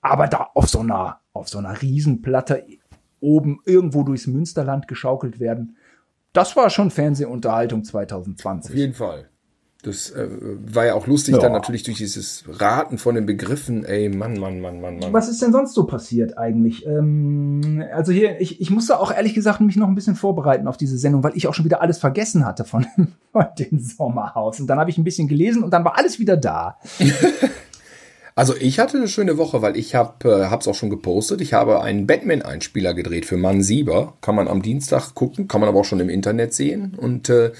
Aber 0.00 0.28
da 0.28 0.48
auf 0.54 0.68
so 0.68 0.80
einer, 0.80 1.20
auf 1.34 1.48
so 1.48 1.58
einer 1.58 1.82
Riesenplatte 1.82 2.64
oben 3.20 3.60
irgendwo 3.66 4.02
durchs 4.02 4.26
Münsterland 4.26 4.88
geschaukelt 4.88 5.40
werden, 5.40 5.76
das 6.32 6.56
war 6.56 6.70
schon 6.70 6.90
Fernsehunterhaltung 6.90 7.84
2020. 7.84 8.70
Auf 8.70 8.76
jeden 8.76 8.94
Fall. 8.94 9.28
Das 9.82 10.10
äh, 10.10 10.28
war 10.30 10.86
ja 10.86 10.94
auch 10.94 11.08
lustig, 11.08 11.34
ja. 11.34 11.40
dann 11.40 11.50
natürlich 11.50 11.82
durch 11.82 11.98
dieses 11.98 12.44
Raten 12.48 12.98
von 12.98 13.16
den 13.16 13.26
Begriffen, 13.26 13.84
ey, 13.84 14.08
Mann, 14.08 14.38
Mann, 14.38 14.60
Mann, 14.60 14.80
Mann, 14.80 15.00
Mann. 15.00 15.12
Was 15.12 15.28
ist 15.28 15.42
denn 15.42 15.50
sonst 15.50 15.74
so 15.74 15.86
passiert 15.86 16.38
eigentlich? 16.38 16.86
Ähm, 16.86 17.82
also 17.92 18.12
hier, 18.12 18.40
ich, 18.40 18.60
ich 18.60 18.70
musste 18.70 19.00
auch 19.00 19.12
ehrlich 19.12 19.34
gesagt 19.34 19.60
mich 19.60 19.74
noch 19.74 19.88
ein 19.88 19.96
bisschen 19.96 20.14
vorbereiten 20.14 20.68
auf 20.68 20.76
diese 20.76 20.96
Sendung, 20.96 21.24
weil 21.24 21.32
ich 21.34 21.48
auch 21.48 21.54
schon 21.54 21.64
wieder 21.64 21.82
alles 21.82 21.98
vergessen 21.98 22.46
hatte 22.46 22.64
von, 22.64 22.86
von 23.32 23.46
dem 23.58 23.80
Sommerhaus. 23.80 24.60
Und 24.60 24.68
dann 24.68 24.78
habe 24.78 24.88
ich 24.88 24.98
ein 24.98 25.04
bisschen 25.04 25.26
gelesen 25.26 25.64
und 25.64 25.72
dann 25.72 25.84
war 25.84 25.98
alles 25.98 26.20
wieder 26.20 26.36
da. 26.36 26.78
Also 28.34 28.54
ich 28.58 28.78
hatte 28.78 28.96
eine 28.96 29.08
schöne 29.08 29.36
Woche, 29.36 29.60
weil 29.60 29.76
ich 29.76 29.94
habe 29.94 30.30
äh, 30.30 30.46
hab's 30.46 30.66
auch 30.66 30.74
schon 30.74 30.88
gepostet. 30.88 31.42
Ich 31.42 31.52
habe 31.52 31.82
einen 31.82 32.06
Batman-Einspieler 32.06 32.94
gedreht 32.94 33.26
für 33.26 33.36
Mann 33.36 33.62
Sieber. 33.62 34.14
Kann 34.22 34.34
man 34.34 34.48
am 34.48 34.62
Dienstag 34.62 35.14
gucken, 35.14 35.48
kann 35.48 35.60
man 35.60 35.68
aber 35.68 35.80
auch 35.80 35.84
schon 35.84 36.00
im 36.00 36.08
Internet 36.08 36.54
sehen. 36.54 36.94
Und 36.96 37.28
äh, 37.28 37.48
äh, 37.48 37.52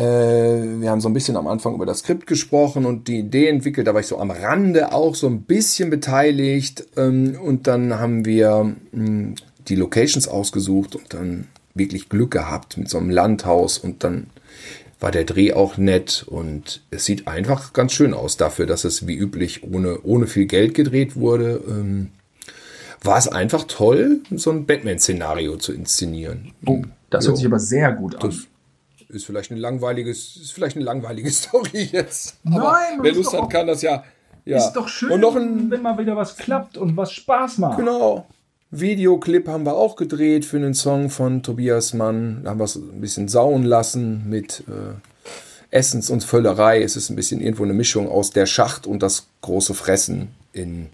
wir 0.00 0.90
haben 0.90 1.00
so 1.00 1.08
ein 1.08 1.14
bisschen 1.14 1.36
am 1.36 1.46
Anfang 1.46 1.74
über 1.74 1.86
das 1.86 2.00
Skript 2.00 2.26
gesprochen 2.26 2.84
und 2.84 3.08
die 3.08 3.20
Idee 3.20 3.48
entwickelt. 3.48 3.86
Da 3.86 3.94
war 3.94 4.00
ich 4.00 4.06
so 4.06 4.18
am 4.18 4.30
Rande 4.30 4.92
auch 4.92 5.14
so 5.14 5.26
ein 5.26 5.42
bisschen 5.42 5.88
beteiligt. 5.88 6.86
Ähm, 6.96 7.38
und 7.42 7.66
dann 7.66 7.98
haben 7.98 8.24
wir 8.24 8.74
hm, 8.92 9.36
die 9.68 9.76
Locations 9.76 10.28
ausgesucht 10.28 10.96
und 10.96 11.14
dann 11.14 11.46
wirklich 11.74 12.08
Glück 12.08 12.30
gehabt 12.30 12.76
mit 12.76 12.88
so 12.88 12.98
einem 12.98 13.10
Landhaus 13.10 13.78
und 13.78 14.04
dann 14.04 14.28
war 14.98 15.10
der 15.10 15.24
Dreh 15.24 15.52
auch 15.52 15.76
nett 15.76 16.24
und 16.26 16.82
es 16.90 17.04
sieht 17.04 17.28
einfach 17.28 17.72
ganz 17.74 17.92
schön 17.92 18.14
aus 18.14 18.38
dafür, 18.38 18.66
dass 18.66 18.84
es 18.84 19.06
wie 19.06 19.16
üblich 19.16 19.62
ohne, 19.64 20.00
ohne 20.02 20.26
viel 20.26 20.46
Geld 20.46 20.74
gedreht 20.74 21.16
wurde. 21.16 21.62
Ähm, 21.68 22.10
war 23.02 23.18
es 23.18 23.28
einfach 23.28 23.64
toll, 23.64 24.20
so 24.30 24.50
ein 24.50 24.64
Batman-Szenario 24.64 25.56
zu 25.56 25.72
inszenieren. 25.72 26.52
Oh, 26.64 26.82
das 27.10 27.26
hört 27.26 27.36
sich 27.36 27.46
aber 27.46 27.58
sehr 27.58 27.92
gut 27.92 28.16
an. 28.16 28.30
Das, 28.30 28.46
ist 29.08 29.26
vielleicht 29.26 29.50
eine 29.50 29.60
langweiliges, 29.60 30.36
ist 30.36 30.52
vielleicht 30.52 30.76
eine 30.76 30.84
langweilige 30.84 31.30
Story 31.32 31.88
jetzt. 31.92 32.36
Aber 32.44 32.72
Nein, 32.72 32.98
wer 33.02 33.12
Lust 33.12 33.32
hat, 33.32 33.50
kann 33.50 33.66
das 33.66 33.82
ja. 33.82 34.04
ja. 34.44 34.58
Ist 34.58 34.72
doch 34.72 34.88
schön, 34.88 35.12
und 35.12 35.20
noch 35.20 35.36
ein, 35.36 35.70
wenn 35.70 35.82
mal 35.82 35.98
wieder 35.98 36.16
was 36.16 36.36
klappt 36.36 36.76
und 36.76 36.96
was 36.96 37.12
Spaß 37.12 37.58
macht. 37.58 37.78
Genau. 37.78 38.26
Videoclip 38.70 39.48
haben 39.48 39.64
wir 39.64 39.74
auch 39.74 39.96
gedreht 39.96 40.44
für 40.44 40.56
einen 40.56 40.74
Song 40.74 41.08
von 41.08 41.42
Tobias 41.42 41.94
Mann. 41.94 42.42
Da 42.42 42.50
haben 42.50 42.58
wir 42.58 42.64
es 42.64 42.76
ein 42.76 43.00
bisschen 43.00 43.28
sauen 43.28 43.62
lassen 43.62 44.28
mit 44.28 44.64
äh, 44.68 44.94
Essens 45.70 46.10
und 46.10 46.24
Völlerei. 46.24 46.82
Es 46.82 46.96
ist 46.96 47.10
ein 47.10 47.16
bisschen 47.16 47.40
irgendwo 47.40 47.62
eine 47.62 47.74
Mischung 47.74 48.08
aus 48.08 48.30
der 48.30 48.46
Schacht 48.46 48.86
und 48.86 49.02
das 49.02 49.28
große 49.42 49.74
Fressen 49.74 50.28
in 50.52 50.88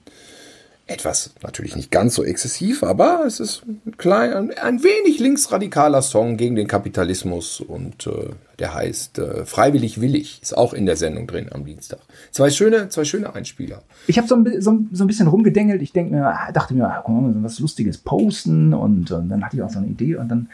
etwas 0.86 1.32
natürlich 1.42 1.76
nicht 1.76 1.90
ganz 1.90 2.14
so 2.14 2.24
exzessiv, 2.24 2.82
aber 2.82 3.24
es 3.26 3.40
ist 3.40 3.62
ein, 3.66 3.96
klein, 3.96 4.50
ein 4.50 4.82
wenig 4.82 5.20
linksradikaler 5.20 6.02
Song 6.02 6.36
gegen 6.36 6.56
den 6.56 6.66
Kapitalismus 6.66 7.60
und 7.60 8.06
äh, 8.06 8.30
der 8.58 8.74
heißt 8.74 9.18
äh, 9.18 9.46
Freiwillig 9.46 10.00
Willig. 10.00 10.40
Ist 10.42 10.56
auch 10.56 10.74
in 10.74 10.86
der 10.86 10.96
Sendung 10.96 11.26
drin 11.26 11.48
am 11.52 11.64
Dienstag. 11.64 12.00
Zwei 12.32 12.50
schöne, 12.50 12.88
zwei 12.88 13.04
schöne 13.04 13.34
Einspieler. 13.34 13.82
Ich 14.06 14.18
habe 14.18 14.26
so, 14.26 14.34
ein, 14.34 14.60
so, 14.60 14.78
so 14.92 15.04
ein 15.04 15.06
bisschen 15.06 15.28
rumgedengelt. 15.28 15.82
Ich 15.82 15.92
denke 15.92 16.14
mir, 16.14 16.26
ah, 16.26 16.52
dachte 16.52 16.74
mir, 16.74 16.88
ah, 16.88 17.02
komm, 17.04 17.42
was 17.44 17.60
Lustiges 17.60 17.98
posten 17.98 18.74
und, 18.74 19.10
und 19.12 19.28
dann 19.28 19.44
hatte 19.44 19.56
ich 19.56 19.62
auch 19.62 19.70
so 19.70 19.78
eine 19.78 19.88
Idee 19.88 20.16
und 20.16 20.28
dann 20.28 20.48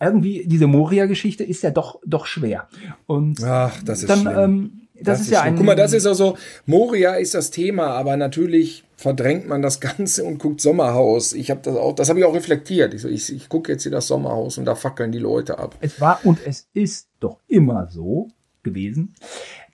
irgendwie 0.00 0.44
diese 0.46 0.66
Moria-Geschichte 0.66 1.44
ist 1.44 1.62
ja 1.62 1.70
doch 1.70 2.00
doch 2.06 2.26
schwer. 2.26 2.68
Und 3.06 3.42
Ach, 3.44 3.80
das 3.84 4.00
ist 4.00 4.08
dann, 4.08 4.22
schlimm. 4.22 4.38
Ähm, 4.38 4.79
das, 5.02 5.18
das, 5.18 5.20
ist, 5.22 5.32
ja 5.32 5.42
ein. 5.42 5.56
Guck 5.56 5.66
mal, 5.66 5.76
das 5.76 5.92
ist 5.92 6.06
also, 6.06 6.36
Moria 6.66 7.14
ist 7.14 7.34
das 7.34 7.50
Thema, 7.50 7.88
aber 7.88 8.16
natürlich 8.16 8.84
verdrängt 8.96 9.48
man 9.48 9.62
das 9.62 9.80
Ganze 9.80 10.24
und 10.24 10.38
guckt 10.38 10.60
Sommerhaus. 10.60 11.32
Ich 11.32 11.50
habe 11.50 11.60
das 11.62 11.76
auch, 11.76 11.94
das 11.94 12.08
habe 12.08 12.18
ich 12.18 12.24
auch 12.24 12.34
reflektiert. 12.34 12.94
Ich, 12.94 13.02
so, 13.02 13.08
ich, 13.08 13.34
ich 13.34 13.48
gucke 13.48 13.72
jetzt 13.72 13.82
hier 13.82 13.92
das 13.92 14.06
Sommerhaus 14.06 14.58
und 14.58 14.64
da 14.64 14.74
fackeln 14.74 15.12
die 15.12 15.18
Leute 15.18 15.58
ab. 15.58 15.76
Es 15.80 16.00
war 16.00 16.20
und 16.24 16.38
es 16.46 16.68
ist 16.74 17.08
doch 17.20 17.38
immer 17.48 17.88
so 17.90 18.28
gewesen, 18.62 19.14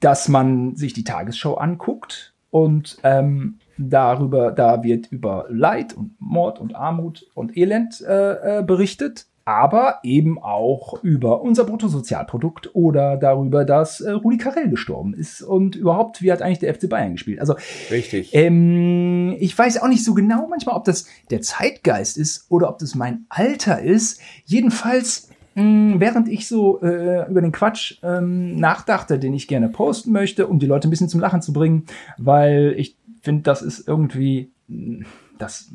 dass 0.00 0.28
man 0.28 0.76
sich 0.76 0.92
die 0.92 1.04
Tagesschau 1.04 1.54
anguckt 1.54 2.34
und 2.50 2.98
ähm, 3.02 3.58
darüber, 3.76 4.52
da 4.52 4.82
wird 4.82 5.10
über 5.10 5.46
Leid 5.48 5.94
und 5.94 6.14
Mord 6.18 6.58
und 6.58 6.74
Armut 6.74 7.26
und 7.34 7.56
Elend 7.56 8.00
äh, 8.00 8.60
äh, 8.60 8.62
berichtet 8.62 9.26
aber 9.46 10.00
eben 10.02 10.42
auch 10.42 11.02
über 11.04 11.40
unser 11.40 11.64
Bruttosozialprodukt 11.64 12.74
oder 12.74 13.16
darüber, 13.16 13.64
dass 13.64 14.00
äh, 14.00 14.11
Rudi 14.11 14.38
Carell 14.38 14.68
gestorben 14.68 15.14
ist 15.14 15.40
und 15.40 15.76
überhaupt, 15.76 16.20
wie 16.20 16.32
hat 16.32 16.42
eigentlich 16.42 16.59
der 16.59 16.74
FC 16.74 16.88
Bayern 16.88 17.12
gespielt? 17.12 17.38
Also 17.38 17.54
richtig. 17.90 18.35
Ähm, 18.35 19.37
ich 19.38 19.56
weiß 19.56 19.80
auch 19.80 19.87
nicht 19.87 20.04
so 20.04 20.14
genau 20.14 20.48
manchmal, 20.50 20.74
ob 20.74 20.85
das 20.85 21.06
der 21.30 21.42
Zeitgeist 21.42 22.18
ist 22.18 22.46
oder 22.50 22.68
ob 22.68 22.80
das 22.80 22.96
mein 22.96 23.24
Alter 23.28 23.80
ist. 23.80 24.20
Jedenfalls 24.46 25.30
mh, 25.54 25.62
hm, 25.62 26.00
während 26.00 26.28
ich 26.28 26.48
so 26.48 26.82
äh, 26.82 27.30
über 27.30 27.40
den 27.40 27.52
Quatsch 27.52 28.00
ähm, 28.02 28.56
nachdachte, 28.56 29.20
den 29.20 29.32
ich 29.32 29.46
gerne 29.46 29.68
posten 29.68 30.11
möchte, 30.11 30.48
um 30.48 30.59
die 30.59 30.66
Leute 30.66 30.88
ein 30.88 30.90
bisschen 30.90 31.09
zum 31.09 31.20
Lachen 31.20 31.40
zu 31.40 31.52
bringen, 31.52 31.87
weil 32.18 32.74
ich 32.76 32.96
finde, 33.22 33.42
das 33.42 33.62
ist 33.62 33.87
irgendwie, 33.87 34.50
hm, 34.68 35.06
das 35.38 35.70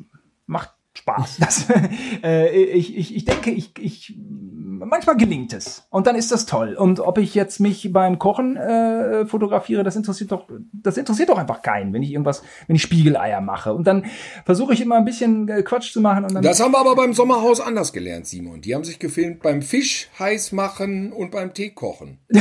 macht 0.46 0.72
Spaß. 1.02 1.38
Das, 1.40 1.68
äh, 2.24 2.50
ich, 2.50 2.96
ich, 2.96 3.16
ich 3.16 3.26
denke, 3.26 3.52
ich, 3.52 3.74
ich, 3.80 4.16
manchmal 4.18 5.18
gelingt 5.18 5.54
es. 5.54 5.88
Und 5.90 6.06
dann 6.08 6.16
ist 6.16 6.32
das 6.32 6.46
toll. 6.46 6.76
Und 6.76 7.00
ob 7.00 7.18
ich 7.18 7.34
jetzt 7.34 7.60
mich 7.60 7.92
beim 7.92 8.20
Kochen 8.20 8.56
äh, 8.56 9.26
fotografiere, 9.26 9.84
das 9.84 9.96
interessiert 9.96 10.32
doch, 10.32 10.48
das 10.72 10.98
interessiert 10.98 11.30
doch 11.30 11.38
einfach 11.38 11.62
keinen, 11.62 11.92
wenn 11.94 12.04
ich 12.04 12.12
irgendwas, 12.12 12.44
wenn 12.68 12.76
ich 12.76 12.84
Spiegeleier 12.84 13.42
mache. 13.42 13.74
Und 13.74 13.88
dann 13.88 14.06
versuche 14.46 14.74
ich 14.74 14.82
immer 14.82 14.98
ein 14.98 15.06
bisschen 15.06 15.50
äh, 15.50 15.64
Quatsch 15.64 15.92
zu 15.92 16.02
machen. 16.02 16.26
Und 16.26 16.36
dann 16.36 16.44
das 16.44 16.60
haben 16.60 16.72
wir 16.72 16.80
aber 16.80 16.96
beim 16.96 17.14
Sommerhaus 17.14 17.60
anders 17.60 17.94
gelernt, 17.94 18.28
Simon. 18.28 18.62
Die 18.62 18.76
haben 18.76 18.84
sich 18.84 19.00
gefilmt 19.00 19.42
beim 19.42 19.62
Fisch 19.62 20.10
heiß 20.20 20.52
machen 20.52 21.12
und 21.14 21.32
beim 21.32 21.54
Tee 21.54 21.72
kochen. 21.72 22.20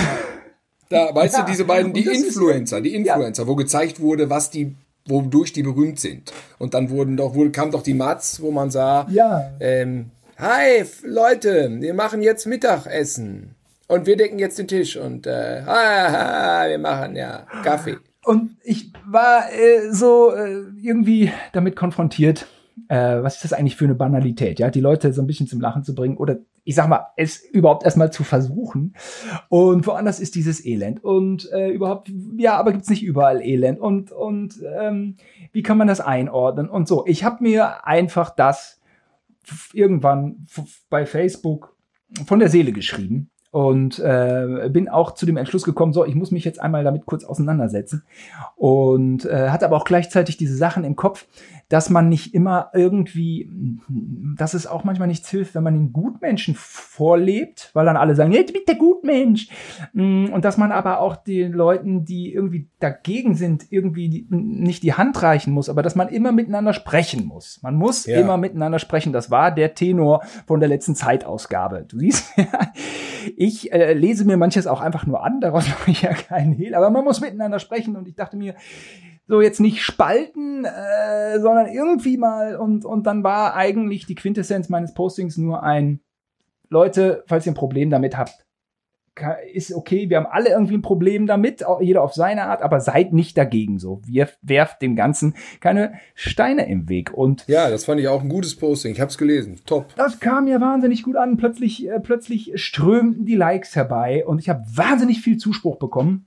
Da, 0.90 1.14
weißt 1.14 1.36
ja, 1.36 1.42
du, 1.44 1.52
diese 1.52 1.64
beiden, 1.66 1.92
die 1.92 2.04
Influencer, 2.04 2.80
die 2.80 2.96
Influencer, 2.96 3.44
ja. 3.44 3.48
wo 3.48 3.54
gezeigt 3.54 4.00
wurde, 4.00 4.28
was 4.28 4.50
die 4.50 4.74
wodurch 5.10 5.52
die 5.52 5.62
berühmt 5.62 6.00
sind. 6.00 6.32
Und 6.58 6.74
dann 6.74 6.88
wurden 6.88 7.16
doch, 7.16 7.34
wohl 7.34 7.50
kam 7.52 7.70
doch 7.70 7.82
die 7.82 7.94
Matz, 7.94 8.40
wo 8.40 8.50
man 8.50 8.70
sah, 8.70 9.06
ja. 9.10 9.50
ähm, 9.60 10.06
hi 10.38 10.84
Leute, 11.02 11.68
wir 11.80 11.92
machen 11.92 12.22
jetzt 12.22 12.46
Mittagessen 12.46 13.54
und 13.88 14.06
wir 14.06 14.16
decken 14.16 14.38
jetzt 14.38 14.58
den 14.58 14.68
Tisch 14.68 14.96
und 14.96 15.26
äh, 15.26 15.62
ha, 15.66 16.12
ha, 16.12 16.68
wir 16.68 16.78
machen 16.78 17.16
ja 17.16 17.46
Kaffee. 17.62 17.98
und 18.24 18.56
ich 18.62 18.92
war 19.04 19.52
äh, 19.52 19.92
so 19.92 20.32
äh, 20.32 20.62
irgendwie 20.80 21.32
damit 21.52 21.76
konfrontiert, 21.76 22.46
äh, 22.88 23.22
was 23.22 23.36
ist 23.36 23.44
das 23.44 23.52
eigentlich 23.52 23.76
für 23.76 23.84
eine 23.84 23.94
Banalität, 23.94 24.58
ja, 24.58 24.70
die 24.70 24.80
Leute 24.80 25.12
so 25.12 25.20
ein 25.20 25.26
bisschen 25.26 25.48
zum 25.48 25.60
Lachen 25.60 25.84
zu 25.84 25.94
bringen 25.94 26.16
oder 26.16 26.38
ich 26.70 26.76
sag 26.76 26.88
mal, 26.88 27.08
es 27.16 27.44
überhaupt 27.44 27.82
erstmal 27.82 28.12
zu 28.12 28.22
versuchen. 28.22 28.94
Und 29.48 29.88
woanders 29.88 30.20
ist 30.20 30.36
dieses 30.36 30.64
Elend. 30.64 31.02
Und 31.02 31.50
äh, 31.50 31.68
überhaupt, 31.70 32.12
ja, 32.36 32.56
aber 32.56 32.70
gibt's 32.70 32.88
nicht 32.88 33.02
überall 33.02 33.42
Elend. 33.42 33.80
Und, 33.80 34.12
und 34.12 34.62
ähm, 34.80 35.16
wie 35.50 35.64
kann 35.64 35.78
man 35.78 35.88
das 35.88 36.00
einordnen? 36.00 36.70
Und 36.70 36.86
so. 36.86 37.04
Ich 37.08 37.24
habe 37.24 37.42
mir 37.42 37.84
einfach 37.88 38.30
das 38.30 38.80
irgendwann 39.72 40.46
bei 40.90 41.06
Facebook 41.06 41.74
von 42.24 42.38
der 42.38 42.48
Seele 42.48 42.70
geschrieben 42.70 43.30
und 43.50 43.98
äh, 43.98 44.68
bin 44.70 44.88
auch 44.88 45.14
zu 45.14 45.26
dem 45.26 45.38
Entschluss 45.38 45.64
gekommen, 45.64 45.92
so, 45.92 46.04
ich 46.04 46.14
muss 46.14 46.30
mich 46.30 46.44
jetzt 46.44 46.60
einmal 46.60 46.84
damit 46.84 47.04
kurz 47.04 47.24
auseinandersetzen 47.24 48.04
und 48.54 49.24
äh, 49.24 49.48
hatte 49.48 49.64
aber 49.64 49.76
auch 49.76 49.84
gleichzeitig 49.84 50.36
diese 50.36 50.54
Sachen 50.54 50.84
im 50.84 50.94
Kopf, 50.94 51.26
dass 51.70 51.88
man 51.88 52.08
nicht 52.08 52.34
immer 52.34 52.70
irgendwie, 52.74 53.48
dass 54.36 54.54
es 54.54 54.66
auch 54.66 54.82
manchmal 54.82 55.06
nichts 55.06 55.30
hilft, 55.30 55.54
wenn 55.54 55.62
man 55.62 55.74
den 55.74 55.92
Gutmenschen 55.92 56.56
vorlebt, 56.56 57.70
weil 57.74 57.86
dann 57.86 57.96
alle 57.96 58.16
sagen, 58.16 58.32
hey, 58.32 58.44
du 58.44 58.52
bist 58.52 58.66
der 58.66 58.74
Gutmensch. 58.74 59.48
Mm, 59.92 60.26
und 60.32 60.44
dass 60.44 60.58
man 60.58 60.72
aber 60.72 61.00
auch 61.00 61.14
den 61.14 61.52
Leuten, 61.52 62.04
die 62.04 62.34
irgendwie 62.34 62.68
dagegen 62.80 63.36
sind, 63.36 63.70
irgendwie 63.70 64.26
nicht 64.28 64.82
die 64.82 64.94
Hand 64.94 65.22
reichen 65.22 65.52
muss, 65.52 65.68
aber 65.68 65.82
dass 65.82 65.94
man 65.94 66.08
immer 66.08 66.32
miteinander 66.32 66.72
sprechen 66.72 67.24
muss. 67.24 67.60
Man 67.62 67.76
muss 67.76 68.04
ja. 68.04 68.18
immer 68.18 68.36
miteinander 68.36 68.80
sprechen. 68.80 69.12
Das 69.12 69.30
war 69.30 69.52
der 69.52 69.74
Tenor 69.74 70.24
von 70.48 70.58
der 70.58 70.68
letzten 70.68 70.96
Zeitausgabe. 70.96 71.84
Du 71.86 72.00
siehst, 72.00 72.32
ich 73.36 73.72
äh, 73.72 73.92
lese 73.92 74.24
mir 74.24 74.36
manches 74.36 74.66
auch 74.66 74.80
einfach 74.80 75.06
nur 75.06 75.24
an, 75.24 75.40
daraus 75.40 75.68
mache 75.68 75.92
ich 75.92 76.02
ja 76.02 76.14
keinen 76.14 76.52
Hehl, 76.52 76.74
aber 76.74 76.90
man 76.90 77.04
muss 77.04 77.20
miteinander 77.20 77.60
sprechen 77.60 77.94
und 77.94 78.08
ich 78.08 78.16
dachte 78.16 78.36
mir, 78.36 78.56
so 79.30 79.40
jetzt 79.40 79.60
nicht 79.60 79.82
spalten, 79.82 80.64
äh, 80.64 81.38
sondern 81.38 81.68
irgendwie 81.68 82.16
mal 82.16 82.56
und, 82.56 82.84
und 82.84 83.06
dann 83.06 83.22
war 83.22 83.54
eigentlich 83.54 84.04
die 84.04 84.16
Quintessenz 84.16 84.68
meines 84.68 84.92
Postings 84.92 85.38
nur 85.38 85.62
ein, 85.62 86.00
Leute, 86.68 87.22
falls 87.26 87.46
ihr 87.46 87.52
ein 87.52 87.56
Problem 87.56 87.90
damit 87.90 88.16
habt, 88.16 88.44
ist 89.52 89.72
okay, 89.72 90.08
wir 90.10 90.16
haben 90.16 90.26
alle 90.26 90.48
irgendwie 90.48 90.74
ein 90.74 90.82
Problem 90.82 91.26
damit, 91.26 91.64
jeder 91.80 92.02
auf 92.02 92.14
seine 92.14 92.44
Art, 92.44 92.62
aber 92.62 92.80
seid 92.80 93.12
nicht 93.12 93.36
dagegen 93.36 93.78
so. 93.78 94.00
Wir 94.04 94.28
werft 94.42 94.82
dem 94.82 94.96
Ganzen 94.96 95.34
keine 95.60 95.94
Steine 96.14 96.68
im 96.68 96.88
Weg. 96.88 97.12
Und 97.12 97.44
ja, 97.46 97.70
das 97.70 97.84
fand 97.84 98.00
ich 98.00 98.08
auch 98.08 98.22
ein 98.22 98.28
gutes 98.28 98.56
Posting. 98.56 98.92
Ich 98.92 99.00
habe 99.00 99.10
es 99.10 99.18
gelesen. 99.18 99.60
Top. 99.66 99.94
Das 99.96 100.20
kam 100.20 100.48
ja 100.48 100.60
wahnsinnig 100.60 101.02
gut 101.02 101.16
an. 101.16 101.36
Plötzlich, 101.36 101.86
äh, 101.86 102.00
plötzlich 102.00 102.52
strömten 102.54 103.26
die 103.26 103.36
Likes 103.36 103.76
herbei 103.76 104.26
und 104.26 104.40
ich 104.40 104.48
habe 104.48 104.64
wahnsinnig 104.74 105.20
viel 105.20 105.36
Zuspruch 105.36 105.76
bekommen. 105.76 106.26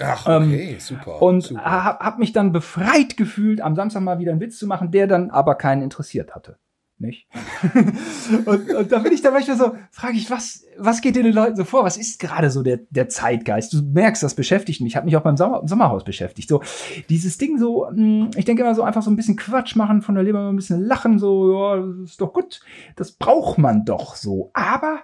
Ach, 0.00 0.26
okay, 0.26 0.72
ähm, 0.72 0.80
super. 0.80 1.22
Und 1.22 1.42
super. 1.42 1.64
habe 1.64 2.04
hab 2.04 2.18
mich 2.18 2.32
dann 2.32 2.52
befreit 2.52 3.16
gefühlt, 3.16 3.60
am 3.60 3.76
Samstag 3.76 4.02
mal 4.02 4.18
wieder 4.18 4.32
einen 4.32 4.40
Witz 4.40 4.58
zu 4.58 4.66
machen, 4.66 4.90
der 4.90 5.06
dann 5.06 5.30
aber 5.30 5.54
keinen 5.54 5.82
interessiert 5.82 6.34
hatte. 6.34 6.56
Nicht? 7.00 7.26
und, 8.44 8.74
und 8.74 8.92
da 8.92 8.98
bin 8.98 9.14
ich 9.14 9.22
dann 9.22 9.32
manchmal 9.32 9.56
so, 9.56 9.74
frage 9.90 10.18
ich, 10.18 10.30
was, 10.30 10.66
was 10.76 11.00
geht 11.00 11.16
den 11.16 11.32
Leuten 11.32 11.56
so 11.56 11.64
vor? 11.64 11.82
Was 11.82 11.96
ist 11.96 12.20
gerade 12.20 12.50
so 12.50 12.62
der, 12.62 12.80
der 12.90 13.08
Zeitgeist? 13.08 13.72
Du 13.72 13.80
merkst, 13.80 14.22
das 14.22 14.34
beschäftigt 14.34 14.82
mich. 14.82 14.92
Ich 14.92 14.96
habe 14.96 15.06
mich 15.06 15.16
auch 15.16 15.22
beim 15.22 15.38
Sommer, 15.38 15.62
Sommerhaus 15.64 16.04
beschäftigt. 16.04 16.50
So, 16.50 16.60
dieses 17.08 17.38
Ding 17.38 17.58
so, 17.58 17.88
hm, 17.88 18.32
ich 18.36 18.44
denke 18.44 18.62
immer 18.62 18.74
so 18.74 18.82
einfach 18.82 19.00
so 19.00 19.10
ein 19.10 19.16
bisschen 19.16 19.36
Quatsch 19.36 19.76
machen, 19.76 20.02
von 20.02 20.14
der 20.14 20.24
Leber 20.24 20.50
ein 20.50 20.56
bisschen 20.56 20.84
lachen, 20.84 21.18
so, 21.18 21.50
ja, 21.50 21.76
das 21.80 22.10
ist 22.10 22.20
doch 22.20 22.34
gut. 22.34 22.60
Das 22.96 23.12
braucht 23.12 23.56
man 23.56 23.86
doch 23.86 24.14
so. 24.14 24.50
Aber 24.52 25.00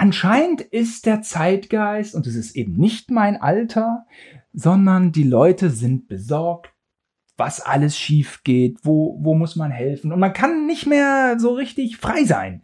Anscheinend 0.00 0.60
ist 0.60 1.06
der 1.06 1.22
Zeitgeist, 1.22 2.14
und 2.14 2.24
es 2.28 2.36
ist 2.36 2.54
eben 2.54 2.74
nicht 2.74 3.10
mein 3.10 3.42
Alter, 3.42 4.06
sondern 4.52 5.10
die 5.10 5.24
Leute 5.24 5.70
sind 5.70 6.06
besorgt, 6.06 6.72
was 7.36 7.60
alles 7.60 7.98
schief 7.98 8.44
geht, 8.44 8.78
wo, 8.84 9.18
wo 9.20 9.34
muss 9.34 9.56
man 9.56 9.72
helfen. 9.72 10.12
Und 10.12 10.20
man 10.20 10.32
kann 10.32 10.66
nicht 10.66 10.86
mehr 10.86 11.40
so 11.40 11.52
richtig 11.52 11.96
frei 11.96 12.22
sein. 12.22 12.62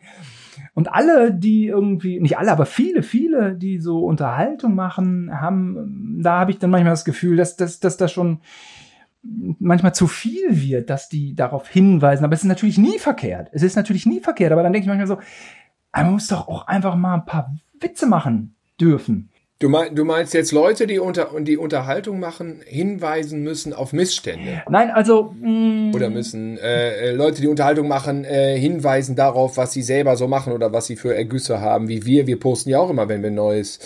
Und 0.74 0.92
alle, 0.92 1.34
die 1.34 1.66
irgendwie, 1.66 2.20
nicht 2.20 2.38
alle, 2.38 2.52
aber 2.52 2.66
viele, 2.66 3.02
viele, 3.02 3.56
die 3.56 3.80
so 3.80 4.04
Unterhaltung 4.04 4.76
machen, 4.76 5.40
haben, 5.40 6.20
da 6.22 6.38
habe 6.38 6.52
ich 6.52 6.60
dann 6.60 6.70
manchmal 6.70 6.92
das 6.92 7.04
Gefühl, 7.04 7.36
dass, 7.36 7.56
dass, 7.56 7.80
dass 7.80 7.96
das 7.96 8.12
schon 8.12 8.42
manchmal 9.58 9.92
zu 9.92 10.06
viel 10.06 10.62
wird, 10.62 10.88
dass 10.88 11.08
die 11.08 11.34
darauf 11.34 11.66
hinweisen. 11.66 12.24
Aber 12.24 12.34
es 12.34 12.42
ist 12.42 12.48
natürlich 12.48 12.78
nie 12.78 13.00
verkehrt. 13.00 13.48
Es 13.50 13.64
ist 13.64 13.74
natürlich 13.74 14.06
nie 14.06 14.20
verkehrt. 14.20 14.52
Aber 14.52 14.62
dann 14.62 14.72
denke 14.72 14.84
ich 14.84 14.88
manchmal 14.88 15.08
so, 15.08 15.18
man 15.94 16.12
muss 16.12 16.28
doch 16.28 16.48
auch 16.48 16.66
einfach 16.66 16.96
mal 16.96 17.14
ein 17.14 17.24
paar 17.24 17.54
Witze 17.80 18.06
machen 18.06 18.56
dürfen. 18.80 19.30
Du, 19.64 19.70
mein, 19.70 19.94
du 19.94 20.04
meinst 20.04 20.34
jetzt 20.34 20.52
Leute, 20.52 20.86
die 20.86 20.98
unter 20.98 21.30
die 21.40 21.56
Unterhaltung 21.56 22.20
machen, 22.20 22.60
hinweisen 22.66 23.42
müssen 23.42 23.72
auf 23.72 23.94
Missstände? 23.94 24.62
Nein, 24.68 24.90
also 24.90 25.34
mh, 25.40 25.48
mm, 25.48 25.94
oder 25.94 26.10
müssen 26.10 26.58
äh, 26.58 27.08
äh, 27.08 27.12
Leute, 27.12 27.40
die 27.40 27.48
Unterhaltung 27.48 27.88
machen, 27.88 28.26
äh, 28.26 28.58
hinweisen 28.58 29.16
darauf, 29.16 29.56
was 29.56 29.72
sie 29.72 29.80
selber 29.80 30.18
so 30.18 30.28
machen 30.28 30.52
oder 30.52 30.74
was 30.74 30.84
sie 30.86 30.96
für 30.96 31.16
Ergüsse 31.16 31.62
haben, 31.62 31.88
wie 31.88 32.04
wir. 32.04 32.26
Wir 32.26 32.38
posten 32.38 32.68
ja 32.68 32.78
auch 32.78 32.90
immer, 32.90 33.08
wenn 33.08 33.22
wir 33.22 33.30
ein 33.30 33.36
neues 33.36 33.78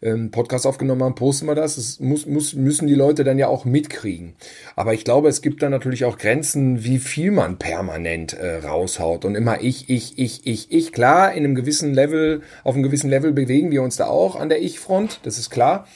ähm, 0.00 0.30
Podcast 0.30 0.66
aufgenommen 0.66 1.02
haben, 1.02 1.14
posten 1.14 1.46
wir 1.48 1.54
das. 1.54 1.76
Das 1.76 2.00
muss, 2.00 2.24
muss, 2.24 2.54
müssen 2.54 2.86
die 2.86 2.94
Leute 2.94 3.22
dann 3.22 3.38
ja 3.38 3.48
auch 3.48 3.66
mitkriegen. 3.66 4.36
Aber 4.74 4.94
ich 4.94 5.04
glaube, 5.04 5.28
es 5.28 5.42
gibt 5.42 5.62
dann 5.62 5.70
natürlich 5.70 6.06
auch 6.06 6.16
Grenzen, 6.16 6.82
wie 6.82 6.98
viel 6.98 7.30
man 7.30 7.58
permanent 7.58 8.32
äh, 8.32 8.66
raushaut 8.66 9.26
und 9.26 9.34
immer 9.34 9.60
ich, 9.60 9.90
ich, 9.90 10.18
ich, 10.18 10.46
ich, 10.46 10.72
ich. 10.72 10.92
Klar, 10.92 11.32
in 11.32 11.44
einem 11.44 11.54
gewissen 11.54 11.92
Level, 11.92 12.40
auf 12.64 12.72
einem 12.72 12.84
gewissen 12.84 13.10
Level 13.10 13.32
bewegen 13.32 13.70
wir 13.70 13.82
uns 13.82 13.96
da 13.96 14.06
auch 14.06 14.36
an 14.36 14.48
der 14.48 14.62
Ich-Front 14.62 15.25
das 15.26 15.38
ist 15.38 15.50
klar. 15.50 15.86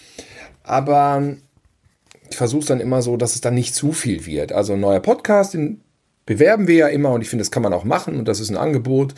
Aber 0.65 1.37
ich 2.29 2.37
versuche 2.37 2.61
es 2.61 2.67
dann 2.67 2.81
immer 2.81 3.01
so, 3.01 3.17
dass 3.17 3.35
es 3.37 3.41
dann 3.41 3.55
nicht 3.55 3.75
zu 3.75 3.93
viel 3.93 4.27
wird. 4.27 4.53
Also 4.53 4.75
ein 4.75 4.81
neuer 4.81 5.01
Podcast, 5.01 5.55
den 5.55 5.81
bewerben 6.27 6.67
wir 6.67 6.75
ja 6.77 6.89
immer 6.89 7.13
und 7.13 7.23
ich 7.23 7.29
finde, 7.31 7.43
das 7.43 7.51
kann 7.51 7.63
man 7.63 7.73
auch 7.73 7.85
machen 7.85 8.19
und 8.19 8.27
das 8.27 8.41
ist 8.41 8.51
ein 8.51 8.57
Angebot. 8.57 9.15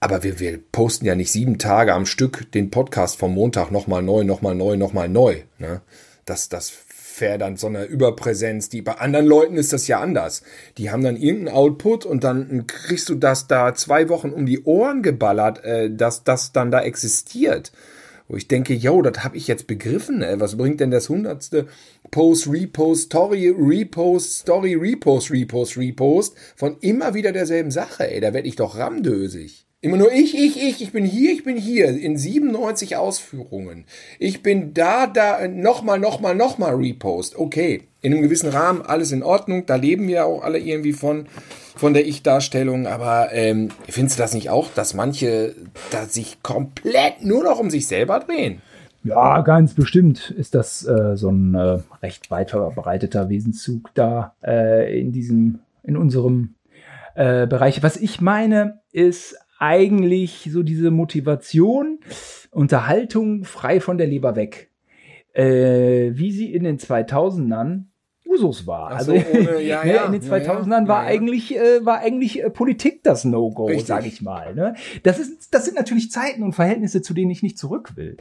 Aber 0.00 0.22
wir, 0.22 0.38
wir 0.40 0.58
posten 0.72 1.06
ja 1.06 1.14
nicht 1.14 1.30
sieben 1.30 1.58
Tage 1.58 1.94
am 1.94 2.06
Stück 2.06 2.50
den 2.52 2.70
Podcast 2.70 3.18
vom 3.18 3.34
Montag 3.34 3.70
nochmal 3.70 4.02
neu, 4.02 4.24
nochmal 4.24 4.54
neu, 4.54 4.76
nochmal 4.76 5.08
neu. 5.08 5.42
Ne? 5.58 5.80
Das, 6.24 6.48
das 6.48 6.72
wäre 7.18 7.38
dann 7.38 7.56
so 7.56 7.68
eine 7.68 7.84
Überpräsenz. 7.84 8.68
Die, 8.68 8.82
bei 8.82 8.94
anderen 8.94 9.26
Leuten 9.26 9.56
ist 9.56 9.72
das 9.72 9.88
ja 9.88 10.00
anders. 10.00 10.42
Die 10.76 10.90
haben 10.90 11.02
dann 11.02 11.16
irgendeinen 11.16 11.56
Output 11.56 12.04
und 12.04 12.22
dann 12.22 12.66
kriegst 12.66 13.08
du 13.08 13.14
das 13.14 13.46
da 13.46 13.74
zwei 13.74 14.08
Wochen 14.08 14.30
um 14.30 14.46
die 14.46 14.62
Ohren 14.64 15.02
geballert, 15.02 15.64
äh, 15.64 15.90
dass 15.90 16.22
das 16.22 16.52
dann 16.52 16.70
da 16.70 16.80
existiert 16.82 17.72
wo 18.28 18.36
ich 18.36 18.48
denke, 18.48 18.74
yo, 18.74 19.02
das 19.02 19.24
habe 19.24 19.36
ich 19.36 19.48
jetzt 19.48 19.66
begriffen. 19.66 20.22
Ey. 20.22 20.38
Was 20.40 20.56
bringt 20.56 20.80
denn 20.80 20.90
das 20.90 21.08
hundertste 21.08 21.66
Post, 22.10 22.48
Repost, 22.48 23.04
Story, 23.04 23.48
Repost, 23.48 24.40
Story, 24.40 24.74
Repost, 24.74 25.30
Repost, 25.30 25.76
Repost 25.76 26.36
von 26.56 26.76
immer 26.80 27.14
wieder 27.14 27.32
derselben 27.32 27.70
Sache? 27.70 28.10
Ey, 28.10 28.20
da 28.20 28.34
werde 28.34 28.48
ich 28.48 28.56
doch 28.56 28.76
ramdösig. 28.76 29.67
Immer 29.80 29.96
nur 29.96 30.10
ich, 30.10 30.36
ich, 30.36 30.60
ich, 30.60 30.82
ich 30.82 30.90
bin 30.90 31.04
hier, 31.04 31.32
ich 31.32 31.44
bin 31.44 31.56
hier 31.56 31.88
in 31.90 32.16
97 32.16 32.96
Ausführungen. 32.96 33.84
Ich 34.18 34.42
bin 34.42 34.74
da, 34.74 35.06
da, 35.06 35.46
nochmal, 35.46 36.00
nochmal, 36.00 36.34
nochmal 36.34 36.74
Repost. 36.74 37.38
Okay, 37.38 37.84
in 38.00 38.12
einem 38.12 38.22
gewissen 38.22 38.50
Rahmen, 38.50 38.82
alles 38.82 39.12
in 39.12 39.22
Ordnung. 39.22 39.66
Da 39.66 39.76
leben 39.76 40.08
wir 40.08 40.26
auch 40.26 40.42
alle 40.42 40.58
irgendwie 40.58 40.92
von, 40.92 41.26
von 41.76 41.94
der 41.94 42.08
Ich-Darstellung. 42.08 42.88
Aber 42.88 43.32
ähm, 43.32 43.68
findest 43.88 44.18
du 44.18 44.22
das 44.22 44.34
nicht 44.34 44.50
auch, 44.50 44.68
dass 44.74 44.94
manche 44.94 45.54
da 45.92 46.06
sich 46.06 46.42
komplett 46.42 47.22
nur 47.22 47.44
noch 47.44 47.60
um 47.60 47.70
sich 47.70 47.86
selber 47.86 48.18
drehen? 48.18 48.60
Ja, 49.04 49.42
ganz 49.42 49.74
bestimmt 49.74 50.34
ist 50.36 50.56
das 50.56 50.84
äh, 50.88 51.16
so 51.16 51.30
ein 51.30 51.54
äh, 51.54 51.78
recht 52.02 52.32
weit 52.32 52.50
verbreiteter 52.50 53.28
Wesenszug 53.28 53.94
da 53.94 54.34
äh, 54.44 55.00
in 55.00 55.12
diesem, 55.12 55.60
in 55.84 55.96
unserem 55.96 56.56
äh, 57.14 57.46
Bereich. 57.46 57.80
Was 57.84 57.96
ich 57.96 58.20
meine, 58.20 58.80
ist 58.90 59.36
eigentlich 59.58 60.48
so 60.52 60.62
diese 60.62 60.90
Motivation, 60.90 62.00
Unterhaltung 62.50 63.44
frei 63.44 63.80
von 63.80 63.98
der 63.98 64.06
Leber 64.06 64.36
weg. 64.36 64.70
Äh, 65.34 66.12
wie 66.14 66.32
sie 66.32 66.52
in 66.52 66.64
den 66.64 66.78
2000ern 66.78 67.84
Usus 68.28 68.66
war. 68.66 68.90
Also 68.90 69.12
ohne, 69.32 69.60
ja, 69.60 69.84
ne, 69.84 69.94
ja, 69.94 70.04
in 70.04 70.12
den 70.12 70.22
2000ern 70.22 70.82
ja, 70.82 70.88
war 70.88 71.00
eigentlich 71.00 71.56
äh, 71.56 71.84
war 71.84 71.98
eigentlich 71.98 72.42
äh, 72.42 72.50
Politik 72.50 73.02
das 73.02 73.24
No-Go, 73.24 73.70
sag 73.78 74.06
ich 74.06 74.20
mal. 74.20 74.54
Ne? 74.54 74.74
Das 75.02 75.18
ist 75.18 75.54
das 75.54 75.64
sind 75.64 75.76
natürlich 75.76 76.10
Zeiten 76.10 76.42
und 76.42 76.52
Verhältnisse, 76.52 77.02
zu 77.02 77.14
denen 77.14 77.30
ich 77.30 77.42
nicht 77.42 77.58
zurück 77.58 77.96
will. 77.96 78.16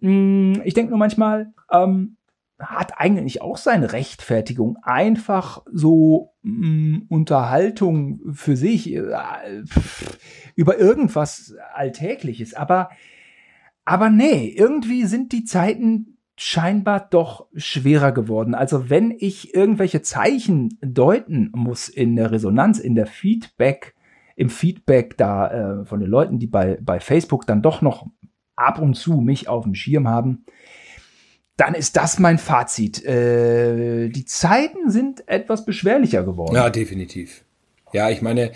Mm, 0.00 0.60
ich 0.64 0.74
denke 0.74 0.90
nur 0.90 0.98
manchmal, 0.98 1.52
ähm, 1.70 2.16
hat 2.60 2.92
eigentlich 2.98 3.42
auch 3.42 3.56
seine 3.56 3.92
Rechtfertigung. 3.92 4.78
Einfach 4.82 5.62
so 5.72 6.32
mh, 6.42 6.66
mm, 6.66 7.06
Unterhaltung 7.08 8.20
für 8.32 8.56
sich 8.56 8.92
äh, 8.92 9.02
über 10.54 10.78
irgendwas 10.78 11.54
Alltägliches. 11.74 12.54
Aber, 12.54 12.90
aber 13.84 14.10
nee, 14.10 14.48
irgendwie 14.48 15.04
sind 15.04 15.32
die 15.32 15.44
Zeiten 15.44 16.18
scheinbar 16.36 17.08
doch 17.10 17.48
schwerer 17.54 18.12
geworden. 18.12 18.54
Also 18.54 18.88
wenn 18.88 19.14
ich 19.18 19.54
irgendwelche 19.54 20.00
Zeichen 20.00 20.78
deuten 20.80 21.50
muss 21.54 21.88
in 21.88 22.16
der 22.16 22.30
Resonanz, 22.30 22.78
in 22.78 22.94
der 22.94 23.06
Feedback, 23.06 23.94
im 24.36 24.48
Feedback 24.48 25.18
da 25.18 25.80
äh, 25.80 25.84
von 25.84 26.00
den 26.00 26.08
Leuten, 26.08 26.38
die 26.38 26.46
bei, 26.46 26.78
bei 26.80 26.98
Facebook 26.98 27.46
dann 27.46 27.60
doch 27.60 27.82
noch 27.82 28.06
ab 28.56 28.78
und 28.78 28.94
zu 28.94 29.20
mich 29.20 29.48
auf 29.48 29.64
dem 29.64 29.74
Schirm 29.74 30.08
haben, 30.08 30.44
dann 31.60 31.74
ist 31.74 31.96
das 31.96 32.18
mein 32.18 32.38
Fazit. 32.38 33.04
Äh, 33.04 34.08
die 34.08 34.24
Zeiten 34.24 34.90
sind 34.90 35.28
etwas 35.28 35.66
beschwerlicher 35.66 36.22
geworden. 36.22 36.54
Ja, 36.54 36.70
definitiv. 36.70 37.42
Ja, 37.92 38.08
ich 38.08 38.22
meine, 38.22 38.52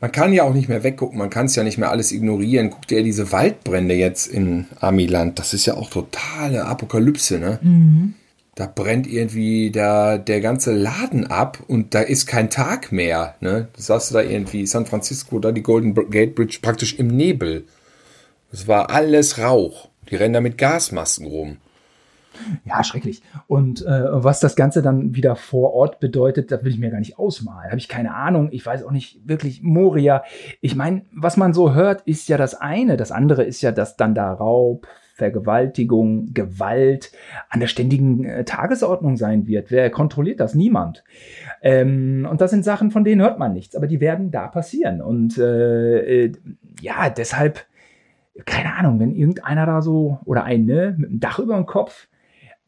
man 0.00 0.12
kann 0.12 0.32
ja 0.32 0.44
auch 0.44 0.54
nicht 0.54 0.68
mehr 0.68 0.84
weggucken, 0.84 1.18
man 1.18 1.30
kann 1.30 1.46
es 1.46 1.56
ja 1.56 1.64
nicht 1.64 1.78
mehr 1.78 1.90
alles 1.90 2.12
ignorieren. 2.12 2.70
Guck 2.70 2.86
dir 2.86 3.02
diese 3.02 3.32
Waldbrände 3.32 3.94
jetzt 3.94 4.28
in 4.28 4.66
Amiland, 4.78 5.38
das 5.40 5.52
ist 5.52 5.66
ja 5.66 5.74
auch 5.74 5.90
totale 5.90 6.64
Apokalypse, 6.66 7.38
ne? 7.38 7.58
Mhm. 7.60 8.14
Da 8.54 8.66
brennt 8.66 9.06
irgendwie 9.06 9.70
der, 9.70 10.18
der 10.18 10.40
ganze 10.40 10.72
Laden 10.72 11.26
ab 11.26 11.58
und 11.66 11.94
da 11.94 12.00
ist 12.00 12.26
kein 12.26 12.50
Tag 12.50 12.92
mehr, 12.92 13.34
ne? 13.40 13.68
Das 13.74 13.90
hast 13.90 14.10
du 14.10 14.14
da 14.14 14.22
irgendwie 14.22 14.66
San 14.66 14.86
Francisco, 14.86 15.40
da 15.40 15.50
die 15.50 15.62
Golden 15.62 15.94
Gate 16.10 16.36
Bridge 16.36 16.58
praktisch 16.62 16.94
im 16.98 17.08
Nebel. 17.08 17.64
Es 18.52 18.68
war 18.68 18.90
alles 18.90 19.38
Rauch. 19.38 19.88
Die 20.10 20.16
rennen 20.16 20.34
da 20.34 20.40
mit 20.40 20.56
Gasmasken 20.56 21.26
rum. 21.26 21.56
Ja, 22.64 22.82
schrecklich. 22.84 23.22
Und 23.46 23.84
äh, 23.84 24.04
was 24.10 24.40
das 24.40 24.56
Ganze 24.56 24.82
dann 24.82 25.14
wieder 25.14 25.36
vor 25.36 25.72
Ort 25.74 26.00
bedeutet, 26.00 26.50
das 26.50 26.64
will 26.64 26.72
ich 26.72 26.78
mir 26.78 26.90
gar 26.90 26.98
nicht 26.98 27.18
ausmalen. 27.18 27.70
Habe 27.70 27.78
ich 27.78 27.88
keine 27.88 28.14
Ahnung. 28.14 28.48
Ich 28.52 28.64
weiß 28.64 28.84
auch 28.84 28.90
nicht 28.90 29.28
wirklich 29.28 29.62
Moria. 29.62 30.22
Ich 30.60 30.76
meine, 30.76 31.02
was 31.12 31.36
man 31.36 31.52
so 31.52 31.74
hört, 31.74 32.02
ist 32.02 32.28
ja 32.28 32.36
das 32.36 32.54
eine. 32.54 32.96
Das 32.96 33.12
andere 33.12 33.44
ist 33.44 33.62
ja, 33.62 33.72
dass 33.72 33.96
dann 33.96 34.14
da 34.14 34.32
Raub, 34.32 34.86
Vergewaltigung, 35.18 36.32
Gewalt 36.32 37.10
an 37.50 37.58
der 37.58 37.66
ständigen 37.66 38.24
äh, 38.24 38.44
Tagesordnung 38.44 39.16
sein 39.16 39.48
wird. 39.48 39.70
Wer 39.72 39.90
kontrolliert 39.90 40.38
das? 40.38 40.54
Niemand. 40.54 41.02
Ähm, 41.60 42.26
und 42.30 42.40
das 42.40 42.52
sind 42.52 42.64
Sachen, 42.64 42.92
von 42.92 43.02
denen 43.02 43.20
hört 43.20 43.38
man 43.38 43.52
nichts, 43.52 43.74
aber 43.74 43.88
die 43.88 44.00
werden 44.00 44.30
da 44.30 44.46
passieren. 44.46 45.02
Und 45.02 45.36
äh, 45.36 46.26
äh, 46.26 46.32
ja, 46.80 47.10
deshalb, 47.10 47.66
keine 48.46 48.76
Ahnung, 48.76 49.00
wenn 49.00 49.12
irgendeiner 49.12 49.66
da 49.66 49.82
so 49.82 50.20
oder 50.24 50.44
eine 50.44 50.94
mit 50.96 51.10
dem 51.10 51.20
Dach 51.20 51.40
über 51.40 51.56
dem 51.56 51.66
Kopf 51.66 52.06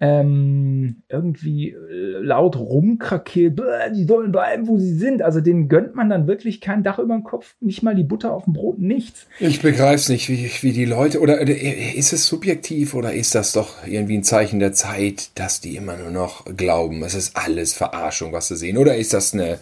ähm, 0.00 1.02
irgendwie 1.10 1.70
äh, 1.70 2.22
laut 2.22 2.56
rumkrakeelt, 2.56 3.60
die 3.94 4.04
sollen 4.04 4.32
bleiben, 4.32 4.66
wo 4.66 4.78
sie 4.78 4.94
sind. 4.94 5.20
Also 5.20 5.42
denen 5.42 5.68
gönnt 5.68 5.94
man 5.94 6.08
dann 6.08 6.26
wirklich 6.26 6.62
kein 6.62 6.82
Dach 6.82 6.98
über 6.98 7.14
dem 7.14 7.22
Kopf, 7.22 7.54
nicht 7.60 7.82
mal 7.82 7.94
die 7.94 8.02
Butter 8.02 8.32
auf 8.32 8.44
dem 8.44 8.54
Brot, 8.54 8.78
nichts. 8.78 9.26
Ich 9.38 9.60
begreif's 9.60 10.08
nicht, 10.08 10.30
wie, 10.30 10.50
wie 10.62 10.72
die 10.72 10.86
Leute, 10.86 11.20
oder 11.20 11.40
ist 11.40 12.14
es 12.14 12.26
subjektiv 12.26 12.94
oder 12.94 13.12
ist 13.12 13.34
das 13.34 13.52
doch 13.52 13.86
irgendwie 13.86 14.16
ein 14.16 14.24
Zeichen 14.24 14.58
der 14.58 14.72
Zeit, 14.72 15.38
dass 15.38 15.60
die 15.60 15.76
immer 15.76 15.98
nur 15.98 16.10
noch 16.10 16.46
glauben, 16.56 17.02
es 17.02 17.14
ist 17.14 17.36
alles 17.36 17.74
Verarschung, 17.74 18.32
was 18.32 18.48
sie 18.48 18.56
sehen? 18.56 18.78
Oder 18.78 18.96
ist 18.96 19.12
das 19.12 19.34
eine 19.34 19.58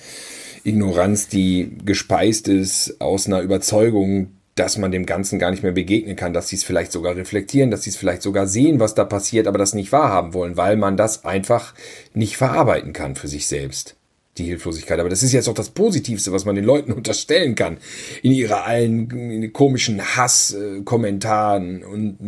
Ignoranz, 0.62 1.28
die 1.28 1.78
gespeist 1.84 2.46
ist 2.46 3.00
aus 3.00 3.26
einer 3.26 3.40
Überzeugung, 3.40 4.28
dass 4.58 4.76
man 4.76 4.90
dem 4.90 5.06
Ganzen 5.06 5.38
gar 5.38 5.50
nicht 5.50 5.62
mehr 5.62 5.72
begegnen 5.72 6.16
kann, 6.16 6.32
dass 6.32 6.48
sie 6.48 6.56
es 6.56 6.64
vielleicht 6.64 6.92
sogar 6.92 7.16
reflektieren, 7.16 7.70
dass 7.70 7.82
sie 7.82 7.90
es 7.90 7.96
vielleicht 7.96 8.22
sogar 8.22 8.46
sehen, 8.46 8.80
was 8.80 8.94
da 8.94 9.04
passiert, 9.04 9.46
aber 9.46 9.58
das 9.58 9.74
nicht 9.74 9.92
wahrhaben 9.92 10.34
wollen, 10.34 10.56
weil 10.56 10.76
man 10.76 10.96
das 10.96 11.24
einfach 11.24 11.74
nicht 12.14 12.36
verarbeiten 12.36 12.92
kann 12.92 13.14
für 13.14 13.28
sich 13.28 13.46
selbst. 13.46 13.96
Die 14.36 14.44
Hilflosigkeit. 14.44 15.00
Aber 15.00 15.08
das 15.08 15.22
ist 15.22 15.32
jetzt 15.32 15.48
auch 15.48 15.54
das 15.54 15.70
Positivste, 15.70 16.32
was 16.32 16.44
man 16.44 16.54
den 16.54 16.64
Leuten 16.64 16.92
unterstellen 16.94 17.54
kann. 17.54 17.78
In 18.22 18.32
ihrer 18.32 18.64
allen 18.64 19.52
komischen 19.52 20.00
Hasskommentaren 20.16 21.82
und 21.82 22.18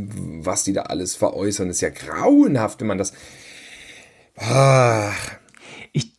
was 0.44 0.64
die 0.64 0.72
da 0.72 0.82
alles 0.82 1.14
veräußern, 1.14 1.70
ist 1.70 1.80
ja 1.80 1.90
grauenhaft, 1.90 2.80
wenn 2.80 2.88
man 2.88 2.98
das. 2.98 3.12
Ach. 4.36 5.14
Ich 5.92 6.12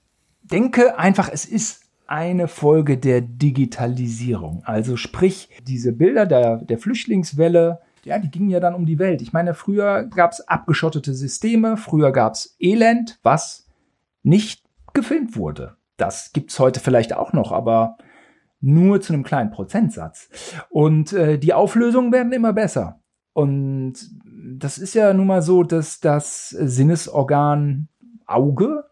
denke 0.43 0.97
einfach, 0.97 1.29
es 1.31 1.45
ist 1.45 1.80
eine 2.11 2.49
Folge 2.49 2.97
der 2.97 3.21
Digitalisierung. 3.21 4.63
Also 4.65 4.97
sprich, 4.97 5.49
diese 5.65 5.93
Bilder 5.93 6.25
der, 6.25 6.57
der 6.57 6.77
Flüchtlingswelle, 6.77 7.79
ja, 8.03 8.19
die 8.19 8.29
gingen 8.29 8.49
ja 8.49 8.59
dann 8.59 8.75
um 8.75 8.85
die 8.85 8.99
Welt. 8.99 9.21
Ich 9.21 9.31
meine, 9.31 9.53
früher 9.53 10.03
gab 10.07 10.33
es 10.33 10.45
abgeschottete 10.45 11.13
Systeme, 11.13 11.77
früher 11.77 12.11
gab 12.11 12.33
es 12.33 12.57
Elend, 12.59 13.17
was 13.23 13.69
nicht 14.23 14.65
gefilmt 14.91 15.37
wurde. 15.37 15.77
Das 15.95 16.33
gibt's 16.33 16.59
heute 16.59 16.81
vielleicht 16.81 17.15
auch 17.15 17.31
noch, 17.31 17.53
aber 17.53 17.95
nur 18.59 18.99
zu 18.99 19.13
einem 19.13 19.23
kleinen 19.23 19.51
Prozentsatz. 19.51 20.29
Und 20.69 21.13
äh, 21.13 21.37
die 21.37 21.53
Auflösungen 21.53 22.11
werden 22.11 22.33
immer 22.33 22.51
besser. 22.51 22.99
Und 23.31 23.93
das 24.57 24.77
ist 24.79 24.95
ja 24.95 25.13
nun 25.13 25.27
mal 25.27 25.41
so, 25.41 25.63
dass 25.63 26.01
das 26.01 26.49
Sinnesorgan 26.49 27.87
Auge 28.27 28.83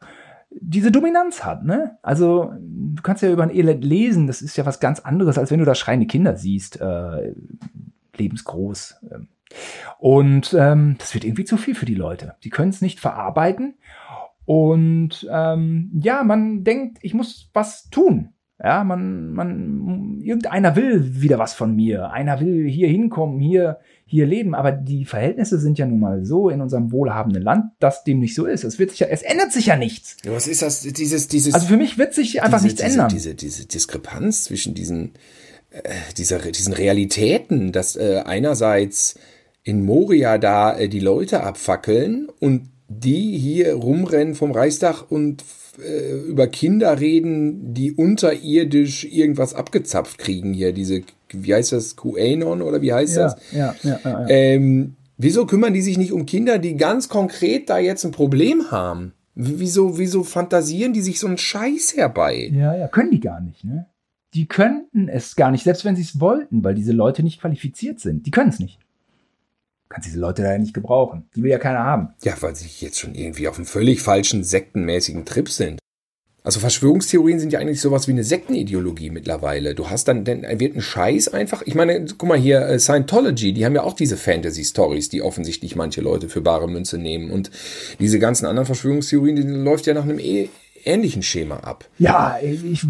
diese 0.52 0.92
Dominanz 0.92 1.44
hat, 1.44 1.64
ne? 1.64 1.98
Also, 2.02 2.54
du 2.96 3.02
kannst 3.02 3.24
ja 3.24 3.32
über 3.32 3.44
ein 3.44 3.56
Elend 3.56 3.84
lesen, 3.84 4.28
das 4.28 4.42
ist 4.42 4.58
ja 4.58 4.66
was 4.66 4.80
ganz 4.80 5.00
anderes, 5.00 5.38
als 5.38 5.52
wenn 5.52 5.60
du 5.60 5.66
da 5.66 5.76
schreiende 5.76 6.08
Kinder 6.08 6.36
siehst, 6.36 6.80
äh, 6.80 7.34
lebensgroß. 8.16 8.98
Ähm. 9.12 9.28
Und 9.98 10.56
ähm, 10.58 10.96
das 11.00 11.14
wird 11.14 11.26
irgendwie 11.26 11.46
zu 11.46 11.58
viel 11.58 11.76
für 11.76 11.86
die 11.86 11.96
Leute. 11.96 12.36
Die 12.44 12.50
können 12.50 12.70
es 12.70 12.82
nicht 12.82 13.00
verarbeiten. 13.00 13.76
Und 14.46 15.28
ähm, 15.32 15.92
ja, 16.02 16.24
man 16.24 16.64
denkt, 16.64 17.00
ich 17.02 17.14
muss 17.14 17.50
was 17.54 17.90
tun. 17.90 18.34
Ja, 18.62 18.84
man, 18.84 19.32
man, 19.32 20.20
irgendeiner 20.22 20.76
will 20.76 21.22
wieder 21.22 21.40
was 21.40 21.54
von 21.54 21.74
mir. 21.76 22.12
Einer 22.12 22.42
will 22.42 22.68
hier 22.68 22.90
hinkommen, 22.90 23.40
hier, 23.40 23.80
hier 24.06 24.26
leben. 24.26 24.54
Aber 24.54 24.74
die 24.74 25.06
Verhältnisse 25.06 25.60
sind 25.60 25.78
ja 25.78 25.86
nun 25.86 26.02
mal 26.02 26.26
so 26.26 26.50
in 26.50 26.60
unserem 26.60 26.92
wohlhabenden 26.92 27.42
Land, 27.42 27.72
dass 27.80 28.04
dem 28.04 28.20
nicht 28.20 28.36
so 28.36 28.46
ist. 28.46 28.66
Es 28.66 28.78
wird 28.78 28.92
sich 28.92 29.00
ja, 29.00 29.08
es 29.08 29.22
ändert 29.22 29.54
sich 29.54 29.68
ja 29.68 29.78
nichts. 29.78 30.18
Ja, 30.26 30.34
was 30.34 30.48
ist 30.48 30.62
das, 30.62 30.82
dieses, 30.82 31.30
dieses? 31.30 31.54
Also 31.54 31.68
für 31.68 31.78
mich 31.78 31.98
wird 31.98 32.14
sich 32.14 32.42
einfach 32.42 32.58
diese, 32.58 32.66
nichts 32.66 32.82
diese, 32.82 32.92
ändern. 32.92 33.10
Diese, 33.10 33.36
diese 33.36 33.66
Diskrepanz 33.66 34.44
zwischen 34.44 34.74
diesen, 34.74 35.14
äh, 35.72 35.94
dieser, 36.18 36.40
diesen 36.40 36.74
Realitäten, 36.74 37.72
dass 37.72 37.96
äh, 37.96 38.24
einerseits 38.26 39.18
in 39.64 39.86
Moria 39.86 40.38
da 40.38 40.78
äh, 40.78 40.90
die 40.90 41.00
Leute 41.00 41.44
abfackeln 41.44 42.28
und 42.40 42.70
die 42.90 43.38
hier 43.38 43.76
rumrennen 43.76 44.36
vom 44.36 44.52
Reichstag 44.52 45.04
und 45.10 45.46
äh, 45.84 46.30
über 46.30 46.48
Kinder 46.48 47.00
reden, 47.00 47.74
die 47.74 47.94
unterirdisch 47.94 49.06
irgendwas 49.06 49.54
abgezapft 49.54 50.18
kriegen 50.18 50.54
hier, 50.54 50.74
diese, 50.74 51.02
wie 51.30 51.54
heißt 51.54 51.72
das, 51.72 51.96
QAnon 51.96 52.62
oder 52.62 52.82
wie 52.82 52.94
heißt 52.94 53.18
ja, 53.18 53.24
das? 53.24 53.36
Ja, 53.52 53.76
ja, 53.84 54.00
ja, 54.04 54.10
ja. 54.22 54.28
Ähm, 54.30 54.96
wieso 55.18 55.46
kümmern 55.46 55.74
die 55.74 55.82
sich 55.82 55.98
nicht 55.98 56.12
um 56.12 56.26
Kinder, 56.26 56.60
die 56.60 56.78
ganz 56.78 57.10
konkret 57.10 57.70
da 57.70 57.78
jetzt 57.78 58.04
ein 58.06 58.12
Problem 58.12 58.72
haben? 58.72 59.14
Wieso, 59.36 59.98
wieso 59.98 60.24
fantasieren 60.24 60.94
die 60.94 61.02
sich 61.02 61.20
so 61.20 61.28
einen 61.28 61.38
Scheiß 61.38 61.96
herbei? 61.96 62.52
Ja, 62.54 62.76
ja, 62.76 62.88
können 62.88 63.12
die 63.12 63.22
gar 63.22 63.40
nicht, 63.40 63.64
ne? 63.64 63.86
Die 64.34 64.46
könnten 64.46 65.08
es 65.08 65.36
gar 65.36 65.50
nicht, 65.50 65.64
selbst 65.64 65.86
wenn 65.86 65.96
sie 65.96 66.04
es 66.04 66.20
wollten, 66.20 66.64
weil 66.64 66.76
diese 66.76 66.92
Leute 66.92 67.24
nicht 67.24 67.42
qualifiziert 67.42 68.00
sind. 68.00 68.28
Die 68.28 68.32
können 68.32 68.50
es 68.50 68.60
nicht 68.60 68.80
kannst 69.90 70.08
diese 70.08 70.20
Leute 70.20 70.44
da 70.44 70.52
ja 70.52 70.58
nicht 70.58 70.74
gebrauchen. 70.74 71.28
Die 71.36 71.44
will 71.44 71.52
ja 71.52 71.58
keiner 71.58 71.84
haben. 71.84 72.10
Ja, 72.22 72.34
weil 72.42 72.56
sie 72.56 72.70
jetzt 72.80 73.00
schon 73.00 73.16
irgendwie 73.16 73.48
auf 73.48 73.58
einem 73.58 73.66
völlig 73.66 74.02
falschen 74.02 74.44
sektenmäßigen 74.44 75.26
Trip 75.26 75.50
sind. 75.50 75.80
Also 76.42 76.62
Verschwörungstheorien 76.62 77.40
sind 77.40 77.52
ja 77.52 77.60
eigentlich 77.60 77.82
sowas 77.82 78.08
wie 78.08 78.12
eine 78.12 78.24
Sektenideologie 78.24 79.10
mittlerweile. 79.10 79.76
Du 79.76 79.90
hast 79.90 80.08
dann, 80.08 80.24
dann 80.24 80.44
wird 80.60 80.76
ein 80.76 80.82
Scheiß 80.82 81.28
einfach. 81.30 81.64
Ich 81.66 81.76
meine, 81.76 82.06
guck 82.06 82.30
mal 82.30 82.38
hier, 82.38 82.62
äh, 82.62 82.80
Scientology, 82.80 83.52
die 83.52 83.66
haben 83.66 83.76
ja 83.76 83.84
auch 83.84 83.94
diese 83.94 84.16
Fantasy-Stories, 84.16 85.10
die 85.10 85.22
offensichtlich 85.22 85.76
manche 85.76 86.02
Leute 86.02 86.30
für 86.30 86.42
bare 86.42 86.70
Münze 86.70 86.98
nehmen. 86.98 87.30
Und 87.30 87.52
diese 88.00 88.20
ganzen 88.20 88.46
anderen 88.46 88.68
Verschwörungstheorien, 88.68 89.36
die 89.36 89.42
läuft 89.44 89.86
ja 89.86 89.94
nach 89.94 90.04
einem 90.04 90.20
eh 90.20 90.50
ähnlichen 90.86 91.24
Schema 91.24 91.58
ab. 91.58 91.86
Ja, 91.98 92.38
ich 92.42 92.86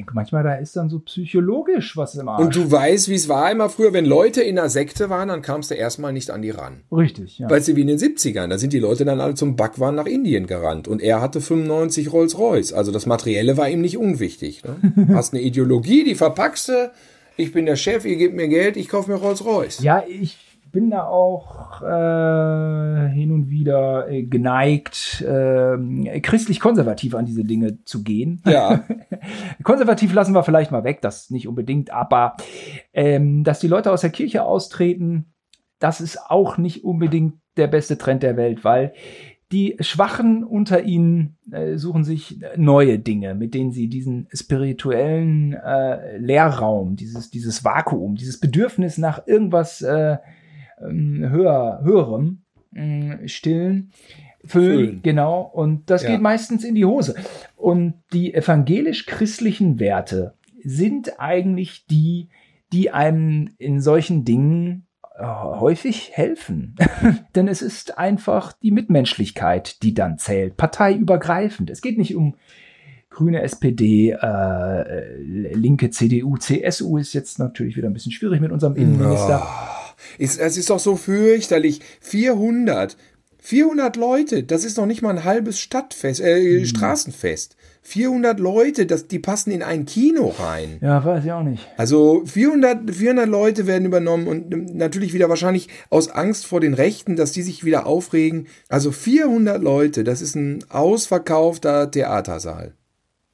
denke 0.00 0.14
manchmal, 0.14 0.42
da 0.42 0.54
ist 0.54 0.76
dann 0.76 0.88
so 0.88 0.98
psychologisch 1.00 1.96
was 1.96 2.14
im 2.14 2.28
Arsch. 2.28 2.42
Und 2.42 2.56
du 2.56 2.70
weißt, 2.70 3.08
wie 3.08 3.14
es 3.14 3.28
war 3.28 3.50
immer 3.50 3.68
früher, 3.68 3.92
wenn 3.92 4.06
Leute 4.06 4.42
in 4.42 4.58
einer 4.58 4.70
Sekte 4.70 5.10
waren, 5.10 5.28
dann 5.28 5.42
kamst 5.42 5.70
du 5.70 5.74
erstmal 5.74 6.12
nicht 6.12 6.30
an 6.30 6.42
die 6.42 6.50
ran. 6.50 6.80
Richtig, 6.90 7.38
ja. 7.38 7.50
Weißt 7.50 7.68
du, 7.68 7.76
wie 7.76 7.82
in 7.82 7.86
den 7.86 7.98
70ern, 7.98 8.48
da 8.48 8.58
sind 8.58 8.72
die 8.72 8.78
Leute 8.78 9.04
dann 9.04 9.20
alle 9.20 9.34
zum 9.34 9.56
Backwaren 9.56 9.94
nach 9.94 10.06
Indien 10.06 10.46
gerannt 10.46 10.88
und 10.88 11.02
er 11.02 11.20
hatte 11.20 11.40
95 11.40 12.12
Rolls-Royce. 12.12 12.72
Also 12.72 12.92
das 12.92 13.06
Materielle 13.06 13.56
war 13.56 13.68
ihm 13.68 13.82
nicht 13.82 13.98
unwichtig. 13.98 14.62
Ne? 14.64 15.08
Hast 15.14 15.34
eine 15.34 15.42
Ideologie, 15.42 16.04
die 16.04 16.14
verpackst 16.14 16.68
du, 16.70 16.92
ich 17.36 17.52
bin 17.52 17.66
der 17.66 17.76
Chef, 17.76 18.04
ihr 18.04 18.16
gebt 18.16 18.34
mir 18.34 18.48
Geld, 18.48 18.76
ich 18.76 18.88
kaufe 18.88 19.10
mir 19.10 19.16
Rolls-Royce. 19.18 19.82
Ja, 19.82 20.02
ich 20.08 20.38
bin 20.72 20.90
da 20.90 21.04
auch 21.04 21.82
äh, 21.82 23.08
hin 23.08 23.32
und 23.32 23.50
wieder 23.50 24.08
äh, 24.08 24.22
geneigt, 24.22 25.22
äh, 25.22 26.20
christlich-konservativ 26.20 27.14
an 27.14 27.26
diese 27.26 27.44
Dinge 27.44 27.82
zu 27.84 28.02
gehen. 28.02 28.42
Ja. 28.46 28.84
Konservativ 29.62 30.12
lassen 30.12 30.34
wir 30.34 30.42
vielleicht 30.42 30.70
mal 30.70 30.84
weg, 30.84 31.00
das 31.02 31.30
nicht 31.30 31.48
unbedingt, 31.48 31.90
aber 31.90 32.36
ähm, 32.92 33.44
dass 33.44 33.60
die 33.60 33.68
Leute 33.68 33.92
aus 33.92 34.02
der 34.02 34.10
Kirche 34.10 34.44
austreten, 34.44 35.32
das 35.78 36.00
ist 36.00 36.18
auch 36.28 36.58
nicht 36.58 36.84
unbedingt 36.84 37.34
der 37.56 37.66
beste 37.66 37.98
Trend 37.98 38.22
der 38.22 38.36
Welt, 38.36 38.64
weil 38.64 38.92
die 39.52 39.76
Schwachen 39.80 40.44
unter 40.44 40.84
ihnen 40.84 41.36
äh, 41.50 41.76
suchen 41.76 42.04
sich 42.04 42.38
neue 42.56 43.00
Dinge, 43.00 43.34
mit 43.34 43.52
denen 43.54 43.72
sie 43.72 43.88
diesen 43.88 44.28
spirituellen 44.32 45.54
äh, 45.54 46.18
Leerraum, 46.18 46.94
dieses, 46.94 47.30
dieses 47.30 47.64
Vakuum, 47.64 48.14
dieses 48.14 48.38
Bedürfnis 48.38 48.96
nach 48.96 49.26
irgendwas 49.26 49.82
äh, 49.82 50.18
höher, 50.80 51.80
höherem 51.82 52.42
äh, 52.74 53.28
stillen. 53.28 53.92
Füllen, 54.44 54.78
Füllen, 54.78 55.02
genau. 55.02 55.42
Und 55.42 55.90
das 55.90 56.02
ja. 56.02 56.10
geht 56.10 56.22
meistens 56.22 56.64
in 56.64 56.74
die 56.74 56.84
Hose. 56.84 57.14
Und 57.56 57.94
die 58.12 58.32
evangelisch-christlichen 58.32 59.78
Werte 59.78 60.34
sind 60.62 61.20
eigentlich 61.20 61.86
die, 61.86 62.28
die 62.72 62.90
einem 62.90 63.50
in 63.58 63.80
solchen 63.80 64.24
Dingen 64.24 64.86
äh, 65.18 65.24
häufig 65.24 66.12
helfen. 66.14 66.76
Denn 67.34 67.48
es 67.48 67.60
ist 67.60 67.98
einfach 67.98 68.52
die 68.54 68.70
Mitmenschlichkeit, 68.70 69.82
die 69.82 69.92
dann 69.92 70.18
zählt, 70.18 70.56
parteiübergreifend. 70.56 71.68
Es 71.68 71.82
geht 71.82 71.98
nicht 71.98 72.16
um 72.16 72.36
Grüne, 73.10 73.42
SPD, 73.42 74.12
äh, 74.12 75.16
linke 75.18 75.90
CDU, 75.90 76.36
CSU 76.36 76.96
ist 76.96 77.12
jetzt 77.12 77.40
natürlich 77.40 77.76
wieder 77.76 77.88
ein 77.88 77.92
bisschen 77.92 78.12
schwierig 78.12 78.40
mit 78.40 78.52
unserem 78.52 78.76
Innenminister. 78.76 79.36
Ist, 79.38 79.79
es 80.18 80.36
ist 80.38 80.70
doch 80.70 80.78
so 80.78 80.96
fürchterlich. 80.96 81.80
400. 82.00 82.96
400 83.42 83.96
Leute, 83.96 84.42
das 84.42 84.64
ist 84.64 84.76
noch 84.76 84.86
nicht 84.86 85.02
mal 85.02 85.10
ein 85.10 85.24
halbes 85.24 85.58
Stadtfest, 85.58 86.20
äh, 86.20 86.58
hm. 86.58 86.66
Straßenfest. 86.66 87.56
400 87.82 88.38
Leute, 88.38 88.84
das, 88.84 89.08
die 89.08 89.18
passen 89.18 89.50
in 89.50 89.62
ein 89.62 89.86
Kino 89.86 90.28
rein. 90.38 90.78
Ja, 90.82 91.02
weiß 91.02 91.24
ich 91.24 91.32
auch 91.32 91.42
nicht. 91.42 91.66
Also 91.78 92.22
400, 92.26 92.94
400 92.94 93.26
Leute 93.26 93.66
werden 93.66 93.86
übernommen 93.86 94.26
und 94.26 94.74
natürlich 94.74 95.14
wieder 95.14 95.30
wahrscheinlich 95.30 95.68
aus 95.88 96.10
Angst 96.10 96.46
vor 96.46 96.60
den 96.60 96.74
Rechten, 96.74 97.16
dass 97.16 97.32
die 97.32 97.42
sich 97.42 97.64
wieder 97.64 97.86
aufregen. 97.86 98.48
Also 98.68 98.92
400 98.92 99.62
Leute, 99.62 100.04
das 100.04 100.20
ist 100.20 100.34
ein 100.34 100.62
ausverkaufter 100.68 101.90
Theatersaal. 101.90 102.74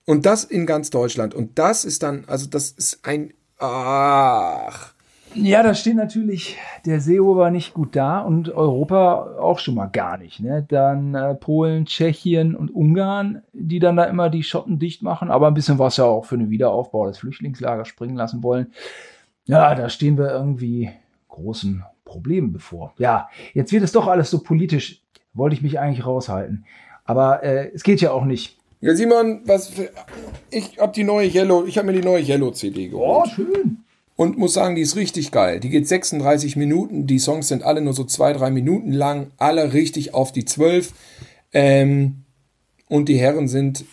Und 0.04 0.24
das 0.24 0.44
in 0.44 0.66
ganz 0.66 0.90
Deutschland. 0.90 1.34
Und 1.34 1.58
das 1.58 1.84
ist 1.84 2.04
dann, 2.04 2.24
also 2.28 2.46
das 2.46 2.70
ist 2.70 3.00
ein, 3.02 3.34
ach. 3.58 4.95
Ja, 5.36 5.62
da 5.62 5.74
steht 5.74 5.96
natürlich 5.96 6.56
der 6.86 7.00
Seehofer 7.00 7.50
nicht 7.50 7.74
gut 7.74 7.94
da 7.94 8.20
und 8.20 8.48
Europa 8.50 9.36
auch 9.38 9.58
schon 9.58 9.74
mal 9.74 9.86
gar 9.86 10.16
nicht. 10.16 10.40
Ne? 10.40 10.64
Dann 10.66 11.14
äh, 11.14 11.34
Polen, 11.34 11.84
Tschechien 11.84 12.54
und 12.54 12.74
Ungarn, 12.74 13.42
die 13.52 13.78
dann 13.78 13.96
da 13.96 14.04
immer 14.04 14.30
die 14.30 14.42
Schotten 14.42 14.78
dicht 14.78 15.02
machen, 15.02 15.30
aber 15.30 15.48
ein 15.48 15.54
bisschen 15.54 15.78
was 15.78 15.98
ja 15.98 16.04
auch 16.04 16.24
für 16.24 16.38
den 16.38 16.50
Wiederaufbau 16.50 17.06
des 17.06 17.18
Flüchtlingslagers 17.18 17.86
springen 17.86 18.16
lassen 18.16 18.42
wollen. 18.42 18.72
Ja, 19.44 19.74
da 19.74 19.88
stehen 19.88 20.16
wir 20.16 20.30
irgendwie 20.30 20.90
großen 21.28 21.84
Problemen 22.04 22.52
bevor. 22.52 22.94
Ja, 22.98 23.28
jetzt 23.52 23.72
wird 23.72 23.84
es 23.84 23.92
doch 23.92 24.06
alles 24.06 24.30
so 24.30 24.42
politisch. 24.42 25.02
Wollte 25.34 25.54
ich 25.54 25.62
mich 25.62 25.78
eigentlich 25.78 26.06
raushalten. 26.06 26.64
Aber 27.04 27.42
äh, 27.42 27.70
es 27.74 27.82
geht 27.82 28.00
ja 28.00 28.10
auch 28.10 28.24
nicht. 28.24 28.58
Ja, 28.80 28.94
Simon, 28.94 29.42
was 29.44 29.68
für, 29.68 29.90
ich 30.50 30.78
hab 30.78 30.94
die 30.94 31.04
neue 31.04 31.28
Yellow, 31.28 31.66
ich 31.66 31.76
habe 31.76 31.86
mir 31.86 32.00
die 32.00 32.06
neue 32.06 32.22
Yellow 32.22 32.50
CD 32.50 32.88
geholt. 32.88 33.26
Oh, 33.26 33.28
schön. 33.28 33.84
Und 34.16 34.38
muss 34.38 34.54
sagen, 34.54 34.74
die 34.74 34.82
ist 34.82 34.96
richtig 34.96 35.30
geil. 35.30 35.60
Die 35.60 35.68
geht 35.68 35.86
36 35.86 36.56
Minuten. 36.56 37.06
Die 37.06 37.18
Songs 37.18 37.48
sind 37.48 37.62
alle 37.62 37.82
nur 37.82 37.92
so 37.92 38.04
zwei, 38.04 38.32
drei 38.32 38.50
Minuten 38.50 38.92
lang. 38.92 39.30
Alle 39.36 39.74
richtig 39.74 40.14
auf 40.14 40.32
die 40.32 40.46
12. 40.46 40.92
Ähm, 41.52 42.24
und 42.88 43.08
die 43.10 43.18
Herren 43.18 43.46
sind 43.46 43.84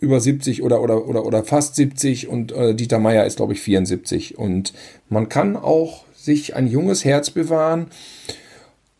über 0.00 0.20
70 0.20 0.62
oder, 0.62 0.80
oder, 0.80 1.06
oder, 1.06 1.26
oder 1.26 1.44
fast 1.44 1.74
70 1.74 2.28
und 2.28 2.52
äh, 2.52 2.74
Dieter 2.74 2.98
Meier 2.98 3.26
ist, 3.26 3.36
glaube 3.36 3.52
ich, 3.52 3.60
74. 3.60 4.38
Und 4.38 4.72
man 5.08 5.28
kann 5.28 5.56
auch 5.56 6.04
sich 6.14 6.56
ein 6.56 6.66
junges 6.66 7.04
Herz 7.04 7.30
bewahren 7.30 7.88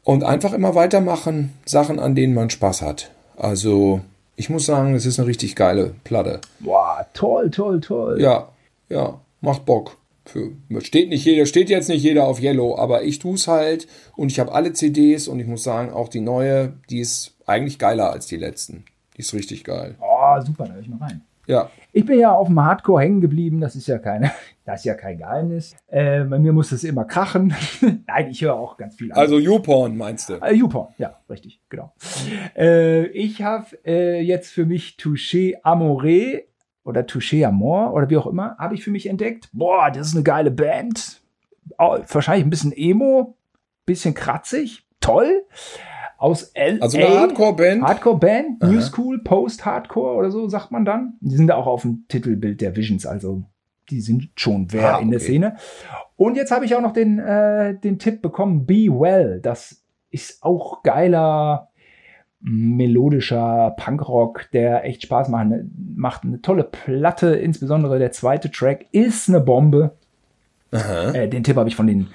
und 0.05 0.25
einfach 0.25 0.53
immer 0.53 0.75
weitermachen. 0.75 1.53
Sachen, 1.65 1.99
an 1.99 2.15
denen 2.15 2.35
man 2.35 2.51
Spaß 2.51 2.83
hat. 2.83 3.11
Also, 3.37 4.01
ich 4.37 4.51
muss 4.51 4.67
sagen, 4.67 4.95
es 4.95 5.07
ist 5.07 5.19
eine 5.19 5.29
richtig 5.29 5.55
geile 5.55 5.95
Platte. 6.05 6.41
Boah, 6.61 7.07
toll, 7.15 7.51
toll, 7.51 7.81
toll. 7.81 8.21
Ja, 8.21 8.49
ja, 8.89 9.21
macht 9.41 9.65
Bock. 9.65 9.97
Für, 10.29 10.53
steht 10.81 11.09
nicht 11.09 11.25
jeder, 11.25 11.47
steht 11.47 11.71
jetzt 11.71 11.89
nicht 11.89 12.03
jeder 12.03 12.27
auf 12.27 12.43
Yellow, 12.43 12.77
aber 12.77 13.03
ich 13.03 13.19
tue 13.19 13.35
es 13.35 13.49
halt 13.49 13.87
und 14.15 14.31
ich 14.31 14.39
habe 14.39 14.53
alle 14.53 14.75
CDs 14.75 15.27
und 15.27 15.41
ich 15.41 15.47
muss 15.47 15.63
sagen, 15.63 15.91
auch 15.91 16.09
die 16.09 16.21
neue, 16.21 16.75
die 16.91 17.01
ist 17.01 17.35
eigentlich 17.47 17.79
geiler 17.79 18.13
als 18.13 18.27
die 18.27 18.37
letzten. 18.37 18.85
Die 19.17 19.23
ist 19.23 19.33
richtig 19.33 19.65
geil. 19.65 19.95
Oh, 20.01 20.39
super, 20.45 20.67
da 20.67 20.75
höre 20.75 20.83
ich 20.83 20.89
mal 20.89 20.99
rein. 20.99 21.23
Ja. 21.47 21.71
Ich 21.93 22.05
bin 22.05 22.21
ja 22.21 22.31
auf 22.31 22.49
dem 22.49 22.63
Hardcore 22.63 23.03
hängen 23.03 23.23
geblieben, 23.23 23.59
das 23.59 23.75
ist 23.75 23.89
ja 23.89 23.99
keine, 23.99 24.31
das 24.67 24.81
ist 24.81 24.85
ja 24.85 24.93
kein 24.93 25.17
Geheimnis. 25.17 25.75
Äh, 25.87 26.25
bei 26.25 26.39
mir 26.39 26.53
muss 26.53 26.73
es 26.73 26.85
immer 26.85 27.07
krachen. 27.07 27.55
Nein, 28.07 28.29
ich 28.31 28.43
höre 28.43 28.55
auch 28.55 28.77
ganz 28.77 28.97
viel 28.97 29.11
an. 29.11 29.19
Also 29.19 29.39
YouPorn 29.39 29.97
meinst 29.97 30.29
du? 30.29 30.35
Äh, 30.35 30.53
YouPorn, 30.53 30.93
ja, 30.99 31.19
richtig, 31.31 31.59
genau. 31.71 31.95
Äh, 32.55 33.07
ich 33.07 33.41
habe 33.41 33.67
äh, 33.87 34.21
jetzt 34.21 34.51
für 34.53 34.67
mich 34.67 34.99
Touché 35.01 35.55
Amore 35.63 36.43
oder 36.89 37.03
Touché 37.03 37.45
Amor 37.45 37.93
oder 37.93 38.09
wie 38.11 38.17
auch 38.17 38.27
immer, 38.27 38.57
habe 38.59 38.75
ich 38.75 38.83
für 38.83 38.91
mich 38.91 39.09
entdeckt. 39.09 39.51
Boah, 39.53 39.91
das 39.91 40.09
ist 40.09 40.15
eine 40.15 40.25
geile 40.25 40.51
Band. 40.51 41.21
Oh, 41.79 41.99
wahrscheinlich 42.11 42.47
ein 42.47 42.51
bisschen 42.51 42.73
Emo, 42.75 43.37
bisschen 43.85 44.15
kratzig, 44.15 44.87
toll 45.01 45.45
aus 46.17 46.53
LA. 46.57 46.83
Also 46.83 46.99
eine 46.99 47.09
Hardcore-Band? 47.09 47.83
Hardcore-Band, 47.83 48.63
New 48.63 48.81
School, 48.81 49.21
Post-Hardcore 49.23 50.17
oder 50.17 50.31
so, 50.31 50.49
sagt 50.49 50.73
man 50.73 50.85
dann. 50.85 51.19
Die 51.21 51.37
sind 51.37 51.53
auch 51.53 51.67
auf 51.67 51.83
dem 51.83 52.07
Titelbild 52.09 52.61
der 52.61 52.75
Visions, 52.75 53.07
also 53.07 53.45
die 53.91 54.01
sind 54.01 54.31
schon 54.35 54.73
wer 54.73 54.97
ah, 54.97 54.99
in 54.99 55.11
der 55.11 55.21
Szene. 55.21 55.57
Und 56.17 56.37
jetzt 56.37 56.51
habe 56.51 56.65
ich 56.65 56.75
auch 56.75 56.81
noch 56.83 56.93
den, 56.93 57.19
äh, 57.19 57.79
den 57.79 57.99
Tipp 57.99 58.21
bekommen, 58.21 58.67
Be 58.67 58.89
Well. 58.89 59.41
Das 59.41 59.83
ist 60.11 60.43
auch 60.43 60.83
geiler, 60.83 61.71
melodischer 62.41 63.75
Punkrock, 63.77 64.51
der 64.53 64.85
echt 64.85 65.03
Spaß 65.03 65.29
macht. 65.29 65.49
Macht 65.95 66.25
eine 66.25 66.41
tolle 66.41 66.65
Platte, 66.65 67.35
insbesondere 67.35 67.99
der 67.99 68.13
zweite 68.13 68.51
Track 68.51 68.87
ist 68.93 69.29
eine 69.29 69.41
Bombe. 69.41 69.93
Äh, 70.71 71.29
den 71.29 71.43
Tipp 71.43 71.57
habe 71.57 71.69
ich 71.69 71.77
von 71.77 71.87
den 71.87 72.09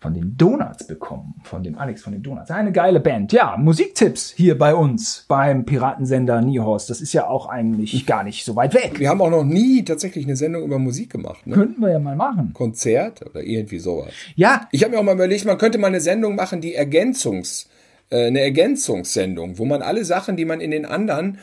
von 0.00 0.14
den 0.14 0.36
Donuts 0.36 0.86
bekommen, 0.86 1.34
von 1.42 1.64
dem 1.64 1.76
Alex 1.76 2.02
von 2.02 2.12
den 2.12 2.22
Donuts. 2.22 2.50
Eine 2.50 2.70
geile 2.70 3.00
Band. 3.00 3.32
Ja, 3.32 3.56
Musiktipps 3.56 4.32
hier 4.36 4.56
bei 4.56 4.74
uns 4.74 5.24
beim 5.26 5.64
Piratensender 5.64 6.40
Niehorst. 6.40 6.88
Das 6.88 7.00
ist 7.00 7.12
ja 7.12 7.26
auch 7.26 7.48
eigentlich 7.48 8.06
gar 8.06 8.22
nicht 8.22 8.44
so 8.44 8.54
weit 8.54 8.74
weg. 8.74 9.00
Wir 9.00 9.08
haben 9.08 9.20
auch 9.20 9.30
noch 9.30 9.42
nie 9.42 9.84
tatsächlich 9.84 10.24
eine 10.24 10.36
Sendung 10.36 10.62
über 10.62 10.78
Musik 10.78 11.10
gemacht. 11.10 11.44
Ne? 11.46 11.54
Könnten 11.54 11.80
wir 11.80 11.90
ja 11.90 11.98
mal 11.98 12.14
machen. 12.14 12.52
Konzert 12.54 13.28
oder 13.28 13.42
irgendwie 13.42 13.80
sowas. 13.80 14.12
Ja. 14.36 14.68
Ich 14.70 14.84
habe 14.84 14.92
mir 14.92 15.00
auch 15.00 15.04
mal 15.04 15.16
überlegt, 15.16 15.44
man 15.44 15.58
könnte 15.58 15.78
mal 15.78 15.88
eine 15.88 16.00
Sendung 16.00 16.36
machen, 16.36 16.60
die 16.60 16.74
Ergänzungs, 16.74 17.68
eine 18.10 18.40
Ergänzungssendung, 18.40 19.58
wo 19.58 19.64
man 19.64 19.82
alle 19.82 20.04
Sachen, 20.04 20.36
die 20.36 20.44
man 20.44 20.60
in 20.60 20.70
den 20.70 20.86
anderen 20.86 21.38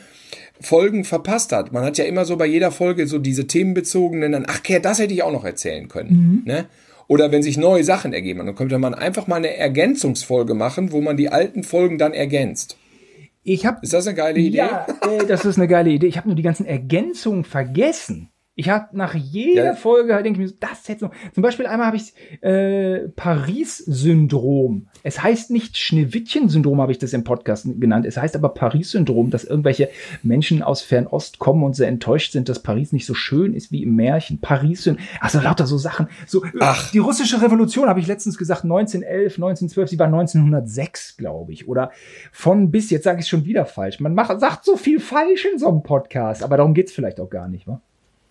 Folgen 0.60 1.04
verpasst 1.04 1.52
hat. 1.52 1.72
Man 1.72 1.84
hat 1.84 1.98
ja 1.98 2.04
immer 2.04 2.24
so 2.24 2.36
bei 2.36 2.46
jeder 2.46 2.70
Folge 2.70 3.06
so 3.06 3.18
diese 3.18 3.46
themenbezogenen, 3.46 4.32
dann, 4.32 4.46
ach, 4.48 4.60
das 4.82 4.98
hätte 4.98 5.14
ich 5.14 5.22
auch 5.22 5.32
noch 5.32 5.44
erzählen 5.44 5.88
können. 5.88 6.10
Mhm. 6.10 6.42
Ne? 6.44 6.66
Oder 7.08 7.30
wenn 7.30 7.42
sich 7.42 7.56
neue 7.56 7.84
Sachen 7.84 8.12
ergeben, 8.12 8.44
dann 8.44 8.54
könnte 8.54 8.78
man 8.78 8.94
einfach 8.94 9.26
mal 9.26 9.36
eine 9.36 9.56
Ergänzungsfolge 9.56 10.54
machen, 10.54 10.92
wo 10.92 11.00
man 11.00 11.16
die 11.16 11.28
alten 11.28 11.62
Folgen 11.62 11.98
dann 11.98 12.14
ergänzt. 12.14 12.78
Ich 13.44 13.64
hab, 13.64 13.82
ist 13.84 13.92
das 13.92 14.08
eine 14.08 14.16
geile 14.16 14.40
Idee? 14.40 14.58
Ja, 14.58 14.86
äh, 15.02 15.24
das 15.24 15.44
ist 15.44 15.56
eine 15.56 15.68
geile 15.68 15.90
Idee. 15.90 16.08
Ich 16.08 16.16
habe 16.16 16.28
nur 16.28 16.34
die 16.34 16.42
ganzen 16.42 16.66
Ergänzungen 16.66 17.44
vergessen. 17.44 18.30
Ich 18.58 18.70
habe 18.70 18.96
nach 18.96 19.14
jeder 19.14 19.64
ja. 19.64 19.74
Folge 19.74 20.14
halt 20.14 20.24
denke 20.24 20.40
ich 20.40 20.46
mir 20.46 20.48
so, 20.48 20.54
das 20.58 20.88
jetzt 20.88 21.02
noch. 21.02 21.12
Zum 21.34 21.42
Beispiel 21.42 21.66
einmal 21.66 21.88
habe 21.88 21.98
ich 21.98 22.14
äh, 22.40 23.06
Paris-Syndrom. 23.14 24.88
Es 25.02 25.22
heißt 25.22 25.50
nicht 25.50 25.76
Schneewittchen-Syndrom, 25.76 26.80
habe 26.80 26.90
ich 26.90 26.96
das 26.96 27.12
im 27.12 27.22
Podcast 27.22 27.66
genannt. 27.78 28.06
Es 28.06 28.16
heißt 28.16 28.34
aber 28.34 28.48
Paris-Syndrom, 28.48 29.28
dass 29.28 29.44
irgendwelche 29.44 29.90
Menschen 30.22 30.62
aus 30.62 30.80
Fernost 30.80 31.38
kommen 31.38 31.64
und 31.64 31.76
sehr 31.76 31.88
enttäuscht 31.88 32.32
sind, 32.32 32.48
dass 32.48 32.62
Paris 32.62 32.92
nicht 32.92 33.04
so 33.04 33.12
schön 33.12 33.52
ist 33.52 33.72
wie 33.72 33.82
im 33.82 33.94
Märchen. 33.94 34.40
Paris-Syndrom. 34.40 35.04
Also 35.20 35.38
lauter 35.40 35.66
so 35.66 35.76
Sachen. 35.76 36.08
So, 36.26 36.42
Ach. 36.58 36.90
Die 36.92 36.98
russische 36.98 37.42
Revolution 37.42 37.90
habe 37.90 38.00
ich 38.00 38.06
letztens 38.06 38.38
gesagt, 38.38 38.64
1911, 38.64 39.34
1912, 39.34 39.90
sie 39.90 39.98
war 39.98 40.06
1906, 40.06 41.18
glaube 41.18 41.52
ich. 41.52 41.68
Oder 41.68 41.90
von 42.32 42.70
bis, 42.70 42.88
jetzt 42.88 43.04
sage 43.04 43.20
ich 43.20 43.28
schon 43.28 43.44
wieder 43.44 43.66
falsch. 43.66 44.00
Man 44.00 44.14
macht, 44.14 44.40
sagt 44.40 44.64
so 44.64 44.78
viel 44.78 44.98
falsch 44.98 45.44
in 45.44 45.58
so 45.58 45.68
einem 45.68 45.82
Podcast, 45.82 46.42
aber 46.42 46.56
darum 46.56 46.72
geht's 46.72 46.92
vielleicht 46.92 47.20
auch 47.20 47.28
gar 47.28 47.48
nicht, 47.48 47.66
wa? 47.66 47.82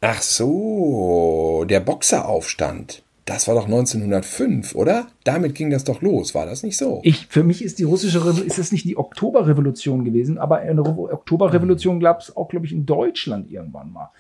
Ach 0.02 0.22
so, 0.22 1.66
der 1.68 1.80
Boxeraufstand. 1.80 3.04
Das 3.26 3.48
war 3.48 3.56
doch 3.56 3.66
1905, 3.66 4.76
oder? 4.76 5.08
Damit 5.24 5.56
ging 5.56 5.72
das 5.72 5.84
doch 5.84 6.04
los, 6.04 6.36
war 6.36 6.46
das 6.46 6.62
nicht 6.62 6.78
so? 6.78 7.00
Ich, 7.04 7.26
für 7.28 7.44
mich 7.44 7.64
ist 7.64 7.80
die 7.80 7.84
russische 7.84 8.20
Revolution, 8.20 8.46
ist 8.46 8.60
es 8.60 8.72
nicht 8.72 8.86
die 8.86 8.98
Oktoberrevolution 8.98 10.06
gewesen, 10.06 10.38
aber 10.38 10.58
eine 10.58 10.84
Oktoberrevolution 10.84 12.00
gab 12.00 12.22
es 12.22 12.38
auch, 12.38 12.50
glaube 12.50 12.68
ich, 12.68 12.72
in 12.72 12.86
Deutschland 12.86 13.52
irgendwann 13.52 13.92
mal. 13.92 14.12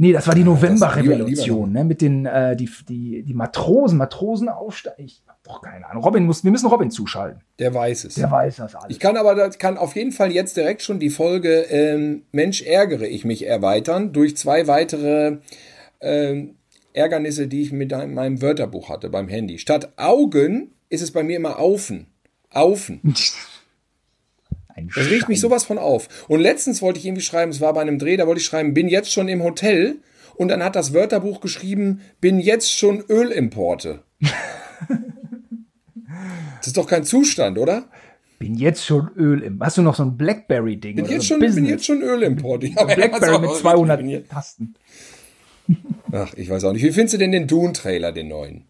Nee, 0.00 0.14
das 0.14 0.26
war 0.26 0.34
die 0.34 0.44
Novemberrevolution, 0.44 1.72
ne, 1.72 1.84
mit 1.84 2.00
den, 2.00 2.24
äh, 2.24 2.56
die, 2.56 2.70
die, 2.88 3.22
die 3.22 3.34
Matrosen, 3.34 3.98
Matrosenaufstand. 3.98 4.98
Ich 4.98 5.22
hab 5.28 5.44
doch 5.44 5.60
keine 5.60 5.86
Ahnung. 5.90 6.02
Robin 6.02 6.24
muss, 6.24 6.42
wir 6.42 6.50
müssen 6.50 6.68
Robin 6.68 6.90
zuschalten. 6.90 7.42
Der 7.58 7.74
weiß 7.74 8.04
es. 8.04 8.14
Der 8.14 8.30
weiß 8.30 8.56
das 8.56 8.74
alles. 8.76 8.88
Ich 8.88 8.98
kann 8.98 9.18
aber, 9.18 9.34
das 9.34 9.58
kann 9.58 9.76
auf 9.76 9.94
jeden 9.94 10.12
Fall 10.12 10.32
jetzt 10.32 10.56
direkt 10.56 10.80
schon 10.80 11.00
die 11.00 11.10
Folge 11.10 11.66
ähm, 11.68 12.22
Mensch 12.32 12.62
ärgere 12.62 13.06
ich 13.06 13.26
mich 13.26 13.46
erweitern 13.46 14.14
durch 14.14 14.38
zwei 14.38 14.66
weitere 14.66 15.36
ähm, 16.00 16.54
Ärgernisse, 16.94 17.46
die 17.46 17.60
ich 17.60 17.70
mit 17.70 17.90
meinem 17.90 18.40
Wörterbuch 18.40 18.88
hatte 18.88 19.10
beim 19.10 19.28
Handy. 19.28 19.58
Statt 19.58 19.92
Augen 19.96 20.70
ist 20.88 21.02
es 21.02 21.10
bei 21.10 21.22
mir 21.22 21.36
immer 21.36 21.58
Aufen. 21.58 22.06
Aufen. 22.48 23.02
Ein 24.80 24.90
das 24.94 25.10
riecht 25.10 25.28
mich 25.28 25.40
sowas 25.40 25.64
von 25.64 25.78
auf. 25.78 26.26
Und 26.28 26.40
letztens 26.40 26.82
wollte 26.82 26.98
ich 26.98 27.06
irgendwie 27.06 27.22
schreiben, 27.22 27.50
es 27.50 27.60
war 27.60 27.72
bei 27.74 27.80
einem 27.80 27.98
Dreh, 27.98 28.16
da 28.16 28.26
wollte 28.26 28.40
ich 28.40 28.46
schreiben, 28.46 28.74
bin 28.74 28.88
jetzt 28.88 29.12
schon 29.12 29.28
im 29.28 29.42
Hotel. 29.42 29.96
Und 30.36 30.48
dann 30.48 30.64
hat 30.64 30.76
das 30.76 30.94
Wörterbuch 30.94 31.40
geschrieben, 31.40 32.00
bin 32.20 32.40
jetzt 32.40 32.72
schon 32.72 33.04
Ölimporte. 33.08 34.02
das 36.58 36.66
ist 36.66 36.76
doch 36.76 36.86
kein 36.86 37.04
Zustand, 37.04 37.58
oder? 37.58 37.88
Bin 38.38 38.54
jetzt 38.54 38.86
schon 38.86 39.10
Öl 39.16 39.42
im. 39.42 39.60
Hast 39.60 39.76
du 39.76 39.82
noch 39.82 39.94
so 39.94 40.02
ein 40.02 40.16
Blackberry-Ding? 40.16 40.96
Bin, 40.96 41.04
jetzt 41.04 41.28
so 41.28 41.34
schon, 41.34 41.40
bin 41.40 41.66
jetzt 41.66 41.84
schon 41.84 42.00
Ölimport. 42.00 42.64
Ja, 42.64 42.84
Blackberry 42.84 43.38
mit 43.38 43.50
200 43.50 44.28
Tasten. 44.30 44.74
Ach, 46.10 46.32
ich 46.34 46.48
weiß 46.48 46.64
auch 46.64 46.72
nicht. 46.72 46.82
Wie 46.82 46.90
findest 46.90 47.14
du 47.14 47.18
denn 47.18 47.32
den 47.32 47.46
Dune-Trailer, 47.46 48.12
den 48.12 48.28
neuen? 48.28 48.64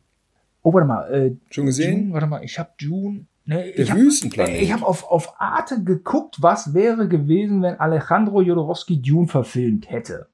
Oh, 0.63 0.75
warte 0.75 0.87
mal. 0.89 1.15
Äh, 1.15 1.37
Schon 1.51 1.67
gesehen? 1.67 2.01
June, 2.01 2.13
warte 2.13 2.27
mal, 2.27 2.45
ich 2.45 2.59
habe 2.59 2.71
June. 2.79 3.27
Nee, 3.51 3.73
Der 3.73 3.79
ich 3.81 3.91
hab- 3.91 3.99
Wüstenplanet. 3.99 4.63
Ich 4.63 4.73
habe 4.73 4.87
auf, 4.87 5.11
auf 5.11 5.41
Arte 5.41 5.83
geguckt, 5.83 6.37
was 6.41 6.73
wäre 6.73 7.09
gewesen, 7.09 7.63
wenn 7.63 7.81
Alejandro 7.81 8.41
Jodorowsky 8.43 9.03
Dune 9.03 9.27
verfilmt 9.27 9.91
hätte. 9.91 10.29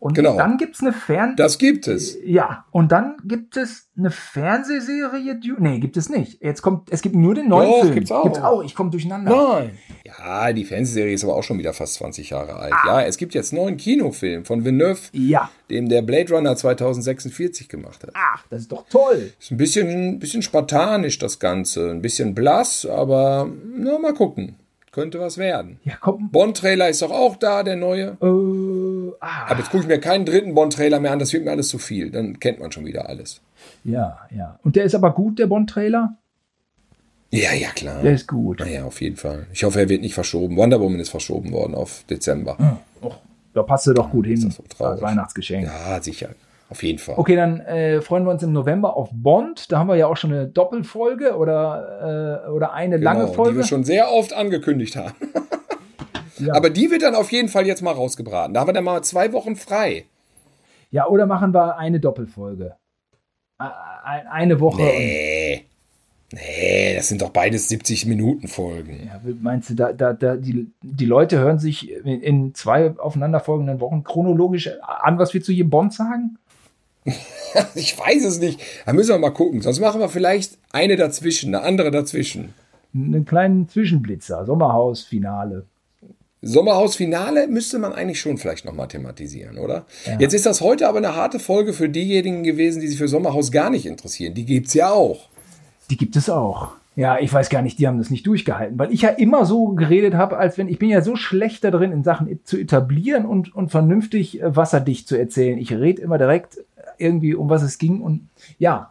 Und 0.00 0.14
Genau. 0.14 0.36
dann 0.38 0.56
gibt's 0.56 0.80
eine 0.80 0.94
Fern... 0.94 1.36
Das 1.36 1.58
gibt 1.58 1.86
es. 1.86 2.16
ja, 2.24 2.64
und 2.70 2.90
dann 2.90 3.18
gibt 3.24 3.56
es 3.58 3.90
eine 3.98 4.10
Fernsehserie. 4.10 5.38
Nee, 5.58 5.78
gibt 5.78 5.96
es 5.98 6.08
nicht. 6.08 6.42
Jetzt 6.42 6.62
kommt, 6.62 6.90
es 6.90 7.02
gibt 7.02 7.14
nur 7.14 7.34
den 7.34 7.48
neuen 7.48 7.68
Doch, 7.70 7.80
Film. 7.82 7.94
gibt's 7.94 8.10
auch. 8.10 8.22
Gibt's 8.22 8.38
auch, 8.40 8.62
ich 8.64 8.74
komme 8.74 8.90
durcheinander. 8.90 9.30
Nein. 9.60 9.72
Ja, 10.06 10.52
die 10.54 10.64
Fernsehserie 10.64 11.12
ist 11.12 11.22
aber 11.22 11.36
auch 11.36 11.42
schon 11.42 11.58
wieder 11.58 11.74
fast 11.74 11.94
20 11.94 12.30
Jahre 12.30 12.56
alt. 12.56 12.72
Ja, 12.86 13.02
es 13.02 13.18
gibt 13.18 13.34
jetzt 13.34 13.52
einen 13.52 13.62
neuen 13.62 13.76
Kinofilm 13.76 14.46
von 14.46 14.64
Villeneuve, 14.64 15.00
Ja. 15.12 15.50
dem 15.68 15.90
der 15.90 16.00
Blade 16.00 16.32
Runner 16.34 16.56
2046 16.56 17.68
gemacht 17.68 18.02
hat. 18.02 18.10
Ach, 18.14 18.42
das 18.48 18.62
ist 18.62 18.72
doch 18.72 18.86
toll. 18.88 19.32
Ist 19.38 19.50
ein 19.50 19.58
bisschen, 19.58 19.88
ein 20.14 20.18
bisschen 20.18 20.40
spartanisch 20.40 21.18
das 21.18 21.38
Ganze, 21.38 21.90
ein 21.90 22.00
bisschen 22.00 22.34
blass, 22.34 22.86
aber 22.86 23.50
na, 23.76 23.98
mal 23.98 24.14
gucken. 24.14 24.56
Könnte 24.92 25.20
was 25.20 25.38
werden. 25.38 25.78
Ja, 25.84 25.94
komm. 26.00 26.30
Bond-Trailer 26.32 26.88
ist 26.88 27.00
doch 27.02 27.12
auch 27.12 27.36
da, 27.36 27.62
der 27.62 27.76
neue. 27.76 28.16
Äh, 28.20 29.14
ah, 29.20 29.46
Aber 29.48 29.58
jetzt 29.60 29.70
gucke 29.70 29.84
ich 29.84 29.88
mir 29.88 30.00
keinen 30.00 30.24
dritten 30.24 30.54
Bond-Trailer 30.54 30.98
mehr 30.98 31.12
an, 31.12 31.20
das 31.20 31.32
wird 31.32 31.44
mir 31.44 31.52
alles 31.52 31.68
zu 31.68 31.78
viel. 31.78 32.10
Dann 32.10 32.40
kennt 32.40 32.58
man 32.58 32.72
schon 32.72 32.84
wieder 32.84 33.08
alles. 33.08 33.40
ja, 33.84 34.18
ja. 34.36 34.58
Und 34.64 34.74
der 34.74 34.84
ist 34.84 34.94
aber 34.96 35.12
gut, 35.12 35.38
der 35.38 35.46
Bond-Trailer? 35.46 36.16
Ja, 37.30 37.52
ja, 37.52 37.68
klar. 37.70 38.02
Der 38.02 38.14
ist 38.14 38.26
gut. 38.26 38.58
Naja, 38.58 38.84
auf 38.84 39.00
jeden 39.00 39.14
Fall. 39.16 39.46
Ich 39.52 39.62
hoffe, 39.62 39.78
er 39.78 39.88
wird 39.88 40.00
nicht 40.02 40.14
verschoben. 40.14 40.56
Wonder 40.56 40.80
Woman 40.80 40.98
ist 40.98 41.10
verschoben 41.10 41.52
worden 41.52 41.76
auf 41.76 42.02
Dezember. 42.10 42.80
Och, 43.00 43.18
da 43.54 43.62
passt 43.62 43.86
er 43.86 43.94
doch 43.94 44.10
gut 44.10 44.26
hin. 44.26 44.40
das 44.42 44.56
so 44.56 44.64
traurig. 44.68 44.94
als 44.94 45.02
Weihnachtsgeschenk. 45.02 45.66
Ja, 45.66 46.02
sicher. 46.02 46.30
Auf 46.70 46.82
jeden 46.84 46.98
Fall. 47.00 47.16
Okay, 47.18 47.34
dann 47.34 47.60
äh, 47.60 48.00
freuen 48.00 48.24
wir 48.24 48.30
uns 48.30 48.42
im 48.44 48.52
November 48.52 48.96
auf 48.96 49.10
Bond. 49.12 49.70
Da 49.72 49.78
haben 49.78 49.88
wir 49.88 49.96
ja 49.96 50.06
auch 50.06 50.16
schon 50.16 50.32
eine 50.32 50.46
Doppelfolge 50.46 51.36
oder, 51.36 52.44
äh, 52.46 52.50
oder 52.50 52.72
eine 52.72 52.96
lange 52.96 53.24
Genau, 53.24 53.32
Folge. 53.32 53.52
Die 53.52 53.56
wir 53.58 53.64
schon 53.66 53.82
sehr 53.84 54.12
oft 54.12 54.32
angekündigt 54.32 54.96
haben. 54.96 55.14
Ja. 56.38 56.54
Aber 56.54 56.70
die 56.70 56.90
wird 56.90 57.02
dann 57.02 57.14
auf 57.14 57.30
jeden 57.32 57.48
Fall 57.48 57.66
jetzt 57.66 57.82
mal 57.82 57.92
rausgebraten. 57.92 58.54
Da 58.54 58.60
haben 58.60 58.68
wir 58.68 58.72
dann 58.72 58.84
mal 58.84 59.02
zwei 59.02 59.34
Wochen 59.34 59.56
frei. 59.56 60.06
ja, 60.90 61.06
oder 61.06 61.26
machen 61.26 61.52
wir 61.52 61.76
eine 61.76 62.00
Doppelfolge. 62.00 62.76
Eine 63.58 64.58
Woche. 64.58 64.80
Nee. 64.80 65.66
Nee, 66.32 66.94
das 66.94 67.08
sind 67.08 67.20
doch 67.20 67.28
beides 67.30 67.68
70 67.68 68.06
Minuten 68.06 68.48
Folgen. 68.48 69.06
Ja, 69.06 69.20
meinst 69.42 69.68
du, 69.68 69.74
da, 69.74 69.92
da, 69.92 70.12
da, 70.14 70.36
die, 70.36 70.72
die 70.80 71.04
Leute 71.04 71.38
hören 71.38 71.58
sich 71.58 71.90
in, 71.90 72.22
in 72.22 72.54
zwei 72.54 72.96
aufeinanderfolgenden 72.98 73.80
Wochen 73.80 74.04
chronologisch 74.04 74.70
an, 74.80 75.18
was 75.18 75.34
wir 75.34 75.42
zu 75.42 75.52
jedem 75.52 75.68
Bond 75.70 75.92
sagen? 75.92 76.38
Ich 77.74 77.98
weiß 77.98 78.24
es 78.24 78.38
nicht. 78.38 78.60
Da 78.86 78.92
müssen 78.92 79.10
wir 79.10 79.18
mal 79.18 79.30
gucken. 79.30 79.60
Sonst 79.60 79.80
machen 79.80 80.00
wir 80.00 80.08
vielleicht 80.08 80.56
eine 80.70 80.96
dazwischen, 80.96 81.54
eine 81.54 81.64
andere 81.64 81.90
dazwischen. 81.90 82.54
Einen 82.94 83.24
kleinen 83.24 83.68
Zwischenblitzer, 83.68 84.46
Sommerhaus-Finale. 84.46 85.66
Sommerhaus-Finale 86.42 87.48
müsste 87.48 87.78
man 87.78 87.92
eigentlich 87.92 88.20
schon 88.20 88.38
vielleicht 88.38 88.64
nochmal 88.64 88.88
thematisieren, 88.88 89.58
oder? 89.58 89.84
Jetzt 90.18 90.32
ist 90.32 90.46
das 90.46 90.60
heute 90.60 90.88
aber 90.88 90.98
eine 90.98 91.14
harte 91.14 91.38
Folge 91.38 91.72
für 91.72 91.88
diejenigen 91.88 92.44
gewesen, 92.44 92.80
die 92.80 92.88
sich 92.88 92.98
für 92.98 93.08
Sommerhaus 93.08 93.52
gar 93.52 93.70
nicht 93.70 93.84
interessieren. 93.84 94.34
Die 94.34 94.46
gibt's 94.46 94.74
ja 94.74 94.90
auch. 94.90 95.28
Die 95.90 95.96
gibt 95.96 96.16
es 96.16 96.30
auch. 96.30 96.72
Ja, 96.96 97.18
ich 97.18 97.32
weiß 97.32 97.50
gar 97.50 97.62
nicht, 97.62 97.78
die 97.78 97.86
haben 97.86 97.98
das 97.98 98.10
nicht 98.10 98.26
durchgehalten, 98.26 98.78
weil 98.78 98.92
ich 98.92 99.02
ja 99.02 99.10
immer 99.10 99.46
so 99.46 99.68
geredet 99.68 100.14
habe, 100.14 100.38
als 100.38 100.58
wenn 100.58 100.68
ich 100.68 100.78
bin 100.78 100.90
ja 100.90 101.02
so 101.02 101.14
schlecht 101.14 101.62
da 101.62 101.70
drin, 101.70 101.92
in 101.92 102.02
Sachen 102.02 102.40
zu 102.44 102.58
etablieren 102.58 103.26
und, 103.26 103.54
und 103.54 103.70
vernünftig 103.70 104.42
äh, 104.42 104.56
wasserdicht 104.56 105.06
zu 105.06 105.16
erzählen. 105.16 105.58
Ich 105.58 105.72
rede 105.72 106.02
immer 106.02 106.18
direkt 106.18 106.58
irgendwie, 107.00 107.34
um 107.34 107.48
was 107.50 107.62
es 107.62 107.78
ging 107.78 108.00
und 108.00 108.28
ja, 108.58 108.90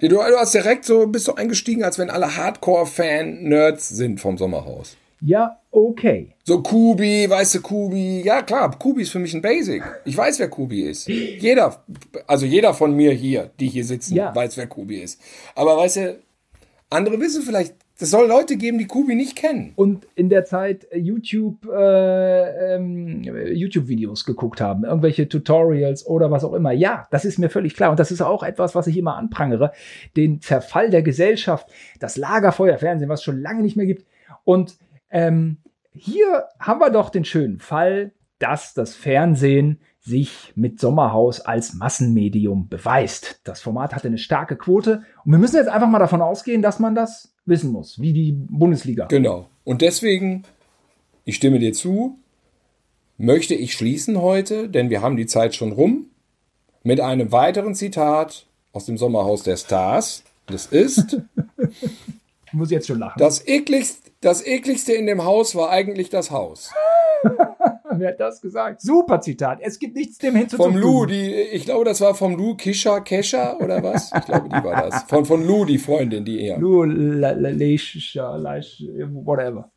Du, 0.00 0.08
du 0.08 0.20
hast 0.20 0.52
direkt 0.52 0.84
so, 0.84 1.06
bist 1.06 1.26
so 1.26 1.36
eingestiegen, 1.36 1.84
als 1.84 1.96
wenn 1.96 2.10
alle 2.10 2.36
Hardcore-Fan-Nerds 2.36 3.88
sind 3.88 4.20
vom 4.20 4.36
Sommerhaus. 4.36 4.96
ja, 5.20 5.60
okay. 5.70 6.32
So 6.44 6.60
Kubi, 6.62 7.30
weißt 7.30 7.54
du, 7.56 7.60
Kubi. 7.60 8.22
Ja, 8.22 8.42
klar, 8.42 8.70
Kubi 8.78 9.02
ist 9.02 9.10
für 9.10 9.18
mich 9.20 9.32
ein 9.34 9.42
Basic. 9.42 9.82
Ich 10.04 10.16
weiß, 10.16 10.38
wer 10.40 10.48
Kubi 10.48 10.82
ist. 10.82 11.06
Jeder, 11.06 11.84
also 12.26 12.46
jeder 12.46 12.74
von 12.74 12.94
mir 12.96 13.12
hier, 13.12 13.50
die 13.60 13.68
hier 13.68 13.84
sitzen, 13.84 14.16
Ja. 14.16 14.34
weiß, 14.34 14.56
wer 14.56 14.66
Kubi 14.66 14.98
ist. 14.98 15.20
Aber 15.54 15.76
weißt 15.76 15.96
du, 15.96 16.18
andere 16.90 17.20
wissen 17.20 17.42
vielleicht, 17.42 17.74
es 17.98 18.10
soll 18.10 18.28
Leute 18.28 18.56
geben, 18.56 18.78
die 18.78 18.86
Kubi 18.86 19.14
nicht 19.14 19.36
kennen. 19.36 19.72
Und 19.74 20.06
in 20.14 20.28
der 20.28 20.44
Zeit 20.44 20.86
äh, 20.90 20.98
YouTube, 20.98 21.66
äh, 21.66 22.74
ähm, 22.74 23.22
YouTube-Videos 23.22 24.24
geguckt 24.24 24.60
haben, 24.60 24.84
irgendwelche 24.84 25.28
Tutorials 25.28 26.06
oder 26.06 26.30
was 26.30 26.44
auch 26.44 26.52
immer. 26.52 26.72
Ja, 26.72 27.06
das 27.10 27.24
ist 27.24 27.38
mir 27.38 27.48
völlig 27.48 27.74
klar. 27.74 27.90
Und 27.90 27.98
das 27.98 28.10
ist 28.10 28.20
auch 28.20 28.42
etwas, 28.42 28.74
was 28.74 28.86
ich 28.86 28.98
immer 28.98 29.16
anprangere. 29.16 29.72
Den 30.16 30.40
Zerfall 30.42 30.90
der 30.90 31.02
Gesellschaft, 31.02 31.68
das 31.98 32.16
Lagerfeuerfernsehen, 32.16 33.08
was 33.08 33.20
es 33.20 33.24
schon 33.24 33.40
lange 33.40 33.62
nicht 33.62 33.76
mehr 33.76 33.86
gibt. 33.86 34.06
Und 34.44 34.76
ähm, 35.10 35.58
hier 35.92 36.44
haben 36.60 36.80
wir 36.80 36.90
doch 36.90 37.08
den 37.08 37.24
schönen 37.24 37.60
Fall, 37.60 38.12
dass 38.38 38.74
das 38.74 38.94
Fernsehen 38.94 39.80
sich 40.00 40.52
mit 40.54 40.78
Sommerhaus 40.78 41.40
als 41.40 41.74
Massenmedium 41.74 42.68
beweist. 42.68 43.40
Das 43.44 43.60
Format 43.60 43.94
hatte 43.94 44.08
eine 44.08 44.18
starke 44.18 44.56
Quote 44.56 45.02
und 45.24 45.32
wir 45.32 45.38
müssen 45.38 45.56
jetzt 45.56 45.68
einfach 45.68 45.88
mal 45.88 45.98
davon 45.98 46.22
ausgehen, 46.22 46.62
dass 46.62 46.78
man 46.78 46.94
das 46.94 47.35
wissen 47.46 47.72
muss, 47.72 48.00
wie 48.00 48.12
die 48.12 48.32
Bundesliga. 48.32 49.06
Genau. 49.06 49.48
Und 49.64 49.82
deswegen, 49.82 50.42
ich 51.24 51.36
stimme 51.36 51.58
dir 51.58 51.72
zu, 51.72 52.18
möchte 53.18 53.54
ich 53.54 53.72
schließen 53.72 54.20
heute, 54.20 54.68
denn 54.68 54.90
wir 54.90 55.00
haben 55.02 55.16
die 55.16 55.26
Zeit 55.26 55.54
schon 55.54 55.72
rum, 55.72 56.06
mit 56.82 57.00
einem 57.00 57.32
weiteren 57.32 57.74
Zitat 57.74 58.46
aus 58.72 58.86
dem 58.86 58.98
Sommerhaus 58.98 59.42
der 59.42 59.56
Stars. 59.56 60.22
Das 60.46 60.66
ist, 60.66 61.20
Ich 62.46 62.52
muss 62.52 62.70
jetzt 62.70 62.86
schon 62.86 62.98
lachen. 63.00 63.18
das 63.18 63.46
ekligste, 63.46 64.10
das 64.20 64.46
ekligste 64.46 64.92
in 64.92 65.06
dem 65.06 65.24
Haus 65.24 65.54
war 65.54 65.70
eigentlich 65.70 66.10
das 66.10 66.30
Haus. 66.30 66.70
Wer 67.98 68.08
hat 68.10 68.20
das 68.20 68.40
gesagt? 68.40 68.80
Super 68.80 69.20
Zitat. 69.20 69.58
Es 69.60 69.78
gibt 69.78 69.96
nichts 69.96 70.18
dem 70.18 70.34
hinzuzufügen. 70.34 70.80
Vom 70.80 70.80
Lou, 70.82 71.06
die, 71.06 71.32
ich 71.32 71.64
glaube, 71.64 71.84
das 71.84 72.00
war 72.00 72.14
vom 72.14 72.36
Lou 72.36 72.54
Kisha 72.56 73.00
Kesha 73.00 73.56
oder 73.58 73.82
was? 73.82 74.10
Ich 74.16 74.24
glaube, 74.24 74.48
die 74.48 74.64
war 74.64 74.88
das. 74.88 75.02
Von, 75.04 75.24
von 75.24 75.46
Lou, 75.46 75.64
die 75.64 75.78
Freundin, 75.78 76.24
die 76.24 76.40
eher. 76.40 76.58
Lou, 76.58 76.84
Leisha, 76.84 78.36
Leish, 78.36 78.82
whatever. 79.12 79.70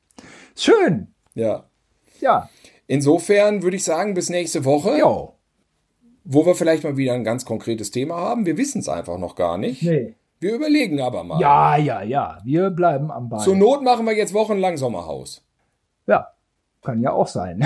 Schön. 0.55 1.13
Ja. 1.35 1.65
Ja. 2.19 2.49
Insofern 2.87 3.61
würde 3.61 3.77
ich 3.77 3.83
sagen, 3.83 4.13
bis 4.13 4.29
nächste 4.29 4.65
Woche, 4.65 4.97
Jo. 4.99 5.35
wo 6.23 6.45
wir 6.45 6.55
vielleicht 6.55 6.83
mal 6.83 6.97
wieder 6.97 7.13
ein 7.13 7.23
ganz 7.23 7.45
konkretes 7.45 7.91
Thema 7.91 8.17
haben. 8.17 8.45
Wir 8.45 8.57
wissen 8.57 8.79
es 8.79 8.89
einfach 8.89 9.17
noch 9.17 9.35
gar 9.35 9.57
nicht. 9.57 9.83
Nee. 9.83 10.15
Wir 10.39 10.55
überlegen 10.55 11.01
aber 11.01 11.23
mal. 11.23 11.39
Ja, 11.39 11.77
ja, 11.77 12.01
ja. 12.01 12.39
Wir 12.43 12.69
bleiben 12.69 13.11
am 13.11 13.29
Ball. 13.29 13.41
Zur 13.41 13.55
Not 13.55 13.83
machen 13.83 14.05
wir 14.05 14.15
jetzt 14.15 14.33
wochenlang 14.33 14.77
Sommerhaus. 14.77 15.45
Ja. 16.07 16.27
Kann 16.83 17.01
ja 17.01 17.11
auch 17.11 17.27
sein. 17.27 17.65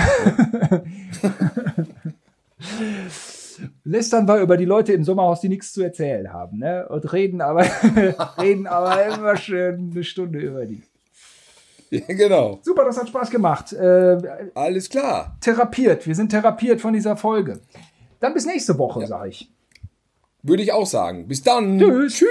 Lästern 3.84 4.26
wir 4.26 4.40
über 4.40 4.56
die 4.56 4.64
Leute 4.64 4.92
im 4.92 5.04
Sommerhaus, 5.04 5.40
die 5.40 5.48
nichts 5.48 5.72
zu 5.72 5.82
erzählen 5.82 6.32
haben, 6.32 6.58
ne? 6.58 6.88
Und 6.88 7.12
reden 7.12 7.40
aber, 7.40 7.62
reden 8.38 8.66
aber 8.66 9.04
immer 9.06 9.36
schön 9.36 9.92
eine 9.92 10.02
Stunde 10.02 10.40
über 10.40 10.66
die. 10.66 10.82
Ja, 11.90 12.00
genau. 12.08 12.58
Super, 12.62 12.84
das 12.84 12.98
hat 12.98 13.08
Spaß 13.08 13.30
gemacht. 13.30 13.72
Äh, 13.72 14.50
Alles 14.54 14.88
klar. 14.88 15.36
therapiert. 15.40 16.06
Wir 16.06 16.14
sind 16.16 16.30
therapiert 16.30 16.80
von 16.80 16.92
dieser 16.92 17.16
Folge. 17.16 17.60
Dann 18.18 18.34
bis 18.34 18.46
nächste 18.46 18.76
Woche, 18.78 19.06
sag 19.06 19.28
ich. 19.28 19.52
Würde 20.42 20.62
ich 20.62 20.72
auch 20.72 20.86
sagen. 20.86 21.28
Bis 21.28 21.42
dann. 21.42 21.78
Tschüss. 21.78 22.14
Tschüss. 22.14 22.28